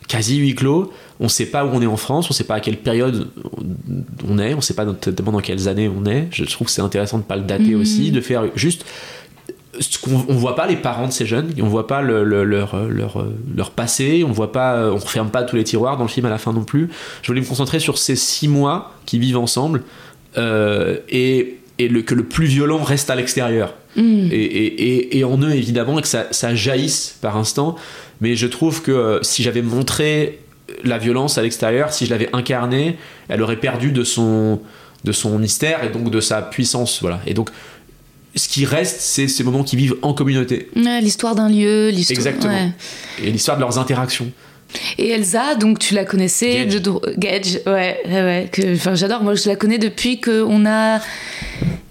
quasi 0.06 0.36
huis 0.36 0.54
clos. 0.54 0.92
On 1.24 1.28
sait 1.28 1.46
pas 1.46 1.64
où 1.64 1.68
on 1.72 1.80
est 1.80 1.86
en 1.86 1.96
France, 1.96 2.28
on 2.28 2.32
sait 2.34 2.44
pas 2.44 2.56
à 2.56 2.60
quelle 2.60 2.76
période 2.78 3.28
on 4.28 4.38
est, 4.38 4.54
on 4.54 4.60
sait 4.60 4.74
pas 4.74 4.84
notamment 4.84 5.32
dans 5.32 5.40
quelles 5.40 5.68
années 5.68 5.88
on 5.88 6.04
est. 6.04 6.26
Je 6.32 6.44
trouve 6.44 6.66
que 6.66 6.72
c'est 6.72 6.82
intéressant 6.82 7.16
de 7.18 7.22
pas 7.22 7.36
le 7.36 7.42
dater 7.44 7.74
aussi, 7.76 8.10
de 8.10 8.20
faire 8.20 8.44
juste 8.56 8.84
on 10.28 10.34
voit 10.34 10.54
pas 10.54 10.66
les 10.66 10.76
parents 10.76 11.06
de 11.08 11.12
ces 11.12 11.24
jeunes, 11.24 11.50
on 11.62 11.66
voit 11.66 11.86
pas 11.86 12.02
le- 12.02 12.24
le- 12.24 12.44
leur, 12.44 12.76
leur, 12.88 13.24
leur 13.56 13.70
passé, 13.70 14.22
on 14.26 14.30
voit 14.30 14.52
pas, 14.52 14.90
on 14.92 14.96
referme 14.96 15.30
pas 15.30 15.44
tous 15.44 15.56
les 15.56 15.64
tiroirs 15.64 15.96
dans 15.96 16.02
le 16.04 16.10
film 16.10 16.26
à 16.26 16.30
la 16.30 16.36
fin 16.36 16.52
non 16.52 16.64
plus. 16.64 16.90
Je 17.22 17.28
voulais 17.28 17.40
me 17.40 17.46
concentrer 17.46 17.78
sur 17.80 17.96
ces 17.96 18.14
six 18.16 18.48
mois 18.48 18.92
qui 19.06 19.18
vivent 19.18 19.38
ensemble 19.38 19.82
euh, 20.36 20.98
et, 21.08 21.56
et 21.78 21.88
le, 21.88 22.02
que 22.02 22.14
le 22.14 22.24
plus 22.24 22.44
violent 22.46 22.82
reste 22.82 23.08
à 23.08 23.14
l'extérieur. 23.14 23.74
Et, 23.96 24.00
et- 24.02 24.82
et- 24.96 25.18
et 25.18 25.24
en 25.24 25.38
eux 25.42 25.52
évidemment 25.52 25.98
et 25.98 26.02
que 26.02 26.08
ça, 26.08 26.26
ça 26.32 26.54
jaillisse 26.54 27.16
par 27.22 27.36
instant. 27.38 27.76
Mais 28.20 28.36
je 28.36 28.46
trouve 28.46 28.82
que 28.82 28.90
euh, 28.92 29.22
si 29.22 29.42
j'avais 29.42 29.62
montré 29.62 30.40
la 30.84 30.98
violence 30.98 31.38
à 31.38 31.42
l'extérieur, 31.42 31.92
si 31.92 32.06
je 32.06 32.10
l'avais 32.10 32.28
incarnée, 32.32 32.96
elle 33.28 33.42
aurait 33.42 33.56
perdu 33.60 33.92
de 33.92 34.04
son, 34.04 34.60
de 35.04 35.12
son 35.12 35.38
mystère 35.38 35.84
et 35.84 35.88
donc 35.88 36.10
de 36.10 36.20
sa 36.20 36.42
puissance. 36.42 36.98
Voilà. 37.00 37.20
Et 37.26 37.34
donc 37.34 37.50
ce 38.34 38.48
qui 38.48 38.64
reste, 38.64 39.00
c'est 39.00 39.28
ces 39.28 39.44
moments 39.44 39.62
qui 39.62 39.76
vivent 39.76 39.96
en 40.02 40.14
communauté. 40.14 40.70
Ouais, 40.74 41.00
l'histoire 41.00 41.34
d'un 41.34 41.48
lieu, 41.50 41.90
l'histoire. 41.90 42.16
Exactement. 42.18 42.52
ouais. 42.52 42.70
Et 43.22 43.30
l'histoire 43.30 43.56
de 43.58 43.62
leurs 43.62 43.78
interactions. 43.78 44.30
Et 44.96 45.10
Elsa, 45.10 45.54
donc 45.56 45.78
tu 45.78 45.92
la 45.92 46.06
connaissais 46.06 46.64
Gage. 46.64 46.74
de 46.74 46.78
Dro- 46.78 47.02
Gage, 47.18 47.60
ouais, 47.66 47.98
ouais, 48.06 48.22
ouais, 48.22 48.48
que, 48.50 48.74
enfin 48.74 48.94
j'adore. 48.94 49.22
Moi, 49.22 49.34
je 49.34 49.46
la 49.46 49.54
connais 49.56 49.76
depuis 49.76 50.18
qu'on 50.18 50.64
a 50.64 50.98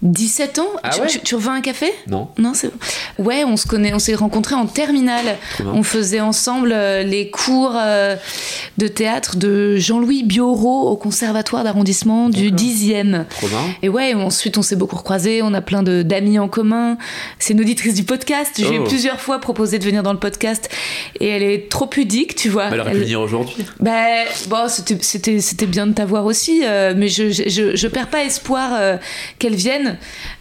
17 0.02 0.60
ans. 0.60 0.68
Ah 0.84 0.90
tu, 0.90 1.02
ouais 1.02 1.08
tu, 1.08 1.20
tu 1.20 1.36
revends 1.36 1.52
un 1.52 1.62
café? 1.62 1.92
Non 2.08 2.30
Non, 2.38 2.54
c'est. 2.54 2.72
Ouais, 3.20 3.44
on 3.46 3.56
se 3.58 3.68
connaît, 3.68 3.94
on 3.94 4.00
s'est 4.00 4.16
rencontrés 4.16 4.56
en 4.56 4.66
terminale. 4.66 5.38
On 5.64 5.84
faisait 5.84 6.22
ensemble 6.22 6.72
euh, 6.74 7.04
les 7.04 7.30
cours 7.30 7.74
euh, 7.76 8.16
de 8.78 8.88
théâtre 8.88 9.36
de 9.38 9.76
Jean-Louis 9.78 10.24
Biorot 10.24 10.90
au 10.90 10.96
conservatoire 10.98 11.64
d'arrondissement 11.64 12.30
du 12.30 12.52
D'accord. 12.52 12.68
10e. 12.68 13.26
Trop 13.30 13.48
marrant. 13.48 13.70
Et 13.84 13.90
ouais, 13.90 14.14
ensuite 14.16 14.58
on 14.58 14.62
s'est 14.62 14.76
beaucoup 14.76 14.96
recroisés, 14.96 15.42
on 15.44 15.54
a 15.54 15.62
plein 15.62 15.84
de- 15.84 16.02
d'amis 16.02 16.40
en 16.40 16.48
commun. 16.48 16.98
C'est 17.38 17.54
une 17.54 17.62
auditrice 17.62 17.94
du 17.94 18.04
podcast. 18.04 18.54
Je 18.58 18.66
lui 18.68 18.76
ai 18.76 18.80
Oh. 18.80 18.84
plusieurs 18.86 19.20
fois 19.22 19.40
proposé 19.40 19.78
de 19.78 19.84
venir 19.84 20.02
dans 20.04 20.14
le 20.14 20.20
podcast 20.20 20.70
et 21.20 21.28
elle 21.28 21.44
est 21.44 21.70
trop 21.70 21.86
pudique, 21.86 22.36
tu 22.36 22.50
vois. 22.50 22.66
Bah, 22.66 22.72
elle 22.74 22.80
aurait 22.82 22.92
pu 22.94 22.98
venir 23.00 23.22
aujourd'hui. 23.22 23.66
bah, 23.80 23.92
bon, 24.48 24.68
c'était- 24.68 24.98
c'était 25.02 25.40
c'était 25.40 25.66
bien 25.68 25.86
de 25.88 25.94
t'avoir 25.94 26.26
aussi, 26.26 26.62
euh, 26.64 26.94
mais 26.98 27.08
je, 27.08 27.30
je, 27.32 27.44
je, 27.48 27.76
je 27.76 27.88
perds 27.88 28.10
pas 28.10 28.24
espoir 28.24 28.72
qu'elle 29.38 29.56
vienne. 29.56 29.91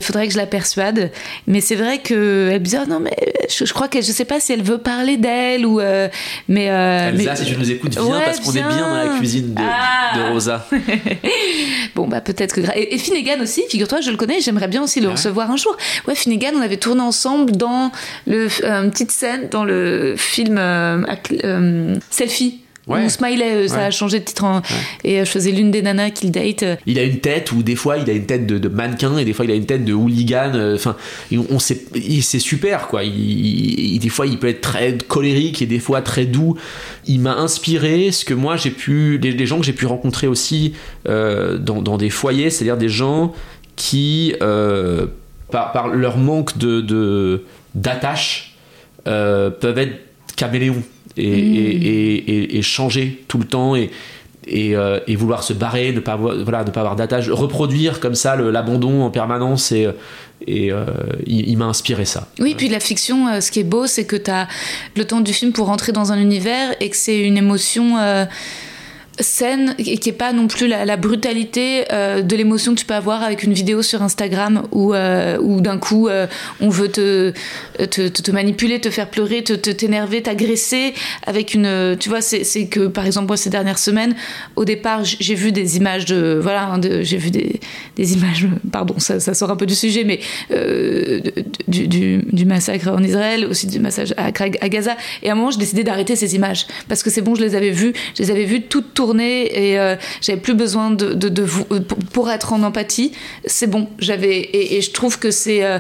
Il 0.01 0.07
faudrait 0.07 0.27
que 0.27 0.33
je 0.33 0.39
la 0.39 0.47
persuade. 0.47 1.11
Mais 1.47 1.61
c'est 1.61 1.75
vrai 1.77 1.99
qu'elle 1.99 2.17
me 2.19 2.59
dit 2.59 2.77
Ah 2.77 2.87
non, 2.89 3.01
mais 3.01 3.17
je, 3.49 3.65
je 3.65 3.73
crois 3.73 3.89
que 3.89 4.01
je 4.01 4.11
sais 4.13 4.25
pas 4.25 4.41
si 4.41 4.53
elle 4.53 4.63
veut 4.63 4.79
parler 4.79 5.17
d'elle 5.17 5.67
ou. 5.67 5.81
euh, 5.81 6.09
mais, 6.49 6.71
euh, 6.71 7.11
Elsa, 7.11 7.31
mais- 7.33 7.37
si 7.37 7.45
tu 7.47 7.57
nous 7.59 7.71
écoutes, 7.71 7.93
viens 7.93 8.05
Ouais, 8.05 8.25
parce 8.25 8.41
qu'on 8.41 8.51
est 8.53 8.63
bien 8.63 8.89
dans 8.89 8.95
la 9.13 9.19
cuisine 9.19 9.55
de, 9.55 9.61
Ah. 9.63 10.17
de 10.19 10.33
Rosa. 10.33 10.67
Bon, 11.95 12.07
bah 12.07 12.21
peut-être 12.21 12.55
que. 12.55 12.61
Et, 12.77 12.95
et 12.95 12.99
Finnegan 12.99 13.41
aussi, 13.43 13.63
figure-toi, 13.69 14.01
je 14.01 14.11
le 14.11 14.17
connais, 14.17 14.41
j'aimerais 14.41 14.69
bien 14.69 14.83
aussi 14.83 15.01
le 15.01 15.09
Ah 15.09 15.13
recevoir 15.13 15.51
un 15.51 15.57
jour. 15.57 15.77
Ouais, 16.07 16.15
Finnegan, 16.15 16.53
on 16.57 16.61
avait 16.63 16.77
tourné 16.77 17.01
ensemble 17.03 17.53
dans 17.53 17.91
le, 18.27 18.49
euh, 18.65 18.85
une 18.85 18.91
petite 18.91 19.11
scène 19.11 19.49
dans 19.51 19.65
le 19.65 20.15
film 20.17 20.57
euh, 20.59 21.03
euh, 21.45 21.97
Selfie. 22.11 22.61
Ouais. 22.95 23.09
Smiley, 23.09 23.55
euh, 23.55 23.69
ça 23.69 23.77
Ouais. 23.77 23.83
a 23.85 23.91
changé 23.91 24.21
de 24.21 24.25
titre. 24.25 24.45
en- 24.45 24.63
Et 25.05 25.21
euh, 25.21 25.25
je 25.25 25.31
faisais 25.31 25.51
l'une 25.53 25.71
des 25.71 25.83
nanas 25.83 26.11
qu'il 26.11 26.31
date. 26.31 26.63
euh, 26.63 26.77
Il 26.87 26.99
a 26.99 27.03
une 27.05 27.21
tête 27.21 27.53
où 27.53 27.63
des 27.63 27.77
fois 27.77 27.99
il 27.99 28.09
a 28.11 28.13
une 28.13 28.27
tête 28.27 28.47
de, 28.47 28.59
de 28.59 28.69
mannequin 28.69 29.17
et 29.19 29.25
des 29.25 29.33
fois 29.33 29.45
il 29.45 29.51
a 29.51 29.55
une 29.55 29.67
tête 29.67 29.85
de 29.85 29.93
hooligan. 29.93 30.53
Enfin, 30.75 30.97
on, 31.51 31.59
sait, 31.59 31.81
c'est 32.23 32.39
super 32.39 32.89
quoi. 32.89 33.05
Il, 33.05 33.15
il- 33.95 33.99
des 33.99 34.09
fois 34.09 34.27
il 34.27 34.39
peut 34.39 34.49
être 34.49 34.61
très 34.61 34.97
colérique 34.99 35.63
et 35.63 35.67
des 35.67 35.79
fois 35.81 36.03
très 36.03 36.27
doux. 36.27 36.57
Il 37.07 37.21
m'a 37.21 37.35
inspiré 37.35 38.13
ce 38.13 38.25
que 38.25 38.35
moi 38.35 38.57
j'ai 38.57 38.71
pu, 38.71 39.19
les, 39.19 39.33
les 39.33 39.47
gens 39.47 39.59
que 39.59 39.65
j'ai 39.67 39.73
pu 39.73 39.87
rencontrer 39.87 40.27
aussi 40.27 40.75
euh, 41.09 41.59
dans, 41.59 41.83
dans 41.83 41.97
des 41.97 42.11
foyers, 42.11 42.51
c'est-à-dire 42.51 42.77
des 42.77 42.89
gens 42.89 43.33
qui, 43.77 44.35
euh, 44.43 45.07
par, 45.51 45.73
par 45.73 45.89
leur 45.89 46.19
manque 46.19 46.59
de 46.59 47.45
d'attache, 47.75 48.55
peuvent 49.05 49.79
être 49.79 49.97
caméléons 50.37 50.83
et, 51.17 51.25
et, 51.25 52.15
et- 52.15 52.57
et- 52.59 52.63
changer 52.63 53.23
tout 53.29 53.39
le 53.39 53.45
temps 53.45 53.75
et, 53.77 53.91
et, 54.47 54.75
euh, 54.77 55.01
et 55.07 55.17
vouloir 55.17 55.43
se 55.43 55.53
barrer, 55.53 55.93
ne 55.93 56.01
pas 56.01 56.13
avoir, 56.13 56.35
voilà, 56.43 56.65
ne 56.65 56.71
pas 56.71 56.81
avoir 56.81 56.97
d'attache, 56.97 57.29
reproduire 57.29 58.01
comme 58.01 58.15
ça 58.15 58.37
l'abandon 58.37 59.03
en 59.03 59.11
permanence 59.11 59.71
et, 59.73 59.89
et 60.47 60.73
euh, 60.73 60.85
il, 61.27 61.49
il 61.51 61.57
m'a 61.59 61.67
inspiré 61.67 62.05
ça. 62.05 62.29
Oui, 62.39 62.55
puis 62.57 62.69
la 62.69 62.81
fiction, 62.81 63.29
euh, 63.29 63.41
ce 63.41 63.51
qui 63.51 63.61
est 63.61 63.65
beau, 63.65 63.87
c'est 63.87 64.07
que 64.07 64.17
tu 64.17 64.31
as 64.31 64.49
le 64.97 65.05
temps 65.05 65.21
du 65.21 65.33
film 65.33 65.53
pour 65.53 65.67
rentrer 65.67 65.93
dans 65.93 66.13
un 66.13 66.19
univers 66.19 66.75
et 66.81 66.89
que 66.91 66.97
c'est 66.97 67.21
une 67.21 67.37
émotion 67.37 67.99
euh, 67.99 68.25
saine 69.21 69.75
et 69.79 69.99
qui 69.99 70.09
est 70.09 70.13
pas 70.13 70.33
non 70.33 70.47
plus 70.47 70.67
la, 70.67 70.97
brutalité 70.97 71.85
euh, 71.93 72.23
de 72.23 72.37
l'émotion 72.37 72.75
que 72.75 72.81
tu 72.81 72.87
peux 72.87 72.95
avoir 72.95 73.23
avec 73.23 73.43
une 73.43 73.53
vidéo 73.53 73.83
sur 73.83 74.03
Instagram 74.03 74.63
où, 74.73 74.95
euh, 74.95 75.39
où 75.41 75.61
d'un 75.61 75.79
coup 75.79 76.09
euh, 76.09 76.27
on 76.61 76.69
veut 76.69 76.89
te, 76.89 77.33
te, 77.79 78.31
manipuler, 78.31 78.81
te 78.81 78.91
faire 78.91 79.09
pleurer, 79.09 79.43
te 79.43 79.71
t'énerver, 79.71 80.23
t'agresser 80.23 80.95
avec 81.27 81.55
une. 81.55 81.97
Tu 81.99 82.09
vois, 82.09 82.21
c'est 82.21 82.67
que 82.67 82.87
par 82.89 83.07
exemple, 83.07 83.29
moi 83.29 83.37
ces 83.37 83.51
dernières 83.51 83.79
semaines, 83.79 84.15
au 84.57 84.65
départ, 84.65 85.05
j'ai 85.05 85.35
vu 85.35 85.53
des 85.53 85.77
images 85.77 86.05
de. 86.05 86.39
Voilà, 86.41 86.73
hein, 86.73 86.81
j'ai 87.03 87.17
vu 87.17 87.31
des, 87.31 87.61
des 87.97 88.15
images. 88.15 88.47
Pardon, 88.73 88.95
ça, 88.99 89.21
sort 89.21 89.51
un 89.51 89.57
peu 89.57 89.67
du 89.67 89.75
sujet, 89.75 90.05
mais 90.05 90.21
du, 91.69 91.89
du, 91.89 92.45
massacre 92.45 92.89
en 92.89 93.03
Israël, 93.03 93.47
aussi 93.47 93.67
du 93.67 93.79
massacre 93.79 94.13
à, 94.17 94.27
à 94.27 94.69
Gaza. 94.69 94.97
Et 95.23 95.29
à 95.29 95.33
un 95.33 95.35
moment, 95.37 95.51
j'ai 95.51 95.59
décidé 95.59 95.85
d'arrêter 95.85 96.17
ces 96.17 96.35
images 96.35 96.67
parce 96.89 97.03
que 97.03 97.11
c'est 97.11 97.23
bon, 97.23 97.35
je 97.35 97.43
les 97.43 97.55
avais 97.55 97.71
vues, 97.71 97.93
je 98.17 98.23
les 98.23 98.31
avais 98.31 98.45
vues 98.45 98.63
toutes 98.63 98.95
tournées 98.95 99.10
et 99.19 99.79
euh, 99.79 99.97
j'avais 100.21 100.41
plus 100.41 100.55
besoin 100.55 100.91
de, 100.91 101.43
vous 101.43 101.65
pour, 101.65 101.99
pour 102.13 102.31
être 102.31 102.53
en 102.53 102.63
empathie. 102.63 103.13
C'est 103.45 103.67
bon, 103.67 103.89
j'avais 103.99 104.51
et, 104.53 104.81
je 104.81 104.91
trouve 104.91 105.19
que 105.19 105.31
c'est 105.31 105.65
euh, 105.65 105.79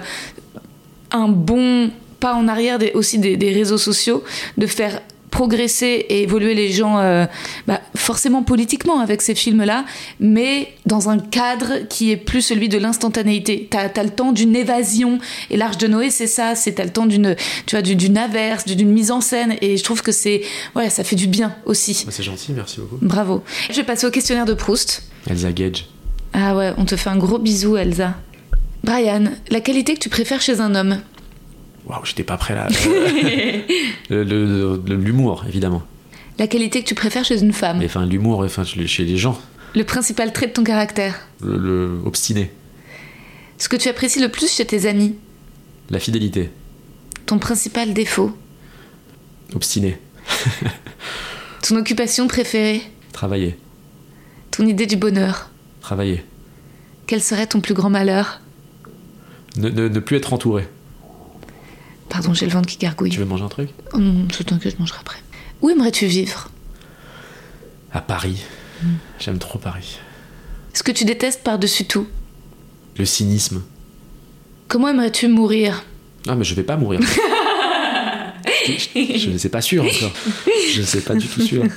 un 1.11 1.29
bon 1.29 1.91
pas 2.19 2.35
en 2.35 2.49
arrière 2.49 2.79
aussi 2.95 3.19
des 3.19 3.53
réseaux 3.53 3.79
sociaux 3.79 4.23
de 4.59 4.67
faire 4.67 5.01
progresser 5.31 6.07
et 6.09 6.23
évoluer 6.23 6.55
les 6.55 6.71
gens 6.73 6.99
euh, 6.99 7.27
bah, 7.67 7.81
forcément 7.97 8.43
politiquement 8.43 9.01
avec 9.01 9.23
ces 9.23 9.35
films-là, 9.35 9.85
mais 10.19 10.73
dans 10.87 11.09
un 11.09 11.19
cadre 11.19 11.87
qui 11.89 12.11
est 12.11 12.17
plus 12.17 12.43
celui 12.43 12.69
de 12.69 12.79
l'instantanéité. 12.79 13.69
T'as 13.71 13.89
as 13.95 14.03
le 14.03 14.11
temps 14.11 14.33
d'une 14.33 14.55
évasion 14.57 15.19
et 15.51 15.57
l'Arche 15.57 15.79
de 15.79 15.87
Noé, 15.87 16.11
c'est 16.11 16.27
ça, 16.27 16.55
c'est 16.55 16.73
t'as 16.73 16.85
le 16.85 16.91
temps 16.91 17.07
d'une, 17.07 17.37
tu 17.67 17.77
vois, 17.77 17.83
d'une- 17.83 18.19
averse, 18.19 18.65
d'une 18.67 18.91
mise 18.91 19.11
en 19.11 19.21
scène, 19.21 19.57
et 19.63 19.77
je 19.77 19.85
trouve 19.85 20.03
que 20.03 20.13
c'est, 20.13 20.43
ouais, 20.75 20.91
ça 20.91 21.05
fait 21.05 21.17
du 21.17 21.27
bien 21.27 21.55
aussi. 21.65 21.95
C'est 22.11 22.23
gentil, 22.23 22.53
merci 22.53 22.81
beaucoup. 22.81 22.99
Bravo. 23.01 23.43
Je 23.71 23.77
vais 23.77 23.85
passer 23.85 24.07
au 24.07 24.11
questionnaire 24.11 24.45
de 24.47 24.55
Proust. 24.55 25.05
Elsa 25.29 25.53
Gage. 25.53 25.87
Ah 26.33 26.57
ouais, 26.57 26.73
on 26.77 26.85
te 26.85 26.97
fait 26.97 27.09
un 27.09 27.17
gros 27.17 27.39
bisou, 27.39 27.77
Elsa. 27.77 28.15
Brian, 28.83 29.25
la 29.51 29.61
qualité 29.61 29.95
que 29.95 30.01
tu 30.01 30.09
préfères 30.09 30.41
chez 30.41 30.61
un 30.61 30.75
homme? 30.75 31.01
Waouh, 31.87 32.05
j'étais 32.05 32.23
pas 32.25 32.37
prêt 32.37 32.55
là. 32.55 32.69
Le- 34.11 34.81
L'humour, 34.87 35.45
évidemment. 35.49 35.83
La 36.39 36.47
qualité 36.47 36.83
que 36.83 36.89
tu 36.89 36.95
préfères 36.95 37.25
chez 37.25 37.41
une 37.41 37.53
femme 37.53 37.79
Mais 37.79 37.87
enfin, 37.87 38.07
l'humour, 38.07 38.41
enfin, 38.41 38.65
chez 38.65 39.05
les 39.05 39.17
gens. 39.17 39.39
Le 39.75 39.85
principal 39.85 40.33
trait 40.33 40.47
de 40.49 40.53
ton 40.53 40.65
caractère 40.65 41.27
Le, 41.43 41.57
le 41.57 42.01
obstiné. 42.05 42.51
Ce 43.59 43.69
que 43.69 43.77
tu 43.77 43.89
apprécies 43.89 44.21
le 44.21 44.29
plus 44.31 44.51
chez 44.53 44.65
tes 44.65 44.87
amis 44.87 45.15
La 45.91 45.99
fidélité. 45.99 46.51
Ton 47.27 47.39
principal 47.39 47.93
défaut 47.93 48.33
Obstiné. 49.55 49.99
Ton 51.69 51.77
occupation 51.77 52.27
préférée 52.27 52.83
Travailler. 53.13 53.57
Ton 54.51 54.67
idée 54.67 54.87
du 54.87 54.97
bonheur 54.97 55.51
Travailler. 55.81 56.25
Quel 57.07 57.21
serait 57.23 57.47
ton 57.47 57.61
plus 57.61 57.75
grand 57.75 57.91
malheur 57.91 58.41
Ne, 59.57 59.69
ne- 59.69 59.89
ne 59.89 60.01
plus 60.01 60.17
être 60.17 60.33
entouré. 60.33 60.67
Pardon, 62.11 62.35
j'ai 62.35 62.45
le 62.47 62.53
ventre 62.53 62.69
qui 62.69 62.77
gargouille. 62.77 63.09
Tu 63.11 63.19
veux 63.21 63.25
manger 63.25 63.45
un 63.45 63.49
truc? 63.49 63.71
Oh 63.95 63.99
non, 63.99 64.27
je 64.37 64.43
t'inquiète, 64.43 64.75
je 64.75 64.79
mangerai 64.81 64.99
après. 65.01 65.19
Où 65.63 65.71
aimerais-tu 65.71 66.05
vivre? 66.07 66.51
À 67.93 68.01
Paris. 68.03 68.43
J'aime 69.19 69.39
trop 69.39 69.59
Paris. 69.59 69.99
Ce 70.75 70.83
que 70.83 70.93
tu 70.93 71.05
détestes 71.05 71.43
par-dessus 71.43 71.85
tout? 71.87 72.07
Le 72.99 73.05
cynisme. 73.05 73.63
Comment 74.69 74.89
aimerais-tu 74.89 75.29
mourir? 75.29 75.85
Ah, 76.29 76.35
mais 76.35 76.45
je 76.45 76.55
vais 76.55 76.63
pas 76.63 76.77
mourir. 76.77 77.01
je, 78.67 78.73
je 79.19 79.31
ne 79.31 79.39
sais 79.39 79.49
pas 79.49 79.61
sûr 79.61 79.85
encore. 79.85 80.13
Je 80.75 80.81
ne 80.81 80.87
sais 80.87 81.01
pas 81.01 81.15
du 81.15 81.27
tout 81.27 81.43
sûr. 81.43 81.65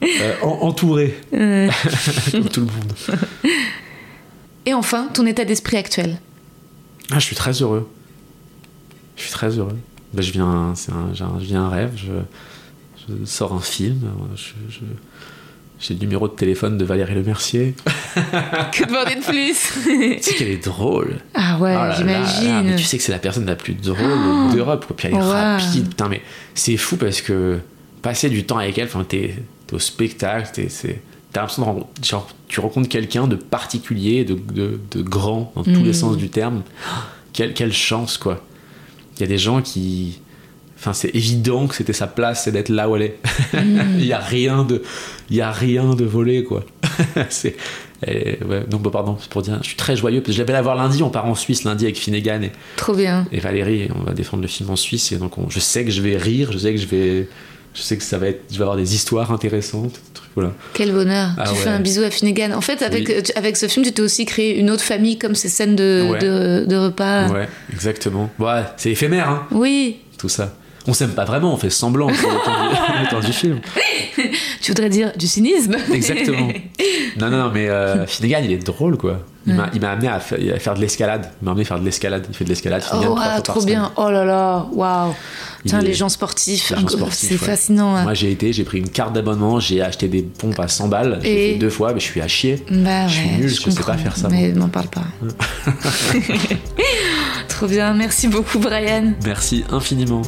Euh, 0.00 0.34
en- 0.42 0.60
entouré. 0.68 1.18
Comme 1.32 2.48
tout 2.48 2.60
le 2.60 2.66
monde. 2.66 2.92
Et 4.64 4.72
enfin, 4.72 5.08
ton 5.12 5.26
état 5.26 5.44
d'esprit 5.44 5.76
actuel? 5.76 6.20
Ah, 7.10 7.18
je 7.18 7.24
suis 7.24 7.34
très 7.34 7.50
heureux. 7.50 7.90
Je 9.18 9.22
suis 9.24 9.32
très 9.32 9.50
heureux. 9.58 9.76
Ben, 10.14 10.22
je 10.22 10.32
viens, 10.32 10.46
un, 10.46 10.70
un- 10.70 11.12
je 11.14 11.44
viens 11.44 11.64
un 11.64 11.68
rêve. 11.68 11.92
Je, 11.96 12.12
je 13.20 13.24
sors 13.26 13.52
un 13.52 13.60
film. 13.60 14.00
Je, 14.36 14.80
j'ai 15.80 15.94
le 15.94 16.00
numéro 16.00 16.26
de 16.28 16.32
téléphone 16.34 16.78
de 16.78 16.84
Valérie 16.84 17.14
Lemercier. 17.14 17.74
que 18.72 18.84
demander 18.86 19.16
de 19.16 19.20
plus? 19.24 20.16
Tu 20.16 20.22
sais 20.22 20.34
qu'elle 20.34 20.48
est 20.48 20.64
drôle. 20.64 21.18
Ah 21.34 21.58
ouais, 21.58 21.76
Oh 21.78 21.92
j'imagine. 21.96 22.62
mais 22.64 22.76
tu 22.76 22.84
sais 22.84 22.96
que 22.96 23.02
c'est 23.02 23.12
la 23.12 23.18
personne 23.18 23.44
la 23.46 23.54
plus 23.56 23.74
drôle 23.74 23.96
Oh. 24.00 24.52
d'Europe. 24.54 24.86
Puis 24.96 25.08
elle 25.08 25.14
est 25.14 25.18
rapide. 25.20 25.88
Putain, 25.90 26.08
mais 26.08 26.22
c'est 26.54 26.76
fou 26.76 26.96
parce 26.96 27.20
que 27.20 27.58
passer 28.02 28.28
du 28.30 28.44
temps 28.44 28.58
avec 28.58 28.78
elle, 28.78 28.88
t'es, 29.08 29.34
t'es 29.66 29.74
au 29.74 29.78
spectacle, 29.78 30.50
t'as 30.52 31.40
l'impression 31.42 31.62
de 31.62 31.66
rencontrer- 31.68 32.02
genre, 32.04 32.28
tu 32.48 32.60
rencontres 32.60 32.88
quelqu'un 32.88 33.26
de 33.28 33.36
particulier, 33.36 34.24
de, 34.24 34.34
de, 34.34 34.80
de 34.90 35.02
grand, 35.02 35.52
dans 35.54 35.62
tous 35.64 35.70
Mm. 35.70 35.84
les 35.84 35.92
sens 35.92 36.16
du 36.16 36.28
terme. 36.30 36.62
Quelle, 37.32 37.52
quelle 37.54 37.72
chance, 37.72 38.16
quoi. 38.18 38.42
Il 39.18 39.22
y 39.22 39.24
a 39.24 39.28
des 39.28 39.38
gens 39.38 39.60
qui. 39.62 40.20
Enfin, 40.78 40.92
c'est 40.92 41.10
évident 41.14 41.66
que 41.66 41.74
c'était 41.74 41.92
sa 41.92 42.06
place, 42.06 42.44
c'est 42.44 42.52
d'être 42.52 42.68
là 42.68 42.88
où 42.88 42.94
elle 42.96 43.02
est. 43.02 43.18
Il 43.98 44.04
y 44.06 44.12
a 44.12 44.20
rien 44.20 44.62
de, 44.64 44.82
il 45.28 45.34
y 45.36 45.40
a 45.40 45.50
rien 45.50 45.94
de 45.94 46.04
volé, 46.04 46.44
quoi. 46.44 46.64
c'est, 47.30 47.56
ouais, 48.06 48.38
donc, 48.70 48.82
bon, 48.82 48.90
pardon, 48.90 49.16
c'est 49.20 49.28
pour 49.28 49.42
dire, 49.42 49.58
je 49.60 49.66
suis 49.68 49.76
très 49.76 49.96
joyeux 49.96 50.20
parce 50.20 50.28
que 50.28 50.32
je 50.34 50.38
l'avais 50.38 50.52
la 50.52 50.62
voir 50.62 50.76
lundi. 50.76 51.02
On 51.02 51.10
part 51.10 51.26
en 51.26 51.34
Suisse 51.34 51.64
lundi 51.64 51.84
avec 51.84 51.96
Finnegan 51.98 52.42
et, 52.44 52.52
Trop 52.76 52.94
bien. 52.94 53.26
et 53.32 53.40
Valérie. 53.40 53.82
et 53.82 53.90
on 53.98 54.04
va 54.04 54.12
défendre 54.12 54.42
le 54.42 54.48
film 54.48 54.70
en 54.70 54.76
Suisse 54.76 55.10
et 55.10 55.16
donc 55.16 55.36
on- 55.36 55.50
je 55.50 55.58
sais 55.58 55.84
que 55.84 55.90
je 55.90 56.00
vais 56.00 56.16
rire, 56.16 56.52
je 56.52 56.58
sais 56.58 56.72
que 56.72 56.80
je 56.80 56.86
vais, 56.86 57.28
je 57.74 57.82
sais 57.82 57.96
que 57.96 58.04
ça 58.04 58.18
va 58.18 58.28
être, 58.28 58.42
je 58.52 58.56
vais 58.56 58.62
avoir 58.62 58.76
des 58.76 58.94
histoires 58.94 59.32
intéressantes, 59.32 60.00
Quel 60.74 60.92
bonheur. 60.92 61.30
Ah 61.38 61.44
tu 61.46 61.50
ouais. 61.50 61.56
fais 61.56 61.68
un 61.70 61.80
bisou 61.80 62.02
à 62.02 62.10
Finnegan. 62.10 62.52
En 62.52 62.60
fait, 62.60 62.82
avec, 62.82 63.08
Oui. 63.08 63.22
tu- 63.22 63.32
avec 63.36 63.56
ce 63.56 63.66
film, 63.68 63.84
tu 63.84 63.92
t'es 63.92 64.02
aussi 64.02 64.24
créé 64.26 64.58
une 64.58 64.70
autre 64.70 64.82
famille 64.84 65.18
comme 65.18 65.34
ces 65.34 65.48
scènes 65.48 65.76
de, 65.76 66.06
Ouais. 66.10 66.18
de, 66.18 66.64
de 66.66 66.76
repas. 66.76 67.28
Ouais, 67.28 67.48
exactement. 67.72 68.30
Ouais, 68.38 68.62
c'est 68.76 68.90
éphémère, 68.90 69.28
hein, 69.28 69.46
Oui. 69.52 69.96
tout 70.18 70.28
ça. 70.28 70.54
On 70.86 70.94
s'aime 70.94 71.10
pas 71.10 71.24
vraiment, 71.26 71.52
on 71.52 71.56
fait 71.58 71.68
semblant 71.70 72.06
pour 72.06 72.30
le 72.30 72.36
temps 72.44 72.62
du, 72.62 73.02
le 73.04 73.08
temps 73.10 73.20
du 73.26 73.32
film. 73.32 73.60
Tu 74.60 74.72
voudrais 74.72 74.88
dire 74.88 75.12
du 75.16 75.26
cynisme 75.28 75.76
Exactement. 75.92 76.48
Non, 77.18 77.30
non, 77.30 77.38
non, 77.44 77.50
mais 77.52 77.68
euh, 77.68 78.06
Finnegan, 78.06 78.40
il 78.44 78.52
est 78.52 78.64
drôle, 78.64 78.96
quoi. 78.96 79.20
Il 79.48 79.54
m'a- 79.54 79.70
il 79.74 79.80
m'a 79.80 79.90
amené 79.90 80.08
à 80.08 80.20
fa- 80.20 80.36
à 80.36 80.58
faire, 80.58 80.74
de 80.74 80.80
l'escalade. 80.80 81.30
Il 81.40 81.44
m'a 81.44 81.50
amené 81.52 81.62
à 81.62 81.68
faire 81.68 81.80
de 81.80 81.84
l'escalade. 81.84 82.26
Il 82.28 82.34
fait 82.36 82.44
de 82.44 82.50
l'escalade. 82.50 82.82
Oh, 82.92 83.14
par 83.14 83.42
trop 83.42 83.62
bien. 83.64 83.90
Oh 83.96 84.10
là 84.10 84.24
là, 84.24 84.66
waouh. 84.72 85.14
Putain, 85.62 85.80
les 85.80 85.92
gens 85.94 86.08
sportifs, 86.08 86.72
c'est 87.10 87.30
ouais. 87.32 87.36
fascinant. 87.38 87.96
hein. 87.96 88.04
Moi, 88.04 88.14
j'ai 88.14 88.30
été, 88.30 88.52
j'ai 88.52 88.62
pris 88.64 88.78
une 88.78 88.88
carte 88.88 89.12
d'abonnement, 89.12 89.58
j'ai 89.58 89.82
acheté 89.82 90.06
des 90.08 90.22
pompes 90.22 90.58
à 90.60 90.68
100 90.68 90.88
balles. 90.88 91.18
J'ai 91.22 91.50
Et- 91.50 91.52
fait 91.54 91.58
deux 91.58 91.70
fois, 91.70 91.92
mais 91.92 92.00
je 92.00 92.04
suis 92.04 92.20
à 92.20 92.28
chier. 92.28 92.64
Bah 92.70 93.08
je 93.08 93.14
suis 93.14 93.28
ouais, 93.28 93.36
nul, 93.38 93.48
je 93.48 93.54
sais 93.54 93.64
comprends. 93.64 93.92
pas 93.92 93.98
faire 93.98 94.16
ça, 94.16 94.28
Mais 94.30 94.52
m'en 94.52 94.68
parle 94.68 94.88
pas. 94.88 95.02
Trop 97.48 97.66
bien, 97.66 97.92
merci 97.94 98.28
beaucoup 98.28 98.58
Brian. 98.60 99.14
Merci 99.24 99.64
infiniment. 99.70 100.22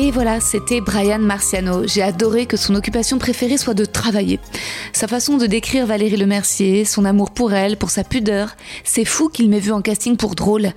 Et 0.00 0.12
voilà, 0.12 0.38
c'était 0.38 0.80
Brian 0.80 1.18
Marciano. 1.18 1.84
J'ai 1.84 2.02
adoré 2.02 2.46
que 2.46 2.56
son 2.56 2.76
occupation 2.76 3.18
préférée 3.18 3.56
soit 3.58 3.74
de 3.74 3.84
travailler. 3.84 4.38
Sa 4.92 5.08
façon 5.08 5.38
de 5.38 5.46
décrire 5.46 5.86
Valérie 5.86 6.16
Lemercier, 6.16 6.84
son 6.84 7.04
amour 7.04 7.32
pour 7.32 7.52
elle, 7.52 7.76
pour 7.76 7.90
sa 7.90 8.04
pudeur, 8.04 8.54
c'est 8.84 9.04
fou 9.04 9.28
qu'il 9.28 9.50
m'ait 9.50 9.58
vu 9.58 9.72
en 9.72 9.82
casting 9.82 10.16
pour 10.16 10.36
drôle. 10.36 10.70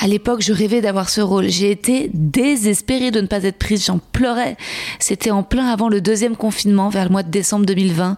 À 0.00 0.06
l'époque, 0.06 0.40
je 0.40 0.54
rêvais 0.54 0.80
d'avoir 0.80 1.10
ce 1.10 1.20
rôle. 1.20 1.50
J'ai 1.50 1.70
été 1.70 2.10
désespérée 2.14 3.10
de 3.10 3.20
ne 3.20 3.26
pas 3.26 3.44
être 3.44 3.58
prise, 3.58 3.84
j'en 3.84 3.98
pleurais. 3.98 4.56
C'était 4.98 5.30
en 5.30 5.42
plein 5.42 5.66
avant 5.66 5.90
le 5.90 6.00
deuxième 6.00 6.34
confinement, 6.34 6.88
vers 6.88 7.04
le 7.04 7.10
mois 7.10 7.22
de 7.22 7.30
décembre 7.30 7.66
2020. 7.66 8.16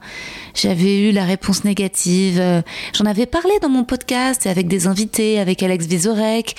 J'avais 0.55 1.09
eu 1.09 1.11
la 1.11 1.25
réponse 1.25 1.65
négative. 1.65 2.39
Euh, 2.39 2.63
J'en 2.95 3.07
avais 3.07 3.27
parlé 3.27 3.53
dans 3.63 3.69
mon 3.69 3.83
podcast 3.83 4.47
avec 4.47 4.69
des 4.69 4.87
invités, 4.87 5.41
avec 5.41 5.65
Alex 5.65 5.87
Vizorek. 5.87 6.55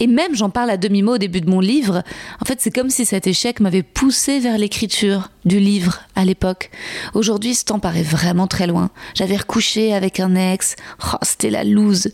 Et 0.00 0.06
même, 0.06 0.34
j'en 0.34 0.50
parle 0.50 0.70
à 0.70 0.76
demi-mot 0.76 1.14
au 1.14 1.18
début 1.18 1.40
de 1.40 1.48
mon 1.48 1.60
livre. 1.60 2.02
En 2.40 2.44
fait, 2.44 2.60
c'est 2.60 2.74
comme 2.74 2.90
si 2.90 3.04
cet 3.04 3.26
échec 3.26 3.60
m'avait 3.60 3.82
poussé 3.82 4.40
vers 4.40 4.58
l'écriture 4.58 5.30
du 5.44 5.60
livre 5.60 6.00
à 6.16 6.24
l'époque. 6.24 6.70
Aujourd'hui, 7.14 7.54
ce 7.54 7.64
temps 7.64 7.78
paraît 7.78 8.02
vraiment 8.02 8.46
très 8.46 8.66
loin. 8.66 8.90
J'avais 9.14 9.36
recouché 9.36 9.94
avec 9.94 10.20
un 10.20 10.34
ex. 10.34 10.76
Oh, 11.12 11.16
c'était 11.22 11.50
la 11.50 11.64
loose. 11.64 12.08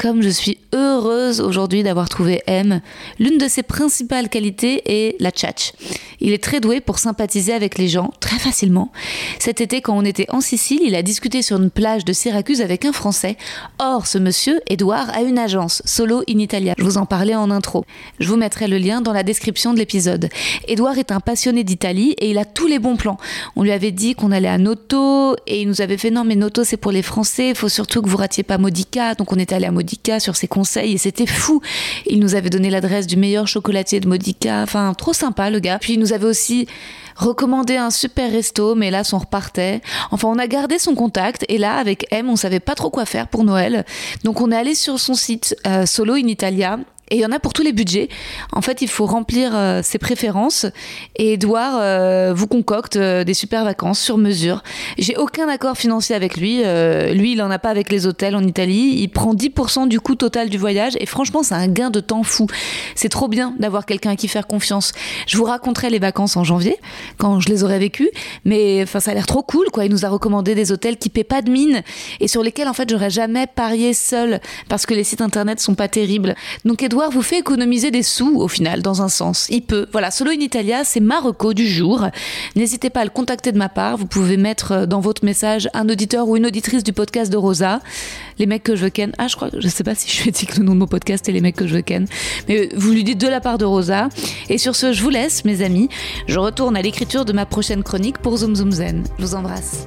Comme 0.00 0.22
je 0.22 0.30
suis 0.30 0.56
heureuse 0.72 1.42
aujourd'hui 1.42 1.82
d'avoir 1.82 2.08
trouvé 2.08 2.40
M, 2.46 2.80
l'une 3.18 3.36
de 3.36 3.48
ses 3.48 3.62
principales 3.62 4.30
qualités 4.30 4.80
est 4.86 5.20
la 5.20 5.30
tchatch. 5.30 5.72
Il 6.20 6.32
est 6.32 6.42
très 6.42 6.60
doué 6.60 6.80
pour 6.80 6.98
sympathiser 6.98 7.52
avec 7.52 7.76
les 7.76 7.88
gens 7.88 8.10
très 8.18 8.38
facilement. 8.38 8.92
Cet 9.38 9.60
été, 9.60 9.82
quand 9.82 9.94
on 9.94 10.04
était 10.06 10.24
en 10.30 10.40
Sicile, 10.40 10.80
il 10.82 10.94
a 10.94 11.02
discuté 11.02 11.42
sur 11.42 11.60
une 11.60 11.68
plage 11.68 12.06
de 12.06 12.14
Syracuse 12.14 12.62
avec 12.62 12.86
un 12.86 12.92
Français. 12.92 13.36
Or, 13.78 14.06
ce 14.06 14.16
monsieur, 14.16 14.62
Edouard, 14.68 15.10
a 15.10 15.20
une 15.20 15.38
agence, 15.38 15.82
Solo 15.84 16.22
in 16.30 16.38
Italia. 16.38 16.74
Je 16.78 16.84
vous 16.84 16.96
en 16.96 17.04
parlais 17.04 17.34
en 17.34 17.50
intro. 17.50 17.84
Je 18.20 18.28
vous 18.28 18.36
mettrai 18.36 18.68
le 18.68 18.78
lien 18.78 19.02
dans 19.02 19.12
la 19.12 19.22
description 19.22 19.74
de 19.74 19.78
l'épisode. 19.78 20.30
Edouard 20.66 20.96
est 20.96 21.12
un 21.12 21.20
passionné 21.20 21.62
d'Italie 21.62 22.12
et 22.16 22.30
il 22.30 22.38
a 22.38 22.46
tous 22.46 22.66
les 22.66 22.78
bons 22.78 22.96
plans. 22.96 23.18
On 23.54 23.64
lui 23.64 23.72
avait 23.72 23.92
dit 23.92 24.14
qu'on 24.14 24.32
allait 24.32 24.48
à 24.48 24.56
Noto 24.56 25.36
et 25.46 25.60
il 25.60 25.68
nous 25.68 25.82
avait 25.82 25.98
fait 25.98 26.10
non 26.10 26.24
mais 26.24 26.36
Noto 26.36 26.64
c'est 26.64 26.78
pour 26.78 26.92
les 26.92 27.02
Français, 27.02 27.50
il 27.50 27.54
faut 27.54 27.68
surtout 27.68 28.00
que 28.00 28.08
vous 28.08 28.16
ratiez 28.16 28.44
pas 28.44 28.56
Modica. 28.56 29.14
Donc 29.14 29.32
on 29.32 29.36
est 29.36 29.52
allé 29.52 29.66
à 29.66 29.70
Modica 29.70 29.89
sur 30.18 30.36
ses 30.36 30.48
conseils 30.48 30.94
et 30.94 30.98
c'était 30.98 31.26
fou. 31.26 31.60
Il 32.06 32.20
nous 32.20 32.34
avait 32.34 32.50
donné 32.50 32.70
l'adresse 32.70 33.06
du 33.06 33.16
meilleur 33.16 33.46
chocolatier 33.46 34.00
de 34.00 34.08
Modica. 34.08 34.62
Enfin, 34.62 34.92
trop 34.94 35.12
sympa 35.12 35.50
le 35.50 35.60
gars. 35.60 35.78
Puis 35.80 35.94
il 35.94 36.00
nous 36.00 36.12
avait 36.12 36.26
aussi 36.26 36.66
recommandé 37.16 37.76
un 37.76 37.90
super 37.90 38.30
resto, 38.30 38.74
mais 38.74 38.90
là, 38.90 39.02
on 39.12 39.18
repartait. 39.18 39.80
Enfin, 40.10 40.28
on 40.28 40.38
a 40.38 40.46
gardé 40.46 40.78
son 40.78 40.94
contact 40.94 41.44
et 41.48 41.58
là, 41.58 41.76
avec 41.76 42.06
M, 42.10 42.28
on 42.28 42.36
savait 42.36 42.60
pas 42.60 42.74
trop 42.74 42.90
quoi 42.90 43.04
faire 43.04 43.28
pour 43.28 43.44
Noël. 43.44 43.84
Donc, 44.24 44.40
on 44.40 44.50
est 44.50 44.56
allé 44.56 44.74
sur 44.74 44.98
son 44.98 45.14
site 45.14 45.56
euh, 45.66 45.86
Solo 45.86 46.14
in 46.14 46.26
Italia. 46.26 46.78
Et 47.10 47.16
il 47.16 47.20
y 47.20 47.26
en 47.26 47.32
a 47.32 47.40
pour 47.40 47.52
tous 47.52 47.62
les 47.62 47.72
budgets. 47.72 48.08
En 48.52 48.62
fait, 48.62 48.82
il 48.82 48.88
faut 48.88 49.04
remplir 49.04 49.50
euh, 49.54 49.80
ses 49.82 49.98
préférences 49.98 50.66
et 51.16 51.32
Edouard 51.32 51.74
euh, 51.80 52.32
vous 52.32 52.46
concocte 52.46 52.94
euh, 52.94 53.24
des 53.24 53.34
super 53.34 53.64
vacances 53.64 53.98
sur 53.98 54.16
mesure. 54.16 54.62
J'ai 54.96 55.16
aucun 55.16 55.48
accord 55.48 55.76
financier 55.76 56.14
avec 56.14 56.36
lui. 56.36 56.62
Lui, 57.12 57.32
il 57.32 57.42
en 57.42 57.50
a 57.50 57.58
pas 57.58 57.70
avec 57.70 57.90
les 57.90 58.06
hôtels 58.06 58.36
en 58.36 58.42
Italie. 58.42 58.94
Il 58.98 59.08
prend 59.08 59.34
10% 59.34 59.88
du 59.88 59.98
coût 59.98 60.14
total 60.14 60.50
du 60.50 60.58
voyage 60.58 60.92
et 61.00 61.06
franchement, 61.06 61.42
c'est 61.42 61.54
un 61.54 61.66
gain 61.66 61.90
de 61.90 61.98
temps 62.00 62.22
fou. 62.22 62.46
C'est 62.94 63.08
trop 63.08 63.26
bien 63.26 63.54
d'avoir 63.58 63.86
quelqu'un 63.86 64.10
à 64.10 64.16
qui 64.16 64.28
faire 64.28 64.46
confiance. 64.46 64.92
Je 65.26 65.36
vous 65.36 65.44
raconterai 65.44 65.90
les 65.90 65.98
vacances 65.98 66.36
en 66.36 66.44
janvier 66.44 66.76
quand 67.18 67.40
je 67.40 67.48
les 67.48 67.64
aurai 67.64 67.78
vécues, 67.78 68.10
mais 68.44 68.86
ça 68.86 69.10
a 69.10 69.14
l'air 69.14 69.26
trop 69.26 69.42
cool, 69.42 69.66
quoi. 69.72 69.84
Il 69.84 69.90
nous 69.90 70.04
a 70.04 70.08
recommandé 70.08 70.54
des 70.54 70.70
hôtels 70.70 70.96
qui 70.96 71.08
paient 71.08 71.24
pas 71.24 71.42
de 71.42 71.50
mine 71.50 71.82
et 72.20 72.28
sur 72.28 72.42
lesquels, 72.42 72.68
en 72.68 72.74
fait, 72.74 72.88
j'aurais 72.88 73.10
jamais 73.10 73.46
parié 73.46 73.94
seul 73.94 74.40
parce 74.68 74.86
que 74.86 74.94
les 74.94 75.04
sites 75.04 75.20
internet 75.20 75.60
sont 75.60 75.74
pas 75.74 75.88
terribles. 75.88 76.34
Donc, 76.64 76.82
Edouard 77.00 77.12
vous 77.12 77.22
fait 77.22 77.38
économiser 77.38 77.90
des 77.90 78.02
sous 78.02 78.36
au 78.36 78.46
final, 78.46 78.82
dans 78.82 79.00
un 79.00 79.08
sens. 79.08 79.46
Il 79.48 79.62
peut. 79.62 79.86
Voilà, 79.90 80.10
Solo 80.10 80.32
in 80.32 80.40
Italia, 80.40 80.84
c'est 80.84 81.00
Marocco 81.00 81.54
du 81.54 81.66
jour. 81.66 82.06
N'hésitez 82.56 82.90
pas 82.90 83.00
à 83.00 83.04
le 83.04 83.10
contacter 83.10 83.52
de 83.52 83.56
ma 83.56 83.70
part. 83.70 83.96
Vous 83.96 84.04
pouvez 84.04 84.36
mettre 84.36 84.84
dans 84.84 85.00
votre 85.00 85.24
message 85.24 85.66
un 85.72 85.88
auditeur 85.88 86.28
ou 86.28 86.36
une 86.36 86.44
auditrice 86.44 86.84
du 86.84 86.92
podcast 86.92 87.32
de 87.32 87.38
Rosa. 87.38 87.80
Les 88.38 88.44
mecs 88.44 88.64
que 88.64 88.76
je 88.76 88.82
veux 88.82 88.90
ken. 88.90 89.12
Ah, 89.16 89.28
je 89.28 89.36
crois, 89.36 89.48
je 89.56 89.66
sais 89.66 89.82
pas 89.82 89.94
si 89.94 90.10
je 90.14 90.22
lui 90.22 90.28
ai 90.28 90.32
dit 90.32 90.44
que 90.44 90.58
le 90.58 90.66
nom 90.66 90.74
de 90.74 90.80
mon 90.80 90.86
podcast 90.86 91.26
est 91.26 91.32
Les 91.32 91.40
mecs 91.40 91.56
que 91.56 91.66
je 91.66 91.76
veux 91.76 91.80
ken. 91.80 92.06
Mais 92.48 92.68
vous 92.76 92.90
lui 92.90 93.02
dites 93.02 93.18
de 93.18 93.28
la 93.28 93.40
part 93.40 93.56
de 93.56 93.64
Rosa. 93.64 94.10
Et 94.50 94.58
sur 94.58 94.76
ce, 94.76 94.92
je 94.92 95.02
vous 95.02 95.08
laisse, 95.08 95.46
mes 95.46 95.62
amis. 95.62 95.88
Je 96.26 96.38
retourne 96.38 96.76
à 96.76 96.82
l'écriture 96.82 97.24
de 97.24 97.32
ma 97.32 97.46
prochaine 97.46 97.82
chronique 97.82 98.18
pour 98.18 98.36
Zoom 98.36 98.54
Zoom 98.56 98.72
Zen. 98.72 99.04
Je 99.18 99.24
vous 99.24 99.34
embrasse. 99.34 99.86